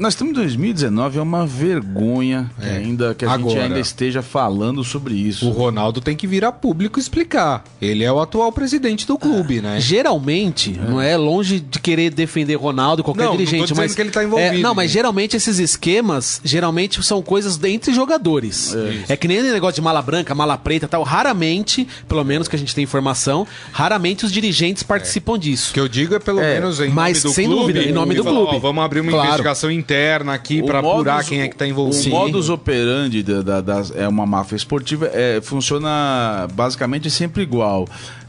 Nós 0.00 0.14
estamos 0.14 0.30
em 0.32 0.34
2019, 0.34 1.18
é 1.18 1.22
uma 1.22 1.46
vergonha 1.46 2.50
que 2.58 2.66
É. 2.66 2.76
ainda 2.78 3.14
que 3.14 3.22
a 3.22 3.28
gente 3.36 3.40
Agora. 3.42 3.64
ainda 3.64 3.78
esteja 3.78 4.22
falando 4.22 4.82
sobre 4.82 5.12
isso. 5.12 5.46
O 5.46 5.50
Ronaldo 5.52 6.00
tem 6.00 6.16
que 6.16 6.26
vir 6.26 6.42
a 6.42 6.50
público 6.50 6.98
explicar. 6.98 7.62
Ele 7.82 8.02
é 8.02 8.10
o 8.10 8.18
atual 8.18 8.50
presidente 8.50 9.06
do 9.06 9.18
clube, 9.18 9.60
né? 9.60 9.78
Geralmente, 9.78 10.70
não 10.88 11.02
é 11.02 11.18
longe 11.18 11.60
de 11.60 11.78
querer 11.78 12.08
defender 12.14 12.54
Ronaldo, 12.54 13.04
qualquer 13.04 13.24
Não, 13.24 13.30
não 13.32 13.36
dirigente, 13.36 13.64
dizendo 13.64 13.76
mas 13.76 13.94
que 13.94 14.00
ele 14.00 14.10
tá 14.10 14.24
envolvido, 14.24 14.54
É, 14.54 14.58
não, 14.58 14.74
mas 14.74 14.86
gente. 14.86 14.94
geralmente 14.94 15.36
esses 15.36 15.58
esquemas, 15.58 16.40
geralmente 16.42 17.02
são 17.02 17.20
coisas 17.20 17.62
entre 17.62 17.92
jogadores. 17.92 18.74
É, 19.06 19.14
que 19.18 19.28
nem 19.28 19.42
negócio 19.42 19.74
de 19.74 19.82
mala 19.82 20.00
branca, 20.00 20.34
mala 20.34 20.56
preta, 20.56 20.86
e 20.86 20.88
tal. 20.88 21.02
Raramente, 21.02 21.86
pelo 22.08 22.24
menos 22.24 22.48
que 22.48 22.56
a 22.56 22.58
gente 22.58 22.74
tem 22.74 22.84
informação, 22.84 23.46
raramente 23.70 24.24
os 24.24 24.32
dirigentes 24.32 24.82
participam 24.82 25.32
O 25.34 25.38
disso. 25.38 25.74
que 25.74 25.80
eu 25.80 25.86
digo 25.88 26.14
é 26.14 26.18
pelo 26.18 26.40
É, 26.40 26.54
menos 26.54 26.80
em 26.80 26.88
mas 26.88 27.18
nome 27.22 27.28
do 27.30 27.34
sem 27.34 27.44
clube. 27.46 27.60
dúvida, 27.74 27.82
em 27.82 27.92
nome 27.92 28.14
do 28.14 28.24
falar, 28.24 28.36
clube. 28.38 28.56
ó, 28.56 28.58
vamos 28.58 28.82
abrir 28.82 29.00
uma 29.00 29.10
Claro. 29.12 29.26
investigação 29.28 29.70
interna 29.70 29.89
aqui 30.32 30.62
O 30.62 30.66
pra 30.66 30.78
apurar 30.78 31.14
modus- 31.14 31.28
quem 31.28 31.40
é 31.42 31.48
que 31.48 31.56
tá 31.56 31.64
O 31.64 31.68
envolvido. 31.68 32.10
modus 32.10 32.48
operandi 32.48 33.22
da, 33.22 33.42
da- 33.42 33.60
das- 33.60 33.92
é 33.94 34.06
uma 34.06 34.24
máfia 34.26 34.56
esportiva 34.56 35.10
é, 35.12 35.40
funciona 35.42 36.46
basicamente 36.54 37.10
sempre 37.10 37.42
igual. 37.42 37.86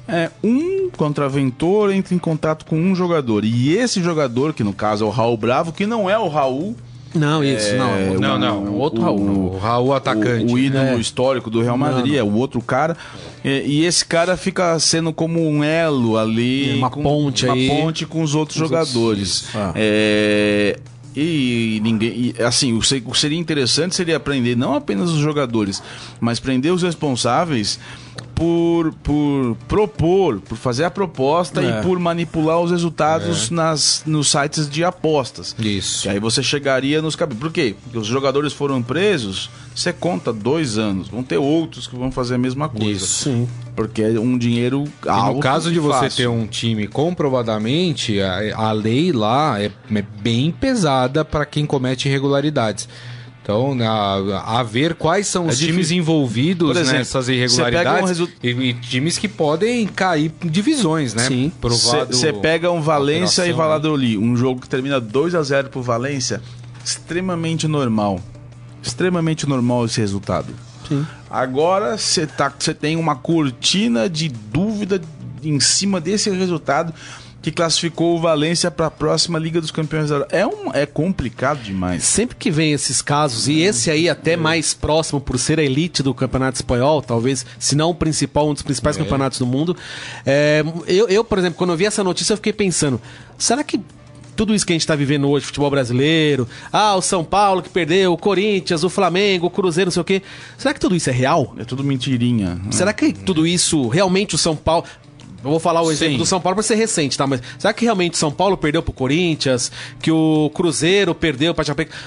É, 0.08 0.30
um 0.44 0.90
contraventor 0.98 1.92
entra 1.94 2.14
em 2.14 2.18
contato 2.20 2.66
com 2.66 2.76
um 2.76 2.94
jogador. 2.96 3.46
E 3.46 3.76
esse 3.78 4.02
jogador, 4.02 4.54
que 4.54 4.64
no 4.64 4.74
caso 4.74 5.06
é 5.06 5.08
o 5.08 5.12
Raul 5.12 5.38
Bravo, 5.38 5.72
que 5.72 5.86
não 5.86 6.10
é 6.10 6.18
o 6.18 6.28
Raul. 6.28 6.76
Não, 7.14 7.44
isso, 7.44 7.76
não. 7.76 7.94
é, 7.94 8.06
Não, 8.18 8.36
o- 8.36 8.40
não. 8.40 8.68
é 8.68 8.70
outro 8.70 9.02
o- 9.02 9.04
Raul. 9.04 9.54
O 9.54 9.58
Raul 9.58 9.94
atacante. 9.94 10.46
O, 10.52 10.56
o 10.56 10.60
ídolo 10.60 10.84
É. 10.84 10.96
histórico 10.98 11.50
do 11.50 11.62
Real 11.62 11.78
Madrid, 11.78 12.16
é 12.16 12.24
o 12.24 12.34
outro 12.34 12.62
cara. 12.62 12.96
E, 13.44 13.50
e 13.50 13.86
esse 13.86 14.06
cara 14.06 14.38
fica 14.38 14.80
sendo 14.80 15.12
como 15.12 15.46
um 15.46 15.62
elo 15.62 16.18
ali. 16.18 16.74
Uma 16.78 16.90
com- 16.90 17.04
ponte 17.04 17.46
uma 17.46 17.54
aí. 17.54 17.68
ponte 17.68 18.06
com 18.06 18.22
os 18.22 18.34
outros 18.34 18.56
os 18.58 18.62
outros, 18.64 18.88
jogadores. 18.90 19.22
isso. 19.28 19.50
Ah. 19.56 19.74
É, 19.76 20.80
e 21.16 21.80
ninguém. 21.84 22.34
e, 22.38 22.44
assim, 22.44 22.74
o, 22.74 22.80
que 22.80 23.02
seria 23.18 23.38
interessante 23.38 23.96
seria 23.96 24.20
prender 24.20 24.56
não 24.58 24.76
apenas 24.76 25.10
os 25.12 25.20
jogadores, 25.20 25.82
mas 26.20 26.40
prender 26.40 26.74
os 26.74 26.82
responsáveis 26.84 27.80
por, 28.36 28.92
por 29.04 29.56
propor, 29.68 30.40
por 30.42 30.58
fazer 30.58 30.84
a 30.84 30.92
proposta 30.92 31.62
É. 31.62 31.80
e 31.80 31.84
por 31.84 32.00
manipular 32.00 32.60
os 32.60 32.72
resultados 32.72 33.50
nas, 33.52 34.04
nos 34.06 34.30
sites 34.32 34.68
de 34.70 34.84
apostas. 34.84 35.56
Isso. 35.60 36.04
Que 36.04 36.10
aí 36.10 36.20
você 36.20 36.42
chegaria 36.42 37.02
nos 37.02 37.16
cabelos. 37.16 37.40
Por 37.42 37.52
quê? 37.52 37.76
Porque 37.84 37.98
os 37.98 38.08
jogadores 38.08 38.52
foram 38.54 38.82
presos, 38.82 39.50
você 39.76 39.94
conta 39.94 40.34
dois 40.34 40.78
anos. 40.78 41.08
Vão 41.08 41.22
ter 41.24 41.38
outros 41.38 41.86
que 41.88 41.96
vão 41.96 42.12
fazer 42.12 42.36
a 42.36 42.38
mesma 42.38 42.68
coisa. 42.68 43.06
Isso. 43.06 43.24
Sim. 43.30 43.48
Porque 43.88 44.02
é 44.02 44.20
um 44.20 44.38
dinheiro 44.38 44.84
E 45.06 45.10
alto 45.10 45.36
no 45.36 45.40
caso 45.40 45.72
de 45.72 45.78
e 45.78 45.80
você 45.80 46.00
fácil. 46.02 46.18
ter 46.18 46.28
um 46.28 46.46
time 46.46 46.88
comprovadamente, 46.88 48.20
a, 48.22 48.56
a 48.56 48.72
lei 48.72 49.12
lá 49.12 49.60
é, 49.62 49.72
é 49.94 50.02
bem 50.22 50.52
pesada 50.52 51.26
para 51.26 51.46
quem 51.46 51.66
comete 51.66 52.08
irregularidades. 52.08 52.88
Então, 53.44 53.76
a, 53.82 54.60
a 54.60 54.64
ver 54.64 54.94
quais 54.94 55.26
são 55.26 55.48
É 55.48 55.50
os 55.50 55.58
times 55.58 55.90
envolvidos 55.90 56.78
exemplo, 56.78 56.94
nessas 57.00 57.26
pega 57.26 57.34
um 57.34 57.44
irregularidades 57.44 58.10
resu- 58.10 58.30
e, 58.44 58.50
e 58.50 58.74
times 58.76 59.18
que 59.18 59.28
podem 59.28 59.88
cair 59.88 60.32
em 60.46 60.48
divisões, 60.48 61.16
né? 61.16 61.24
Sim. 61.24 61.52
Você 61.60 62.32
pega 62.32 62.72
um 62.72 62.82
Valência 62.82 63.48
e 63.48 63.52
Valladolid, 63.52 64.18
um 64.20 64.36
jogo 64.38 64.62
que 64.62 64.70
termina 64.70 65.02
2 65.02 65.34
a 65.34 65.42
0 65.42 65.70
pro 65.70 65.82
Valência, 65.82 66.40
extremamente 66.86 67.68
normal. 67.68 68.20
Extremamente 68.84 69.48
normal 69.50 69.86
esse 69.86 70.00
resultado. 70.00 70.54
Sim. 70.92 71.08
Agora 71.30 71.98
você 71.98 72.28
tá, 72.28 72.50
tem 72.80 72.98
uma 72.98 73.16
cortina 73.16 74.10
de 74.10 74.28
dúvida 74.28 75.02
em 75.42 75.58
cima 75.60 76.02
desse 76.02 76.30
resultado 76.30 76.94
que 77.42 77.52
classificou 77.52 78.16
o 78.16 78.22
Valência 78.22 78.70
para 78.70 78.86
a 78.86 78.92
próxima 78.92 79.40
Liga 79.40 79.60
dos 79.60 79.72
Campeões 79.72 80.10
da 80.10 80.16
Europa. 80.18 80.36
É, 80.36 80.46
um, 80.46 80.72
é 80.74 80.86
complicado 80.86 81.64
demais. 81.64 82.04
Sempre 82.04 82.36
que 82.36 82.52
vem 82.52 82.72
esses 82.72 83.02
casos, 83.02 83.48
e 83.48 83.62
esse 83.62 83.90
aí 83.90 84.08
até 84.08 84.38
mais 84.38 84.76
próximo 84.76 85.20
por 85.20 85.40
ser 85.40 85.60
a 85.60 85.64
elite 85.64 86.04
do 86.04 86.14
campeonato 86.14 86.58
espanhol, 86.58 87.02
talvez, 87.02 87.44
se 87.58 87.76
não 87.76 87.90
o 87.90 87.96
principal, 87.96 88.48
um 88.48 88.54
dos 88.54 88.62
principais 88.62 88.96
É. 88.96 89.00
campeonatos 89.00 89.40
do 89.40 89.48
mundo. 89.48 89.76
é, 90.24 90.64
eu, 90.86 91.08
eu, 91.10 91.24
por 91.24 91.40
exemplo, 91.40 91.58
quando 91.58 91.72
eu 91.72 91.78
vi 91.78 91.86
essa 91.86 92.04
notícia, 92.04 92.34
eu 92.34 92.38
fiquei 92.38 92.54
pensando: 92.54 93.02
será 93.40 93.64
que 93.64 93.80
tudo 94.36 94.54
isso 94.56 94.66
que 94.66 94.74
a 94.74 94.76
gente 94.76 94.88
tá 94.88 94.96
vivendo 94.96 95.30
hoje, 95.30 95.46
futebol 95.46 95.70
brasileiro, 95.70 96.48
ah, 96.72 96.96
o 96.96 97.02
São 97.02 97.24
Paulo 97.24 97.62
que 97.62 97.70
perdeu, 97.70 98.14
o 98.14 98.18
Corinthians, 98.18 98.84
o 98.84 98.90
Flamengo, 98.90 99.48
o 99.48 99.50
Cruzeiro, 99.50 99.88
não 99.88 99.92
sei 99.94 100.02
o 100.02 100.06
quê, 100.06 100.22
será 100.58 100.74
que 100.74 100.80
tudo 100.80 100.96
isso 100.96 101.10
é 101.10 101.14
real? 101.14 101.54
É 101.58 101.64
tudo 101.64 101.84
mentirinha. 101.84 102.56
né? 102.56 102.72
Será 102.72 102.94
que 102.94 103.14
tudo 103.14 103.46
isso, 103.46 103.88
realmente 103.88 104.36
o 104.36 104.38
São 104.38 104.56
Paulo. 104.56 104.86
Eu 105.44 105.50
vou 105.50 105.60
falar 105.60 105.82
o 105.82 105.92
exemplo 105.92 106.14
Sim. 106.14 106.18
do 106.20 106.26
São 106.26 106.40
Paulo 106.40 106.56
para 106.56 106.64
ser 106.64 106.76
recente, 106.76 107.18
tá? 107.18 107.26
Mas 107.26 107.42
será 107.58 107.74
que 107.74 107.84
realmente 107.84 108.14
o 108.14 108.18
São 108.18 108.32
Paulo 108.32 108.56
perdeu 108.56 108.84
pro 108.84 108.94
Corinthians? 108.94 109.72
Que 110.00 110.12
o 110.12 110.52
Cruzeiro 110.54 111.16
perdeu 111.16 111.52
pra 111.54 111.64
Chapecoense? 111.64 111.98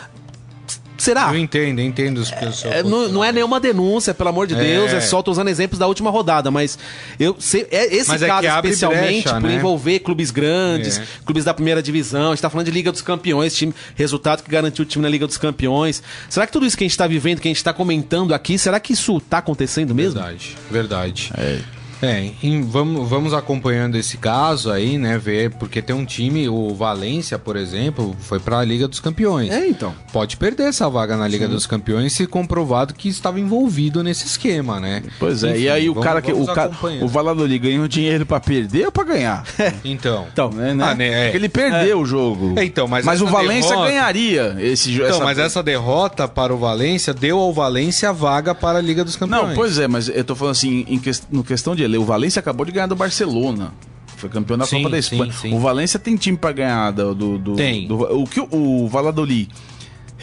Será? 1.04 1.30
Eu 1.34 1.38
entendo, 1.38 1.80
eu 1.80 1.84
entendo 1.84 2.18
os 2.18 2.30
pessoal. 2.30 2.72
É, 2.72 2.82
não, 2.82 3.08
não 3.08 3.24
é 3.24 3.30
nenhuma 3.30 3.60
denúncia, 3.60 4.14
pelo 4.14 4.30
amor 4.30 4.46
de 4.46 4.54
Deus, 4.54 4.90
é 4.92 5.00
só 5.00 5.22
tô 5.22 5.30
usando 5.30 5.48
exemplos 5.48 5.78
da 5.78 5.86
última 5.86 6.10
rodada, 6.10 6.50
mas 6.50 6.78
eu 7.20 7.36
sei, 7.38 7.66
é, 7.70 7.94
esse 7.94 8.08
Mas 8.08 8.22
é 8.22 8.26
caso 8.26 8.46
especialmente 8.46 9.24
brecha, 9.24 9.40
por 9.40 9.48
né? 9.50 9.54
envolver 9.56 9.98
clubes 9.98 10.30
grandes, 10.30 10.98
É. 10.98 11.04
clubes 11.26 11.44
da 11.44 11.52
primeira 11.52 11.82
divisão, 11.82 12.28
a 12.28 12.30
gente 12.30 12.40
tá 12.40 12.48
falando 12.48 12.64
de 12.64 12.72
Liga 12.72 12.90
dos 12.90 13.02
Campeões, 13.02 13.54
time, 13.54 13.74
resultado 13.94 14.42
que 14.42 14.50
garantiu 14.50 14.82
o 14.82 14.86
time 14.86 15.02
na 15.02 15.08
Liga 15.10 15.26
dos 15.26 15.36
Campeões. 15.36 16.02
Será 16.30 16.46
que 16.46 16.52
tudo 16.52 16.64
isso 16.64 16.76
que 16.76 16.84
a 16.84 16.88
gente 16.88 16.96
tá 16.96 17.06
vivendo, 17.06 17.40
que 17.40 17.48
a 17.48 17.50
gente 17.50 17.62
tá 17.62 17.72
comentando 17.74 18.32
aqui, 18.32 18.56
será 18.56 18.80
que 18.80 18.94
isso 18.94 19.20
tá 19.20 19.38
acontecendo 19.38 19.94
mesmo? 19.94 20.14
Verdade, 20.14 20.56
verdade. 20.70 21.32
É. 21.36 21.58
em- 22.42 22.62
vamos, 22.62 23.08
vamos 23.08 23.32
acompanhando 23.34 23.96
esse 23.96 24.16
caso 24.16 24.70
aí, 24.70 24.98
né? 24.98 25.18
Ver, 25.18 25.50
porque 25.52 25.80
tem 25.82 25.94
um 25.94 26.04
time, 26.04 26.48
o 26.48 26.74
Valência, 26.74 27.38
por 27.38 27.56
exemplo, 27.56 28.14
foi 28.20 28.38
pra 28.40 28.62
Liga 28.64 28.86
dos 28.88 29.00
Campeões. 29.00 29.50
É, 29.50 29.66
então. 29.68 29.94
Pode 30.12 30.36
perder 30.36 30.64
essa 30.68 30.88
vaga 30.88 31.16
na 31.16 31.26
Liga 31.28 31.48
dos 31.48 31.66
Campeões 31.66 32.12
se 32.12 32.26
comprovado 32.26 32.94
que 32.94 33.08
estava 33.08 33.38
envolvido 33.40 34.02
nesse 34.02 34.26
esquema, 34.26 34.78
né? 34.80 35.02
Pois 35.18 35.42
é, 35.44 35.50
Enfim, 35.52 35.60
e 35.62 35.68
aí 35.68 35.88
o 35.90 35.94
vamos- 35.94 36.06
cara 36.08 36.22
que 36.22 36.32
o, 36.32 36.50
acompanhando. 36.50 37.04
o 37.04 37.08
Valladolid 37.08 37.58
ganhou 37.58 37.86
dinheiro 37.88 38.24
pra 38.26 38.40
perder 38.40 38.86
ou 38.86 38.92
pra 38.92 39.04
ganhar? 39.04 39.44
Então, 39.84 40.26
Então, 40.32 40.50
né, 40.50 40.72
né? 40.74 40.84
Ah, 40.84 40.94
né, 40.94 41.08
é. 41.08 41.22
Porque 41.24 41.36
ele 41.38 41.48
perdeu 41.48 42.00
o 42.00 42.06
jogo. 42.06 42.54
É, 42.58 42.64
então, 42.64 42.86
mas 42.88 43.06
o 43.06 43.10
essa 43.10 43.24
Valência 43.26 43.70
derrota- 43.70 43.90
ganharia 43.90 44.56
esse 44.60 44.92
jogo. 44.92 45.08
Então, 45.08 45.20
mas 45.24 45.38
essa 45.38 45.62
derrota 45.62 46.26
para 46.28 46.54
o 46.54 46.58
Valência 46.58 47.12
deu 47.12 47.38
ao 47.38 47.52
Valência 47.52 48.08
a 48.10 48.12
vaga 48.12 48.54
para 48.54 48.78
a 48.78 48.82
Liga 48.82 49.04
dos 49.04 49.16
Campeões. 49.16 49.48
Não, 49.48 49.54
pois 49.54 49.78
é, 49.78 49.86
mas 49.88 50.08
eu 50.08 50.24
tô 50.24 50.34
falando 50.34 50.52
assim, 50.52 50.84
em 50.88 50.98
ques- 50.98 51.22
no 51.30 51.42
questão 51.44 51.74
de 51.74 51.86
o 51.98 52.04
Valência 52.04 52.40
acabou 52.40 52.64
de 52.66 52.72
ganhar 52.72 52.86
do 52.86 52.96
Barcelona. 52.96 53.72
Foi 54.16 54.28
campeão 54.30 54.56
da 54.56 54.64
Sim, 54.64 54.78
Copa 54.78 54.90
da 54.96 55.02
sim, 55.02 55.14
Espanha. 55.16 55.32
sim. 55.32 55.54
O 55.54 55.58
Valência 55.58 55.98
tem 55.98 56.16
time 56.16 56.36
pra 56.38 56.52
ganhar 56.52 56.90
do, 56.92 57.14
do, 57.14 57.38
do- 57.38 57.56
Tem. 57.56 57.86
do- 57.86 57.96
o 58.22 58.26
que 58.26 58.40
o, 58.40 58.48
o 58.84 58.88
Valladolid 58.88 59.48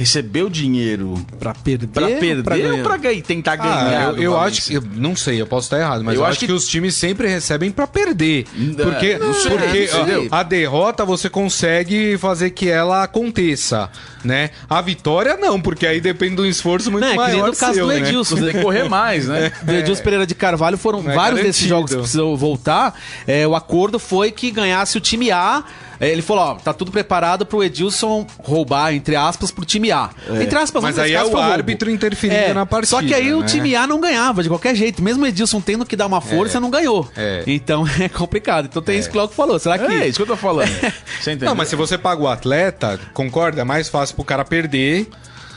recebeu 0.01 0.49
dinheiro 0.49 1.13
Pra 1.39 1.53
perder, 1.53 1.87
pra 1.87 2.07
perder 2.07 2.37
ou 2.37 2.43
pra 2.43 2.55
ou 2.55 2.61
ganhar? 2.61 2.83
pra 2.83 2.97
ganhar, 2.97 3.21
tentar 3.23 3.53
Ah, 3.53 3.55
ganhar? 3.57 4.03
eu, 4.09 4.15
do 4.15 4.21
eu 4.23 4.31
Valência? 4.33 4.59
acho 4.59 4.67
que. 4.69 4.73
eu 4.75 4.83
Não 5.01 5.15
sei, 5.15 5.41
eu 5.41 5.47
posso 5.47 5.67
estar 5.67 5.79
errado, 5.79 6.03
mas 6.03 6.15
Eu 6.15 6.21
eu, 6.21 6.25
acho 6.25 6.31
acho 6.31 6.39
que... 6.39 6.45
que- 6.47 6.51
os 6.53 6.67
times 6.67 6.95
sempre 6.95 7.27
recebem 7.27 7.71
pra 7.71 7.85
perder. 7.87 8.45
Não, 8.55 8.75
Porque, 8.75 9.17
não 9.17 9.27
porque 9.33 9.89
não 9.93 10.05
sei. 10.05 10.27
a, 10.31 10.39
a 10.39 10.43
derrota 10.43 11.05
você 11.05 11.29
consegue 11.29 12.17
fazer 12.17 12.49
que 12.51 12.69
ela 12.69 13.03
aconteça, 13.03 13.89
né? 14.23 14.49
A 14.69 14.81
vitória 14.81 15.37
não, 15.37 15.59
porque 15.61 15.85
aí 15.85 16.01
depende 16.01 16.35
de 16.35 16.41
um 16.41 16.45
esforço 16.45 16.91
muito 16.91 17.03
Não, 17.03 17.09
é 17.09 17.13
que 17.13 17.17
maior 17.17 17.47
no 17.49 17.55
caso 17.55 17.73
seu, 17.75 17.85
do 17.87 17.93
né? 17.93 17.99
Edilson. 17.99 18.35
Você 18.37 18.43
tem 18.45 18.53
que 18.53 18.61
correr 18.61 18.89
mais, 18.89 19.27
né? 19.27 19.51
do 19.63 19.71
Edilson 19.71 20.03
Pereira 20.03 20.25
de 20.25 20.35
Carvalho 20.35 20.77
foram 20.77 20.99
é 21.09 21.13
vários 21.15 21.41
desses 21.41 21.67
garantido. 21.67 21.69
jogos 21.69 21.91
que 21.91 21.97
precisou 21.97 22.35
voltar. 22.37 22.99
É, 23.27 23.47
o 23.47 23.55
acordo 23.55 23.99
foi 23.99 24.31
que 24.31 24.49
ganhasse 24.51 24.97
o 24.97 25.01
time 25.01 25.31
A. 25.31 25.63
É, 26.01 26.09
ele 26.09 26.23
falou: 26.23 26.43
ó, 26.43 26.55
tá 26.55 26.73
tudo 26.73 26.91
preparado 26.91 27.45
pro 27.45 27.63
Edilson 27.63 28.25
roubar, 28.39 28.91
entre 28.93 29.15
aspas, 29.15 29.51
pro 29.51 29.63
time 29.63 29.91
A. 29.91 30.09
Entre 30.41 30.57
aspas, 30.57 30.81
Mas 30.81 30.97
aí 30.97 31.13
é 31.13 31.23
o 31.23 31.37
árbitro 31.37 31.91
interferindo 31.91 32.55
na 32.55 32.65
partida, 32.65 32.87
Só 32.87 33.01
que 33.01 33.13
aí 33.13 33.31
o 33.31 33.41
né? 33.41 33.45
time 33.45 33.75
A 33.75 33.85
não 33.85 34.01
ganhava 34.01 34.41
de 34.41 34.49
qualquer 34.49 34.73
jeito. 34.75 35.01
Mesmo 35.03 35.23
o 35.23 35.27
Edilson 35.27 35.61
tendo 35.61 35.85
que 35.85 35.95
dar 35.95 36.07
uma 36.07 36.19
força, 36.19 36.59
não 36.59 36.71
ganhou. 36.71 37.07
É. 37.15 37.43
Então 37.45 37.85
é 38.01 38.09
complicado. 38.09 38.65
Então 38.65 38.81
tem 38.81 38.97
isso 38.97 39.09
que 39.09 39.15
o 39.15 39.19
Glauco 39.19 39.35
falou. 39.35 39.59
Será 39.59 39.77
que. 39.77 39.85
É 39.85 40.07
isso 40.07 40.17
que 40.17 40.23
eu 40.23 40.27
tô 40.27 40.35
falando. 40.35 40.67
Você 41.21 41.31
entendeu? 41.33 41.49
Não, 41.49 41.55
mas 41.55 41.67
se 41.67 41.75
você 41.75 41.97
paga 41.99 42.19
o 42.19 42.27
atleta, 42.27 42.99
concorda? 43.13 43.61
É 43.61 43.63
mais 43.63 43.87
fácil 43.87 44.15
pro 44.15 44.25
cara 44.25 44.43
perder. 44.43 45.07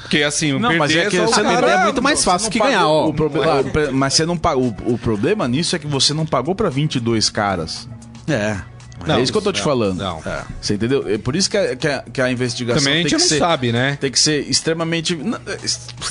Porque 0.03 0.23
assim, 0.23 0.53
o 0.53 0.59
Não, 0.59 0.69
perder 0.69 0.79
mas 0.79 0.95
é 0.95 1.07
que 1.09 1.17
só 1.17 1.25
o 1.25 1.29
você 1.29 1.43
cara- 1.43 1.71
é 1.71 1.85
muito 1.85 2.03
mais 2.03 2.23
fácil 2.23 2.51
que 2.51 2.59
ganhar, 2.59 2.87
ó. 2.87 3.09
O 3.09 3.15
problema, 3.15 3.61
o 3.61 3.65
pre- 3.65 3.91
mas 3.91 4.13
você 4.13 4.27
não 4.27 4.37
pagou. 4.37 4.75
O, 4.85 4.93
o 4.93 4.99
problema 4.99 5.49
nisso 5.49 5.75
é 5.75 5.79
que 5.79 5.87
você 5.87 6.13
não 6.13 6.27
pagou 6.27 6.55
pra 6.55 6.69
22 6.69 7.31
caras. 7.31 7.89
É. 8.29 8.59
é 9.07 9.21
isso 9.21 9.33
que 9.33 9.39
eu 9.39 9.43
tô 9.43 9.53
te 9.53 9.59
não, 9.59 9.65
falando. 9.65 9.99
não. 9.99 10.23
É. 10.25 10.45
Você 10.61 10.75
entendeu? 10.75 11.05
É 11.09 11.19
por 11.19 11.37
isso 11.37 11.51
que 11.51 11.57
a, 11.57 11.77
que 11.77 11.89
a, 11.89 12.03
que 12.03 12.21
a 12.21 12.31
investigação 12.31 12.83
Também 12.83 13.01
a 13.01 13.03
tem 13.03 13.09
gente 13.11 13.17
que 13.17 13.23
não 13.23 13.29
ser, 13.29 13.39
sabe, 13.39 13.73
né? 13.73 13.99
Tem 14.01 14.11
que 14.11 14.19
ser 14.19 14.49
extremamente. 14.49 15.15
não, 15.15 15.39
é, 15.47 15.59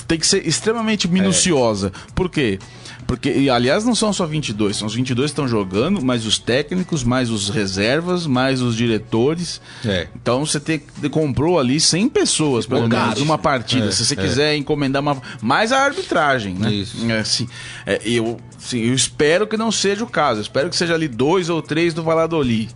Tem 0.07 0.19
que 0.19 0.27
ser 0.27 0.47
extremamente 0.47 1.07
minuciosa. 1.07 1.91
Por 2.13 2.29
quê? 2.29 2.59
Porque, 3.07 3.31
e, 3.31 3.49
aliás, 3.49 3.83
não 3.83 3.95
são 3.95 4.13
só 4.13 4.25
22, 4.25 4.77
são 4.77 4.87
os 4.87 4.95
22 4.95 5.29
que 5.29 5.33
estão 5.33 5.47
jogando, 5.47 6.03
mais 6.03 6.25
os 6.25 6.37
técnicos, 6.37 7.03
mais 7.03 7.29
os 7.29 7.49
reservas, 7.49 8.25
mais 8.25 8.61
os 8.61 8.75
diretores. 8.75 9.61
É. 9.85 10.07
Então 10.15 10.45
você 10.45 10.59
tem, 10.59 10.81
comprou 11.11 11.59
ali 11.59 11.79
100 11.79 12.09
pessoas, 12.09 12.65
pelo 12.65 12.87
menos, 12.87 13.19
uma 13.21 13.37
partida. 13.37 13.87
É, 13.87 13.91
Se 13.91 14.05
você 14.05 14.13
é. 14.13 14.17
quiser 14.17 14.55
encomendar 14.55 15.01
uma. 15.01 15.21
Mais 15.41 15.71
a 15.71 15.79
arbitragem, 15.83 16.53
né? 16.53 16.71
Isso. 16.71 16.97
É, 17.11 17.19
assim, 17.19 17.47
é, 17.85 18.01
eu, 18.03 18.39
sim, 18.57 18.79
eu 18.79 18.93
espero 18.93 19.47
que 19.47 19.57
não 19.57 19.71
seja 19.71 20.03
o 20.03 20.07
caso. 20.07 20.39
Eu 20.39 20.43
espero 20.43 20.69
que 20.69 20.75
seja 20.75 20.93
ali 20.93 21.07
dois 21.07 21.49
ou 21.49 21.61
três 21.61 21.93
do 21.93 22.03
Valladolid. 22.03 22.73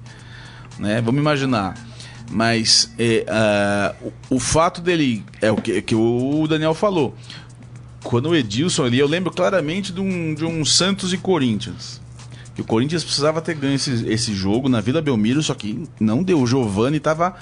Né? 0.80 1.02
Vamos 1.02 1.20
imaginar. 1.20 1.76
Mas 2.30 2.92
é, 3.00 3.26
ah, 3.30 3.96
o, 4.02 4.36
o 4.36 4.40
fato 4.40 4.82
dele. 4.82 5.24
É 5.42 5.52
o 5.52 5.56
que, 5.56 5.82
que 5.82 5.96
o 5.96 6.46
Daniel 6.48 6.74
falou. 6.74 7.16
Quando 8.04 8.30
o 8.30 8.36
Edilson 8.36 8.86
ali, 8.86 9.00
eu 9.00 9.08
lembro 9.08 9.32
claramente 9.32 9.92
de 9.92 10.00
um, 10.00 10.34
de 10.34 10.46
um 10.46 10.64
Santos 10.64 11.14
e 11.14 11.18
Corinthians. 11.18 12.02
Que 12.56 12.62
o 12.62 12.66
Corinthians 12.66 13.04
precisava 13.04 13.42
ter 13.42 13.56
ganho 13.56 13.76
esse, 13.76 14.08
esse 14.08 14.34
jogo 14.34 14.68
na 14.68 14.82
Vila 14.82 15.02
Belmiro, 15.02 15.44
só 15.44 15.54
que 15.54 15.88
não 16.00 16.24
deu. 16.24 16.42
O 16.42 16.48
Giovani 16.48 17.00
tava 17.00 17.36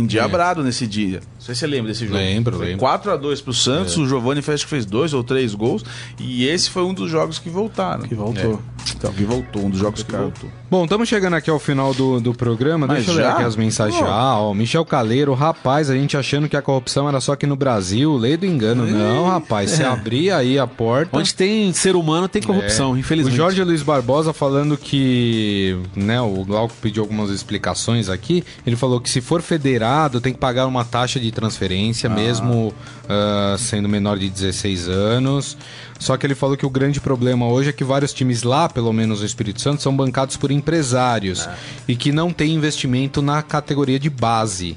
endiabrado 0.00 0.62
nesse 0.62 0.86
dia. 0.86 1.20
Não 1.20 1.40
sei 1.40 1.54
se 1.54 1.60
você 1.60 1.66
lembra 1.66 1.92
desse 1.92 2.04
jogo. 2.06 2.16
Lembro, 2.18 2.56
Foi 2.56 2.66
lembro. 2.66 2.84
4x2 2.86 3.42
pro 3.42 3.52
Santos, 3.54 3.96
o 3.96 4.06
Giovani 4.06 4.42
fez, 4.42 4.56
acho 4.56 4.64
que 4.64 4.70
fez 4.70 4.84
dois 4.86 5.12
ou 5.14 5.22
três 5.24 5.54
gols. 5.54 5.84
E 6.18 6.46
esse 6.46 6.70
foi 6.70 6.82
um 6.82 6.92
dos 6.94 7.10
jogos 7.10 7.38
que 7.38 7.48
voltaram. 7.48 8.02
Que 8.02 8.14
voltou. 8.14 8.60
Então, 8.96 9.12
que 9.12 9.24
voltou, 9.24 9.64
um 9.64 9.70
dos 9.70 9.80
jogos 9.80 10.02
que 10.02 10.12
voltou. 10.12 10.48
Bom, 10.70 10.84
estamos 10.84 11.08
chegando 11.08 11.34
aqui 11.34 11.50
ao 11.50 11.58
final 11.58 11.92
do, 11.94 12.20
do 12.20 12.32
programa. 12.34 12.86
Mas 12.86 12.98
Deixa 12.98 13.10
eu 13.12 13.16
ler 13.16 13.22
já? 13.22 13.32
aqui 13.34 13.42
as 13.42 13.56
mensagens 13.56 13.98
Pô. 14.00 14.06
já. 14.06 14.38
Ó, 14.38 14.54
Michel 14.54 14.84
Caleiro, 14.84 15.32
rapaz, 15.34 15.90
a 15.90 15.94
gente 15.94 16.16
achando 16.16 16.48
que 16.48 16.56
a 16.56 16.62
corrupção 16.62 17.08
era 17.08 17.20
só 17.20 17.32
aqui 17.32 17.46
no 17.46 17.56
Brasil. 17.56 18.16
Lei 18.16 18.36
do 18.36 18.46
engano. 18.46 18.86
Não, 18.86 19.26
rapaz. 19.26 19.70
Se 19.70 19.82
abrir 19.84 20.30
aí 20.30 20.58
a 20.58 20.66
porta. 20.66 21.16
Onde 21.16 21.34
tem 21.34 21.72
ser 21.72 21.96
humano, 21.96 22.28
tem 22.28 22.42
corrupção, 22.42 22.94
É. 22.96 22.98
infelizmente. 22.98 23.34
O 23.34 23.36
Jorge 23.36 23.62
Luiz 23.62 23.82
Barbosa 23.82 24.32
falando 24.32 24.76
que, 24.76 25.76
né, 25.94 26.20
o 26.20 26.44
Glauco 26.44 26.74
pediu 26.80 27.02
algumas 27.02 27.30
explicações 27.30 28.08
aqui. 28.08 28.44
Ele 28.66 28.76
falou 28.76 29.00
que 29.00 29.08
se 29.10 29.20
for 29.20 29.42
federado, 29.86 30.20
tem 30.20 30.32
que 30.32 30.38
pagar 30.38 30.66
uma 30.66 30.84
taxa 30.84 31.20
de 31.20 31.30
transferência, 31.30 32.10
mesmo 32.10 32.74
ah, 33.08 33.56
sendo 33.58 33.88
menor 33.88 34.18
de 34.18 34.28
16 34.28 34.88
anos. 34.88 35.56
Só 35.98 36.16
que 36.16 36.26
ele 36.26 36.34
falou 36.34 36.56
que 36.56 36.66
o 36.66 36.70
grande 36.70 37.00
problema 37.00 37.46
hoje 37.46 37.70
é 37.70 37.72
que 37.72 37.84
vários 37.84 38.12
times 38.12 38.42
lá, 38.42 38.68
pelo 38.68 38.92
menos 38.92 39.20
no 39.20 39.26
Espírito 39.26 39.60
Santo, 39.60 39.82
são 39.82 39.96
bancados 39.96 40.36
por 40.36 40.50
empresários 40.50 41.48
e 41.86 41.94
que 41.94 42.10
não 42.10 42.32
tem 42.32 42.54
investimento 42.54 43.22
na 43.22 43.42
categoria 43.42 43.98
de 43.98 44.10
base. 44.10 44.76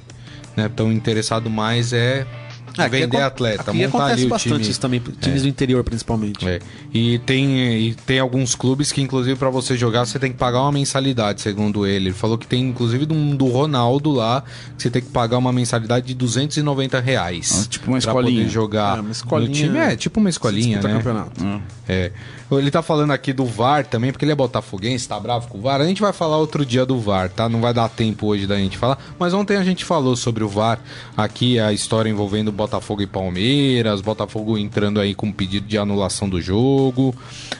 Né? 0.56 0.70
Então, 0.72 0.92
interessado 0.92 1.50
mais 1.50 1.92
é 1.92 2.26
É, 2.78 2.82
aqui 2.84 2.90
vender 3.00 3.18
acon- 3.18 3.26
atleta, 3.26 3.62
aqui 3.72 3.78
montar 3.80 3.88
acontece 3.98 4.14
ali 4.14 4.26
o 4.26 4.30
bastante 4.30 4.56
time. 4.60 4.70
isso 4.72 4.80
também, 4.80 5.00
times 5.22 5.42
do 5.42 5.48
interior 5.48 5.84
principalmente. 5.84 6.48
É. 6.48 6.60
E 6.94 7.20
tem, 7.20 7.58
e 7.90 7.96
tem 8.06 8.20
alguns 8.20 8.56
clubes 8.56 8.92
que, 8.92 9.02
inclusive, 9.02 9.36
pra 9.38 9.50
você 9.50 9.76
jogar, 9.78 10.06
você 10.06 10.18
tem 10.20 10.32
que 10.32 10.38
pagar 10.38 10.62
uma 10.62 10.72
mensalidade, 10.72 11.42
segundo 11.42 11.86
ele. 11.86 12.10
Ele 12.10 12.14
falou 12.14 12.38
que 12.38 12.48
tem, 12.48 12.62
inclusive, 12.70 13.06
do, 13.06 13.14
do 13.36 13.46
Ronaldo 13.48 14.12
lá, 14.12 14.44
que 14.78 14.84
você 14.84 14.90
tem 14.90 15.02
que 15.02 15.10
pagar 15.10 15.38
uma 15.38 15.52
mensalidade 15.52 16.06
de 16.08 16.14
290 16.14 17.00
reais. 17.00 17.64
Ah, 17.66 17.68
tipo 17.70 17.88
uma 17.88 18.00
pra 18.00 18.10
escolinha. 18.10 18.40
poder 18.42 18.50
jogar 18.52 18.98
É, 18.98 19.02
uma 19.02 19.12
escolinha. 19.12 19.50
no 19.50 19.56
time. 19.56 19.78
É, 19.78 19.96
tipo 19.96 20.20
uma 20.20 20.30
escolinha, 20.30 20.82
né? 20.82 20.94
campeonato. 20.94 21.62
É. 21.88 22.12
Ele 22.52 22.72
tá 22.72 22.82
falando 22.82 23.12
aqui 23.12 23.32
do 23.34 23.46
VAR 23.46 23.86
também, 23.86 24.12
porque 24.12 24.26
ele 24.26 24.32
é 24.32 24.36
botafoguense, 24.36 25.08
tá 25.08 25.20
bravo 25.20 25.48
com 25.48 25.58
o 25.58 25.62
VAR. 25.62 25.82
A 25.82 25.86
gente 25.86 26.02
vai 26.02 26.12
falar 26.14 26.38
outro 26.38 26.66
dia 26.66 26.86
do 26.86 27.00
VAR, 27.00 27.30
tá? 27.30 27.48
Não 27.48 27.62
vai 27.62 27.74
dar 27.74 27.88
tempo 27.90 28.28
hoje 28.28 28.48
da 28.48 28.56
gente 28.58 28.78
falar. 28.78 28.98
Mas 29.20 29.34
ontem 29.34 29.58
a 29.58 29.64
gente 29.64 29.86
falou 29.86 30.16
sobre 30.16 30.44
o 30.44 30.50
VAR. 30.50 30.80
Aqui 31.16 31.60
a 31.60 31.72
história 31.74 32.10
envolvendo 32.10 32.52
Botafogo 32.52 33.02
e 33.02 33.08
Palmeiras, 33.08 34.02
Botafogo 34.02 34.58
entrando 34.58 35.00
aí 35.00 35.14
com 35.14 35.32
pedido 35.32 35.68
de 35.68 35.78
anulação 35.78 36.28
do 36.28 36.42
jogo, 36.42 37.14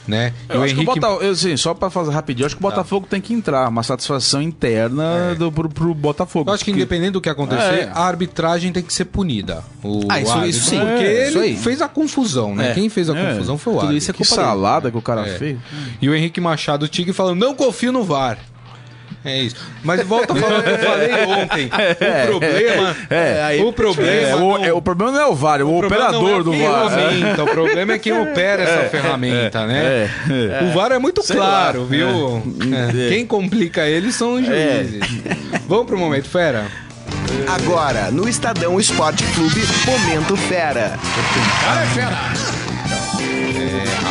né? 0.06 0.32
E 0.48 0.54
Eu 0.54 0.62
acho 0.62 0.74
que 0.74 0.80
o 0.80 0.84
Botafogo, 0.84 1.22
eu, 1.22 1.30
assim, 1.32 1.56
só 1.56 1.72
pra 1.74 1.90
fazer 1.90 2.10
rapidinho, 2.10 2.44
eu 2.44 2.46
acho 2.46 2.56
que 2.56 2.62
o 2.62 2.68
Botafogo 2.68 3.06
tem 3.08 3.20
que 3.20 3.32
entrar, 3.32 3.68
uma 3.68 3.82
satisfação 3.82 4.42
interna 4.42 5.34
do, 5.38 5.50
pro, 5.52 5.68
pro 5.68 5.94
Botafogo. 5.94 6.50
Eu 6.50 6.54
acho 6.54 6.64
que 6.64 6.70
porque- 6.72 6.80
independente 6.82 7.12
do 7.12 7.20
que 7.20 7.28
acontecer, 7.28 7.60
É. 7.84 7.90
a 7.94 8.00
arbitragem 8.02 8.72
tem 8.72 8.82
que 8.82 8.92
ser 8.92 9.04
punida. 9.06 9.62
O 9.82 10.00
Ah, 10.08 10.20
isso- 10.20 10.30
árbitro, 10.32 10.50
isso 10.50 10.70
sim. 10.70 10.78
Porque 10.78 11.04
É, 11.04 11.28
isso 11.28 11.38
ele 11.38 11.46
aí. 11.46 11.56
fez 11.56 11.80
a 11.82 11.88
confusão, 11.88 12.54
né? 12.54 12.70
É. 12.70 12.74
Quem 12.74 12.88
fez 12.88 13.08
a 13.08 13.16
É. 13.16 13.32
confusão 13.34 13.56
foi 13.58 13.72
o 13.72 13.76
Tudo 13.76 13.82
árbitro. 13.86 13.98
isso 13.98 14.10
é 14.10 14.14
Que 14.14 14.18
culpa 14.24 14.34
salada 14.80 14.90
que 14.90 14.96
o 14.98 15.02
cara 15.02 15.26
É. 15.26 15.38
fez. 15.38 15.56
E 16.00 16.08
o 16.08 16.14
Henrique 16.14 16.40
Machado 16.40 16.88
Tigre 16.88 17.12
falando, 17.12 17.38
não 17.40 17.54
confio 17.54 17.92
no 17.92 18.02
VAR. 18.02 18.38
É 19.22 19.42
isso. 19.42 19.56
Mas 19.84 20.02
volta 20.06 20.32
a 20.32 20.36
falar 20.36 20.60
o 20.60 20.62
que 20.62 20.70
eu 20.70 20.78
falei 20.78 21.10
ontem. 21.26 21.66
O 21.66 22.26
problema. 22.38 22.96
É, 23.10 23.62
o 23.62 23.72
problema. 23.72 24.10
É, 24.28 24.34
o, 24.34 24.38
não- 24.38 24.64
é, 24.64 24.72
o 24.72 24.80
problema 24.80 25.12
não 25.12 25.20
é 25.20 25.26
o 25.26 25.34
VAR, 25.34 25.60
é 25.60 25.64
o, 25.64 25.76
o 25.76 25.78
problema 25.80 26.04
é 26.04 26.08
operador 26.08 26.40
a 26.40 26.42
do 26.42 26.52
VAR. 26.52 26.90
ferramenta, 26.90 27.42
O 27.44 27.46
problema 27.48 27.92
é 27.92 27.98
quem 27.98 28.12
opera 28.18 28.62
essa 28.62 28.88
ferramenta, 28.88 29.66
né? 29.66 30.08
é, 30.30 30.64
O 30.64 30.72
VAR 30.72 30.92
é 30.92 30.98
muito 30.98 31.22
Sei 31.22 31.36
claro, 31.36 31.80
lá. 31.82 31.86
viu? 31.86 32.42
É. 32.72 33.06
É. 33.06 33.08
Quem 33.10 33.26
complica 33.26 33.86
ele 33.86 34.10
são 34.10 34.34
os 34.34 34.46
juízes. 34.46 35.00
Vamos 35.68 35.86
pro 35.86 35.98
momento, 35.98 36.26
fera? 36.28 36.64
Agora, 37.46 38.10
no 38.10 38.26
Estadão 38.28 38.80
Esporte 38.80 39.24
Clube, 39.34 39.60
Momento 39.86 40.34
Fera. 40.36 40.98
É, 43.56 43.84
rapaz, 44.06 44.09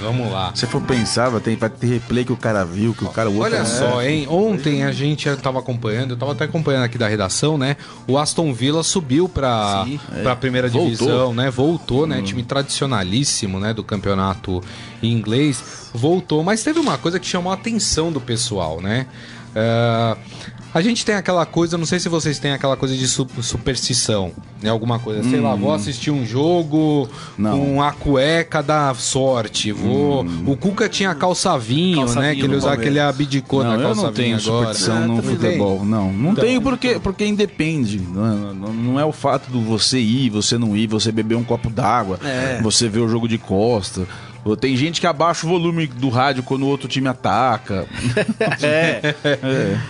vamos 0.00 0.30
lá. 0.32 0.52
Se 0.54 0.66
for 0.66 0.80
pensar, 0.82 1.28
vai 1.28 1.40
ter, 1.40 1.56
vai 1.56 1.68
ter 1.70 1.86
replay 1.86 2.24
que 2.24 2.32
o 2.32 2.36
cara 2.36 2.64
viu, 2.64 2.94
que 2.94 3.04
o 3.04 3.08
cara 3.08 3.28
o 3.30 3.34
outro 3.36 3.52
Olha 3.52 3.62
é- 3.62 3.64
só, 3.64 4.02
hein? 4.02 4.26
Ontem 4.28 4.82
a 4.84 4.92
gente 4.92 5.28
tava 5.36 5.58
acompanhando, 5.58 6.10
eu 6.12 6.16
tava 6.16 6.32
até 6.32 6.44
acompanhando 6.44 6.84
aqui 6.84 6.96
da 6.98 7.06
redação, 7.08 7.56
né? 7.58 7.76
O 8.06 8.16
Aston 8.18 8.52
Villa 8.52 8.82
subiu 8.82 9.28
pra, 9.28 9.84
Sim, 9.86 10.00
é. 10.16 10.22
pra 10.22 10.34
primeira 10.36 10.68
Voltou. 10.68 10.90
divisão, 10.90 11.34
né? 11.34 11.50
Voltou, 11.50 12.06
né? 12.06 12.22
Time 12.22 12.42
tradicionalíssimo, 12.42 13.60
né? 13.60 13.72
Do 13.74 13.84
campeonato 13.84 14.62
inglês. 15.02 15.90
Voltou, 15.94 16.42
mas 16.42 16.62
teve 16.62 16.78
uma 16.78 16.96
coisa 16.98 17.18
que 17.20 17.26
chamou 17.26 17.50
a 17.52 17.54
atenção 17.54 18.10
do 18.12 18.20
pessoal, 18.20 18.80
né? 18.80 19.06
Ah, 19.54 20.16
a 20.72 20.80
gente 20.80 21.04
tem 21.04 21.14
aquela 21.14 21.44
coisa, 21.44 21.76
não 21.76 21.84
sei 21.86 21.98
se 21.98 22.08
vocês 22.08 22.38
têm 22.38 22.52
aquela 22.52 22.76
coisa 22.76 22.96
de 22.96 23.06
su- 23.08 23.26
superstição, 23.42 24.32
né? 24.62 24.70
Alguma 24.70 24.98
coisa, 24.98 25.22
sei 25.28 25.40
lá, 25.40 25.54
vou 25.54 25.72
assistir 25.72 26.10
um 26.10 26.24
jogo 26.24 27.08
Não. 27.36 27.58
com 27.58 27.82
a 27.82 27.92
cueca 27.92 28.62
da 28.62 28.92
sorte, 28.94 29.72
vou... 29.72 30.24
O 30.46 30.56
Cuca 30.56 30.88
tinha 30.88 31.14
calça 31.14 31.56
vinho, 31.58 31.98
Calça 31.98 32.20
né? 32.20 32.30
vinho 32.32 32.40
Que 32.44 32.50
ele 32.50 32.56
usava, 32.56 32.76
que 32.76 32.86
ele 32.88 33.00
abdicou 33.00 33.62
Não, 33.64 33.70
na 33.70 33.76
eu 33.76 33.82
calça 33.82 34.02
não 34.02 34.12
tenho 34.12 34.36
agora. 34.36 34.42
superstição 34.74 35.02
É, 35.02 35.06
no 35.06 35.22
futebol. 35.22 35.84
Não, 35.84 36.12
não 36.12 36.32
Então. 36.32 36.44
tenho 36.44 36.60
porque, 36.62 36.98
porque 37.00 37.26
independe. 37.26 37.98
Não, 38.00 38.54
não- 38.54 38.72
não 38.72 39.00
é 39.00 39.04
o 39.04 39.12
fato 39.12 39.50
de 39.50 39.58
você 39.64 39.98
ir, 39.98 40.30
você 40.30 40.56
não 40.58 40.76
ir, 40.76 40.86
você 40.86 41.10
beber 41.10 41.34
um 41.36 41.44
copo 41.44 41.68
d'água, 41.70 42.18
É. 42.24 42.60
você 42.62 42.88
ver 42.88 43.00
o 43.00 43.08
jogo 43.08 43.26
de 43.28 43.38
costa. 43.38 44.06
Tem 44.60 44.76
gente 44.76 45.00
que 45.00 45.06
abaixa 45.06 45.46
o 45.46 45.50
volume 45.50 45.86
do 45.86 46.08
rádio 46.08 46.42
quando 46.42 46.62
o 46.62 46.68
outro 46.68 46.88
time 46.88 47.08
ataca. 47.08 47.86
É. 48.62 49.14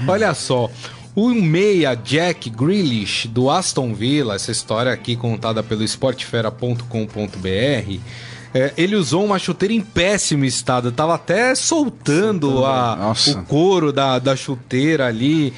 Olha 0.06 0.34
só. 0.34 0.70
O 1.14 1.30
meia 1.30 1.94
Jack 1.94 2.48
Grealish 2.50 3.28
do 3.28 3.50
Aston 3.50 3.92
Villa, 3.92 4.36
essa 4.36 4.52
história 4.52 4.92
aqui 4.92 5.16
contada 5.16 5.62
pelo 5.62 5.82
esportefera.com.br, 5.82 8.00
é, 8.52 8.72
ele 8.76 8.96
usou 8.96 9.24
uma 9.24 9.38
chuteira 9.38 9.74
em 9.74 9.80
péssimo 9.80 10.44
estado, 10.44 10.90
tava 10.90 11.14
até 11.14 11.54
soltando 11.54 12.64
a, 12.64 12.96
Nossa. 12.96 13.38
o 13.38 13.44
couro 13.44 13.92
da, 13.92 14.18
da 14.18 14.34
chuteira 14.34 15.06
ali. 15.06 15.52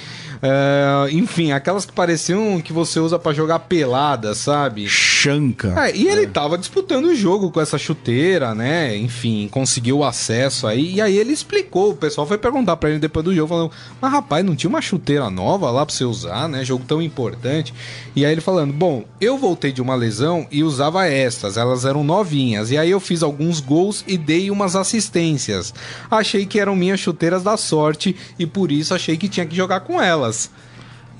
É, 0.45 1.09
enfim, 1.12 1.53
aquelas 1.53 1.86
que 1.86 1.93
pareciam 1.93 2.61
que 2.61 2.72
você 2.72 2.99
usa 2.99 3.16
pra 3.16 3.32
jogar 3.32 3.61
pelada, 3.61 4.34
sabe? 4.34 4.88
Chanca. 4.88 5.86
É, 5.86 5.97
e 5.97 6.09
ele 6.09 6.26
tava 6.26 6.59
disputando 6.59 7.05
o 7.05 7.14
jogo 7.14 7.53
com 7.53 7.61
essa 7.61 7.78
chuteira, 7.78 8.53
né? 8.53 8.97
Enfim, 8.97 9.49
conseguiu 9.53 9.99
o 9.99 10.05
acesso 10.05 10.66
aí. 10.66 10.95
E 10.95 11.01
aí 11.01 11.16
ele 11.16 11.32
explicou. 11.32 11.90
O 11.90 11.97
pessoal 11.97 12.26
foi 12.26 12.38
perguntar 12.38 12.76
pra 12.76 12.90
ele 12.90 12.99
depois 12.99 13.24
do 13.24 13.32
jogo, 13.32 13.49
falando: 13.49 13.70
Mas 14.01 14.11
rapaz, 14.11 14.45
não 14.45 14.57
tinha 14.57 14.68
uma 14.68 14.82
chuteira 14.82 15.30
nova 15.30 15.70
lá 15.70 15.86
pra 15.86 15.95
você 15.95 16.05
usar, 16.05 16.49
né? 16.49 16.64
Jogo 16.64 16.84
tão 16.88 17.01
importante. 17.01 17.72
E 18.16 18.26
aí 18.26 18.32
ele 18.32 18.40
falando: 18.40 18.72
Bom, 18.72 19.05
eu 19.20 19.38
voltei 19.38 19.70
de 19.70 19.80
uma 19.80 19.95
lesão 19.95 20.49
e 20.51 20.64
usava 20.64 21.07
estas, 21.07 21.57
elas 21.57 21.84
eram 21.84 22.03
novinhas. 22.03 22.72
E 22.72 22.76
aí 22.76 22.90
eu 22.90 22.99
fiz 22.99 23.22
alguns 23.22 23.61
gols 23.61 24.03
e 24.09 24.18
dei 24.18 24.51
umas 24.51 24.74
assistências. 24.74 25.72
Achei 26.11 26.47
que 26.47 26.59
eram 26.59 26.74
minhas 26.74 26.99
chuteiras 26.99 27.45
da 27.45 27.57
sorte 27.57 28.16
e 28.36 28.45
por 28.45 28.72
isso 28.72 28.93
achei 28.93 29.16
que 29.16 29.28
tinha 29.28 29.47
que 29.47 29.55
jogar 29.55 29.80
com 29.80 30.03
elas 30.03 30.32
mas 30.33 30.51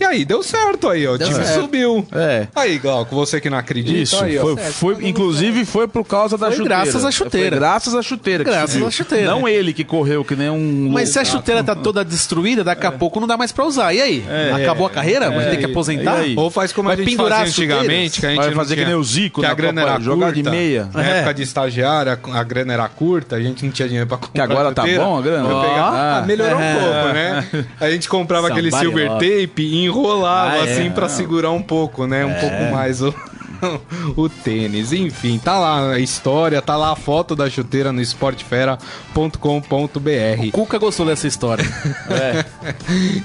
e 0.01 0.05
aí, 0.05 0.25
deu 0.25 0.43
certo 0.43 0.89
aí, 0.89 1.07
ó. 1.07 1.13
O 1.15 1.19
time 1.19 1.35
certo. 1.35 1.61
subiu. 1.61 2.07
É. 2.13 2.47
Aí, 2.55 2.79
Glauco, 2.79 3.15
você 3.15 3.41
que 3.41 3.49
não 3.49 3.59
acredita, 3.59 3.97
Isso, 3.99 4.23
aí, 4.23 4.37
ó. 4.39 4.43
foi, 4.43 4.57
foi- 4.57 5.09
inclusive 5.09 5.65
foi 5.65 5.87
por 5.87 6.05
causa 6.05 6.37
da 6.37 6.47
Foi 6.49 6.57
chuteira. 6.57 6.77
graças 6.85 7.05
à 7.05 7.11
chuteira. 7.11 7.51
Foi 7.51 7.59
graças 7.59 7.95
à 7.95 8.03
chuteira. 8.03 8.45
que 8.45 8.51
Graças 8.51 8.83
à 8.83 8.91
chuteira. 8.91 9.27
Não 9.31 9.47
ele 9.49 9.73
que 9.73 9.85
correu 9.85 10.25
que 10.25 10.35
nem 10.35 10.51
um. 10.51 10.89
Mas 10.93 11.11
se 11.11 11.19
a 11.19 11.25
chuteira 11.25 11.63
tá 11.63 11.75
toda 11.75 12.05
destruída, 12.05 12.65
daqui 12.65 12.87
a 12.87 12.93
pouco 12.93 13.21
não 13.21 13.27
dá 13.27 13.37
mais 13.37 13.53
pra 13.53 13.65
usar. 13.65 13.93
E 13.95 14.01
aí? 14.03 14.25
Acabou 14.63 14.87
a 14.87 14.91
carreira? 14.91 15.31
Vai 15.31 15.51
ter 15.51 15.57
que 15.59 15.65
aposentar? 15.67 16.19
E 16.21 16.25
aí? 16.25 16.35
Ou 16.37 16.51
faz 16.51 16.73
como 16.73 16.89
Vai 16.89 16.97
a 16.97 17.05
gente 17.05 17.17
fazia 17.17 17.37
antigamente, 17.45 18.21
que 18.21 18.27
a 18.27 18.31
gente 18.31 18.39
Vai 18.39 18.49
não 18.49 18.57
fazer 18.57 18.75
que 18.75 18.81
tinha- 18.81 18.89
nem 18.89 18.97
o 18.97 19.05
Zico 19.05 19.41
que 19.41 19.47
a 19.47 19.51
na 19.51 19.55
grana 19.55 19.83
era 19.83 20.01
jogar 20.01 20.33
de 20.33 20.43
meia. 20.43 20.89
Na 20.93 21.05
É. 21.07 21.19
época 21.19 21.35
de 21.35 21.43
estagiário, 21.43 22.19
a 22.33 22.43
grana 22.43 22.73
era 22.73 22.89
curta, 22.89 23.37
a 23.37 23.41
gente 23.41 23.65
não 23.65 23.71
tinha 23.73 23.87
dinheiro 23.87 24.09
pra 24.09 24.17
comprar 24.19 24.45
agora 24.45 24.73
tá 24.73 24.85
bom 24.87 25.19
a 25.19 25.23
grana? 25.23 25.49
Pegava- 25.49 26.19
ah, 26.19 26.25
melhorou 26.27 26.59
um 26.59 26.63
É. 26.63 26.75
pouco, 26.75 27.09
né? 27.15 27.67
A 27.81 27.91
gente 27.91 28.09
comprava 28.09 28.49
aquele 28.49 28.71
silver 28.71 29.09
tape 29.13 29.63
e 29.63 29.82
enrolava 29.85 30.53
Ah, 30.53 30.67
é. 30.67 30.73
assim 30.73 30.91
pra 30.91 31.09
segurar 31.09 31.51
um 31.51 31.63
pouco, 31.63 32.07
né? 32.07 32.25
Um 32.25 32.35
pouco 32.35 32.73
mais 32.73 33.03
o 33.03 33.15
o 34.17 34.29
tênis. 34.29 34.93
Enfim, 34.93 35.39
tá 35.39 35.59
lá 35.59 35.93
a 35.93 35.99
história, 36.01 36.61
tá 36.61 36.77
lá 36.77 36.93
a 36.93 36.97
foto 36.97 37.37
da 37.37 37.49
chuteira 37.49 37.93
no 37.93 38.01
esportefera.com.br. 38.01 40.51
Cuca 40.53 40.79
gostou 40.79 41.07
dessa 41.07 41.27
história. 41.27 41.65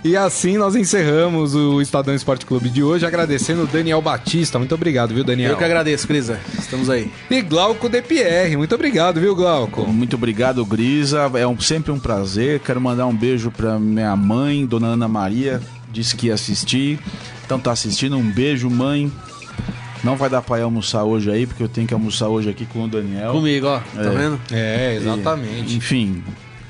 E 0.03 0.16
assim 0.16 0.58
nós 0.58 0.76
encerramos 0.76 1.53
o 1.55 1.82
Estadão 1.82 2.14
Esporte 2.16 2.45
Clube 2.45 2.70
de 2.70 2.82
hoje, 2.84 3.05
agradecendo 3.05 3.64
o 3.64 3.68
Daniel 3.68 4.01
Batista. 4.01 4.58
Muito 4.58 4.74
obrigado, 4.74 5.14
viu, 5.14 5.24
Daniel? 5.24 5.51
Eu 5.51 5.58
que 5.58 5.64
agradeço, 5.64 6.08
Crisa. 6.08 6.39
Estamos 6.58 6.89
aí. 6.89 7.12
E 7.30 7.41
Glauco 7.41 7.89
DPR. 7.89 8.55
Muito 8.58 8.74
obrigado, 8.76 9.20
viu, 9.20 9.36
Glauco? 9.36 9.86
Muito 9.88 10.16
obrigado, 10.16 10.66
Grisa. 10.66 11.30
É 11.36 11.45
um- 11.45 11.60
sempre 11.60 11.91
um 11.91 11.99
prazer. 11.99 12.60
Quero 12.62 12.80
mandar 12.80 13.05
um 13.08 13.16
beijo 13.16 13.51
pra 13.51 13.78
minha 13.80 14.16
mãe, 14.16 14.66
Dona 14.66 14.88
Ana 14.88 15.08
Maria. 15.08 15.62
Disse 15.92 16.16
que 16.16 16.28
ia 16.28 16.34
assistir. 16.34 17.00
Então 17.46 17.60
tá 17.60 17.72
assistindo. 17.72 18.18
Um 18.18 18.30
beijo, 18.30 18.70
mãe. 18.70 19.12
Não 20.04 20.16
vai 20.16 20.30
dar 20.30 20.42
pra 20.42 20.60
ir 20.60 20.62
almoçar 20.62 21.04
hoje 21.04 21.32
aí, 21.32 21.48
porque 21.48 21.64
eu 21.64 21.68
tenho 21.68 21.88
que 21.88 21.94
almoçar 21.94 22.28
hoje 22.28 22.50
aqui 22.50 22.66
com 22.66 22.84
o 22.84 22.88
Daniel. 22.88 23.32
Comigo, 23.32 23.66
ó. 23.68 23.80
Tá 23.80 24.02
É. 24.04 24.10
vendo? 24.10 24.40
É, 24.52 24.96
exatamente. 24.96 25.76
Enfim. 25.76 26.24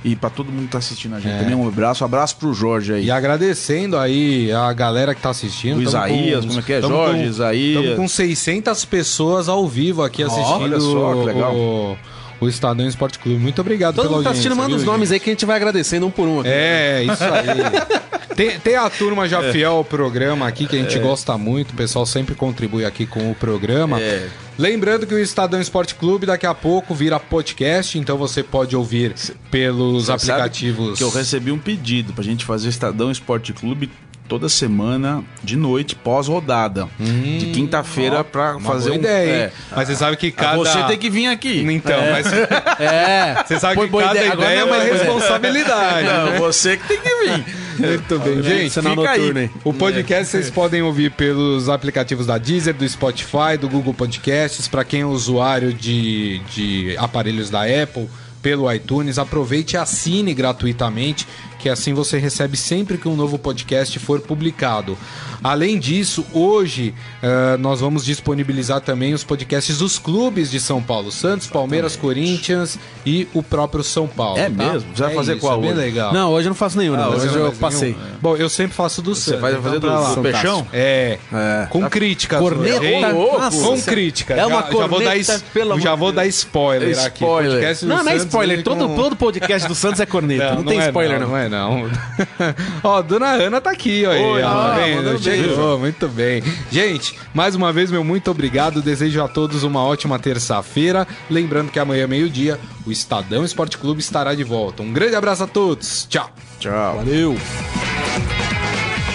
E 0.06 0.16
pra 0.16 0.30
todo 0.30 0.50
mundo 0.50 0.66
que 0.66 0.72
tá 0.72 0.78
assistindo 0.78 1.16
a 1.16 1.20
gente 1.20 1.34
É. 1.34 1.40
também, 1.40 1.54
um 1.54 1.68
abraço. 1.68 2.04
Um 2.04 2.08
abraço 2.08 2.38
pro 2.38 2.54
Jorge 2.54 2.94
aí. 2.94 3.06
E 3.06 3.12
agradecendo 3.12 3.98
aí 3.98 4.50
a 4.54 4.72
galera 4.72 5.14
que 5.14 5.22
tá 5.22 5.32
assistindo. 5.32 5.80
O 5.80 5.84
Isaías, 5.84 6.42
com- 6.42 6.48
como 6.48 6.60
é 6.60 6.64
que 6.64 6.74
é? 6.74 6.82
Jorge, 6.82 7.20
com- 7.24 7.26
Isaías. 7.30 7.80
Estamos 7.84 7.98
com 8.00 8.08
600 8.08 8.86
pessoas 8.86 9.50
ao 9.50 9.68
vivo 9.68 10.04
aqui 10.04 10.24
assistindo 10.24 10.62
olha 10.64 10.80
só, 10.80 11.14
que 11.16 11.26
legal. 11.26 11.54
o, 11.56 11.98
o 12.40 12.48
Estadão 12.48 12.88
Esporte 12.88 13.20
Clube. 13.20 13.40
Muito 13.40 13.60
obrigado 13.60 13.96
Todo 13.96 14.04
pela 14.06 14.16
mundo 14.18 14.24
tá 14.24 14.30
assistindo, 14.32 14.56
manda 14.56 14.74
os 14.76 14.84
nomes 14.86 15.12
aí 15.12 15.20
que 15.20 15.30
a 15.30 15.34
gente 15.34 15.46
vai 15.46 15.58
agradecendo 15.58 16.06
um 16.08 16.12
por 16.12 16.28
um 16.30 16.40
aqui. 16.40 16.50
É, 16.50 17.04
isso 17.04 17.24
aí. 17.24 18.08
tem, 18.38 18.60
tem 18.60 18.76
a 18.76 18.88
turma 18.90 19.28
já 19.28 19.42
fiel 19.52 19.74
ao 19.74 19.84
programa 19.84 20.48
aqui, 20.48 20.68
que 20.68 20.76
a 20.76 20.80
gente 20.80 20.98
gosta 21.00 21.36
muito. 21.38 21.72
O 21.72 21.74
pessoal 21.74 22.06
sempre 22.06 22.36
contribui 22.36 22.86
aqui 22.86 23.08
com 23.08 23.32
o 23.32 23.36
programa. 23.36 24.00
É. 24.00 24.30
Lembrando 24.58 25.06
que 25.06 25.14
o 25.14 25.20
Estadão 25.20 25.60
Esporte 25.60 25.96
Clube 25.96 26.26
daqui 26.26 26.46
a 26.46 26.54
pouco 26.54 26.94
vira 26.96 27.20
podcast, 27.20 27.98
então 27.98 28.18
você 28.18 28.44
pode 28.44 28.76
ouvir 28.76 29.14
pelos 29.52 30.10
aplicativos. 30.10 30.98
Que 30.98 31.04
eu 31.04 31.10
recebi 31.10 31.52
um 31.52 31.60
pedido 31.60 32.14
pra 32.14 32.24
gente 32.24 32.46
fazer 32.46 32.70
Estadão 32.70 33.12
Esporte 33.12 33.54
Clube 33.54 33.90
toda 34.28 34.50
semana, 34.50 35.24
de 35.44 35.56
noite, 35.56 35.96
pós-rodada. 35.96 36.88
de 37.00 37.52
quinta-feira 37.54 38.24
pra 38.24 38.58
Uma 38.58 38.62
fazer 38.62 38.90
boa 38.90 38.98
um. 38.98 39.00
ideia, 39.02 39.30
hein? 39.36 39.42
é. 39.44 39.52
Mas 39.76 39.88
você 39.88 39.96
sabe 39.96 40.18
que 40.18 40.32
cada. 40.32 40.58
Você 40.58 40.84
tem 40.84 40.98
que 40.98 41.10
vir 41.10 41.28
aqui. 41.28 41.66
Então, 41.70 42.00
mas 42.12 42.28
É. 42.80 43.44
você 43.46 43.60
sabe 43.60 43.76
Foi 43.76 43.88
que 43.90 43.98
cada 43.98 44.12
ideia. 44.16 44.34
ideia, 44.34 44.50
é 44.50 44.58
é 44.60 44.64
uma 44.64 44.78
ideia. 44.78 44.94
responsabilidade. 44.94 46.08
Não, 46.08 46.26
né? 46.32 46.40
você 46.40 46.78
que 46.78 46.88
tem 46.88 47.00
que 47.00 47.10
vir. 47.26 47.46
Muito 47.78 48.20
bem, 48.20 48.42
gente. 48.44 48.70
Sinal 48.74 48.96
fica 48.96 49.18
noturno 49.18 49.40
aí. 49.40 49.50
O 49.64 49.72
podcast 49.74 50.26
vocês 50.32 50.50
podem 50.50 50.82
ouvir 50.82 51.12
pelos 51.12 51.70
aplicativos 51.70 52.26
da 52.26 52.38
Deezer, 52.38 52.74
do 52.74 52.88
Spotify, 52.88 53.56
do 53.60 53.70
Google 53.70 53.94
Podcasts. 53.94 54.68
Para 54.68 54.84
quem 54.84 55.02
é 55.02 55.06
usuário 55.06 55.72
de, 55.74 56.40
de 56.54 56.96
aparelhos 56.98 57.50
da 57.52 57.62
Apple, 57.64 58.10
pelo 58.42 58.72
iTunes, 58.72 59.20
aproveite 59.20 59.76
e 59.76 59.78
assine 59.78 60.34
gratuitamente, 60.34 61.28
que 61.68 61.72
assim 61.72 61.94
você 61.94 62.18
recebe 62.18 62.56
sempre 62.56 62.98
que 62.98 63.10
um 63.10 63.16
novo 63.18 63.38
podcast 63.38 64.00
for 64.00 64.22
publicado. 64.22 64.98
Além 65.44 65.78
disso, 65.78 66.26
hoje 66.34 66.96
eh, 67.22 67.58
nós 67.60 67.82
vamos 67.82 68.06
disponibilizar 68.06 68.80
também 68.82 69.14
os 69.14 69.24
podcasts 69.24 69.78
dos 69.78 70.00
clubes 70.00 70.50
de 70.50 70.60
São 70.62 70.82
Paulo: 70.82 71.12
Santos, 71.12 71.46
Palmeiras, 71.48 71.96
Corinthians 71.98 72.80
e 73.06 73.28
o 73.34 73.44
próprio 73.44 73.84
São 73.84 74.08
Paulo. 74.08 74.40
É 74.40 74.44
tá? 74.46 74.50
mesmo? 74.50 74.90
Você 74.96 75.04
vai 75.04 75.14
fazer 75.14 75.34
isso, 75.34 75.42
qual 75.42 75.58
é 75.60 75.62
bem 75.62 75.72
hoje? 75.72 75.80
legal. 75.80 76.14
Não, 76.14 76.32
hoje 76.32 76.48
eu 76.48 76.52
não 76.52 76.56
faço 76.56 76.78
nenhum, 76.78 76.96
não. 76.96 77.04
Ah, 77.04 77.10
hoje 77.10 77.28
hoje 77.28 77.36
eu 77.38 77.44
não 77.44 77.52
passei. 77.56 77.90
nenhum? 77.92 78.18
Bom, 78.22 78.36
eu 78.38 78.50
sempre 78.50 78.76
faço 78.76 79.02
do 79.02 79.14
Santos. 79.14 79.42
vai 79.42 79.54
fazer 79.56 79.78
então 79.78 80.04
do- 80.10 80.16
do 80.16 80.22
Peixão? 80.22 80.68
É. 80.72 81.20
É. 81.34 81.68
Com 81.70 81.88
críticas. 81.90 82.40
Corneta? 82.40 83.14
Nossa, 83.14 83.58
com 83.62 83.76
você- 83.76 83.92
críticas. 83.92 84.38
é 84.38 84.46
uma 84.46 84.62
já, 84.62 84.68
já 84.68 84.88
vou 84.88 85.00
dar, 85.00 85.06
corneta, 85.06 85.16
es- 85.34 85.84
já 85.84 85.96
vou 85.96 86.12
dar 86.14 86.26
spoiler, 86.28 86.98
aqui. 87.06 87.24
Spoiler. 87.24 87.52
Podcast 87.52 87.86
do 87.86 87.90
Não, 87.90 88.04
não 88.04 88.12
é 88.12 88.16
spoiler. 88.16 88.64
Todo, 88.64 88.88
com- 88.88 88.96
todo 88.96 89.16
podcast 89.18 89.68
do 89.68 89.76
Santos 89.76 90.00
é 90.00 90.06
corneta. 90.06 90.56
Não, 90.56 90.64
tem 90.64 90.80
é 90.80 90.88
spoiler, 90.88 91.20
não. 91.20 91.28
Não 91.28 91.38
é 91.38 91.50
não. 91.50 91.57
Ó, 92.84 93.02
Dona 93.02 93.32
Ana 93.32 93.62
tá 93.62 93.72
aqui, 93.72 94.06
ó. 94.06 94.12
aí, 94.12 94.22
Oi, 94.22 94.42
ó, 94.44 94.48
Ana, 94.48 94.70
tá 94.70 94.76
vendo? 94.78 95.20
Chegou, 95.20 95.80
muito 95.80 96.08
bem. 96.08 96.44
Gente, 96.72 97.16
mais 97.34 97.56
uma 97.56 97.72
vez, 97.74 97.92
meu 97.92 98.04
muito 98.04 98.30
obrigado. 98.32 98.82
Desejo 98.82 99.24
a 99.24 99.28
todos 99.28 99.64
uma 99.64 99.84
ótima 99.84 100.20
terça-feira. 100.20 101.08
Lembrando 101.30 101.72
que 101.72 101.80
amanhã, 101.80 102.08
meio-dia, 102.08 102.60
o 102.86 102.92
Estadão 102.92 103.44
Esporte 103.44 103.78
Clube 103.78 104.00
estará 104.00 104.36
de 104.36 104.44
volta. 104.44 104.84
Um 104.84 104.92
grande 104.94 105.16
abraço 105.16 105.44
a 105.44 105.48
todos. 105.48 106.06
Tchau. 106.10 106.30
Tchau. 106.60 106.98
Valeu. 106.98 107.38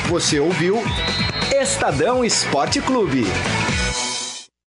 Você 0.08 0.38
ouviu 0.38 0.82
Estadão 1.60 2.24
Esporte 2.24 2.80
Clube. 2.80 3.26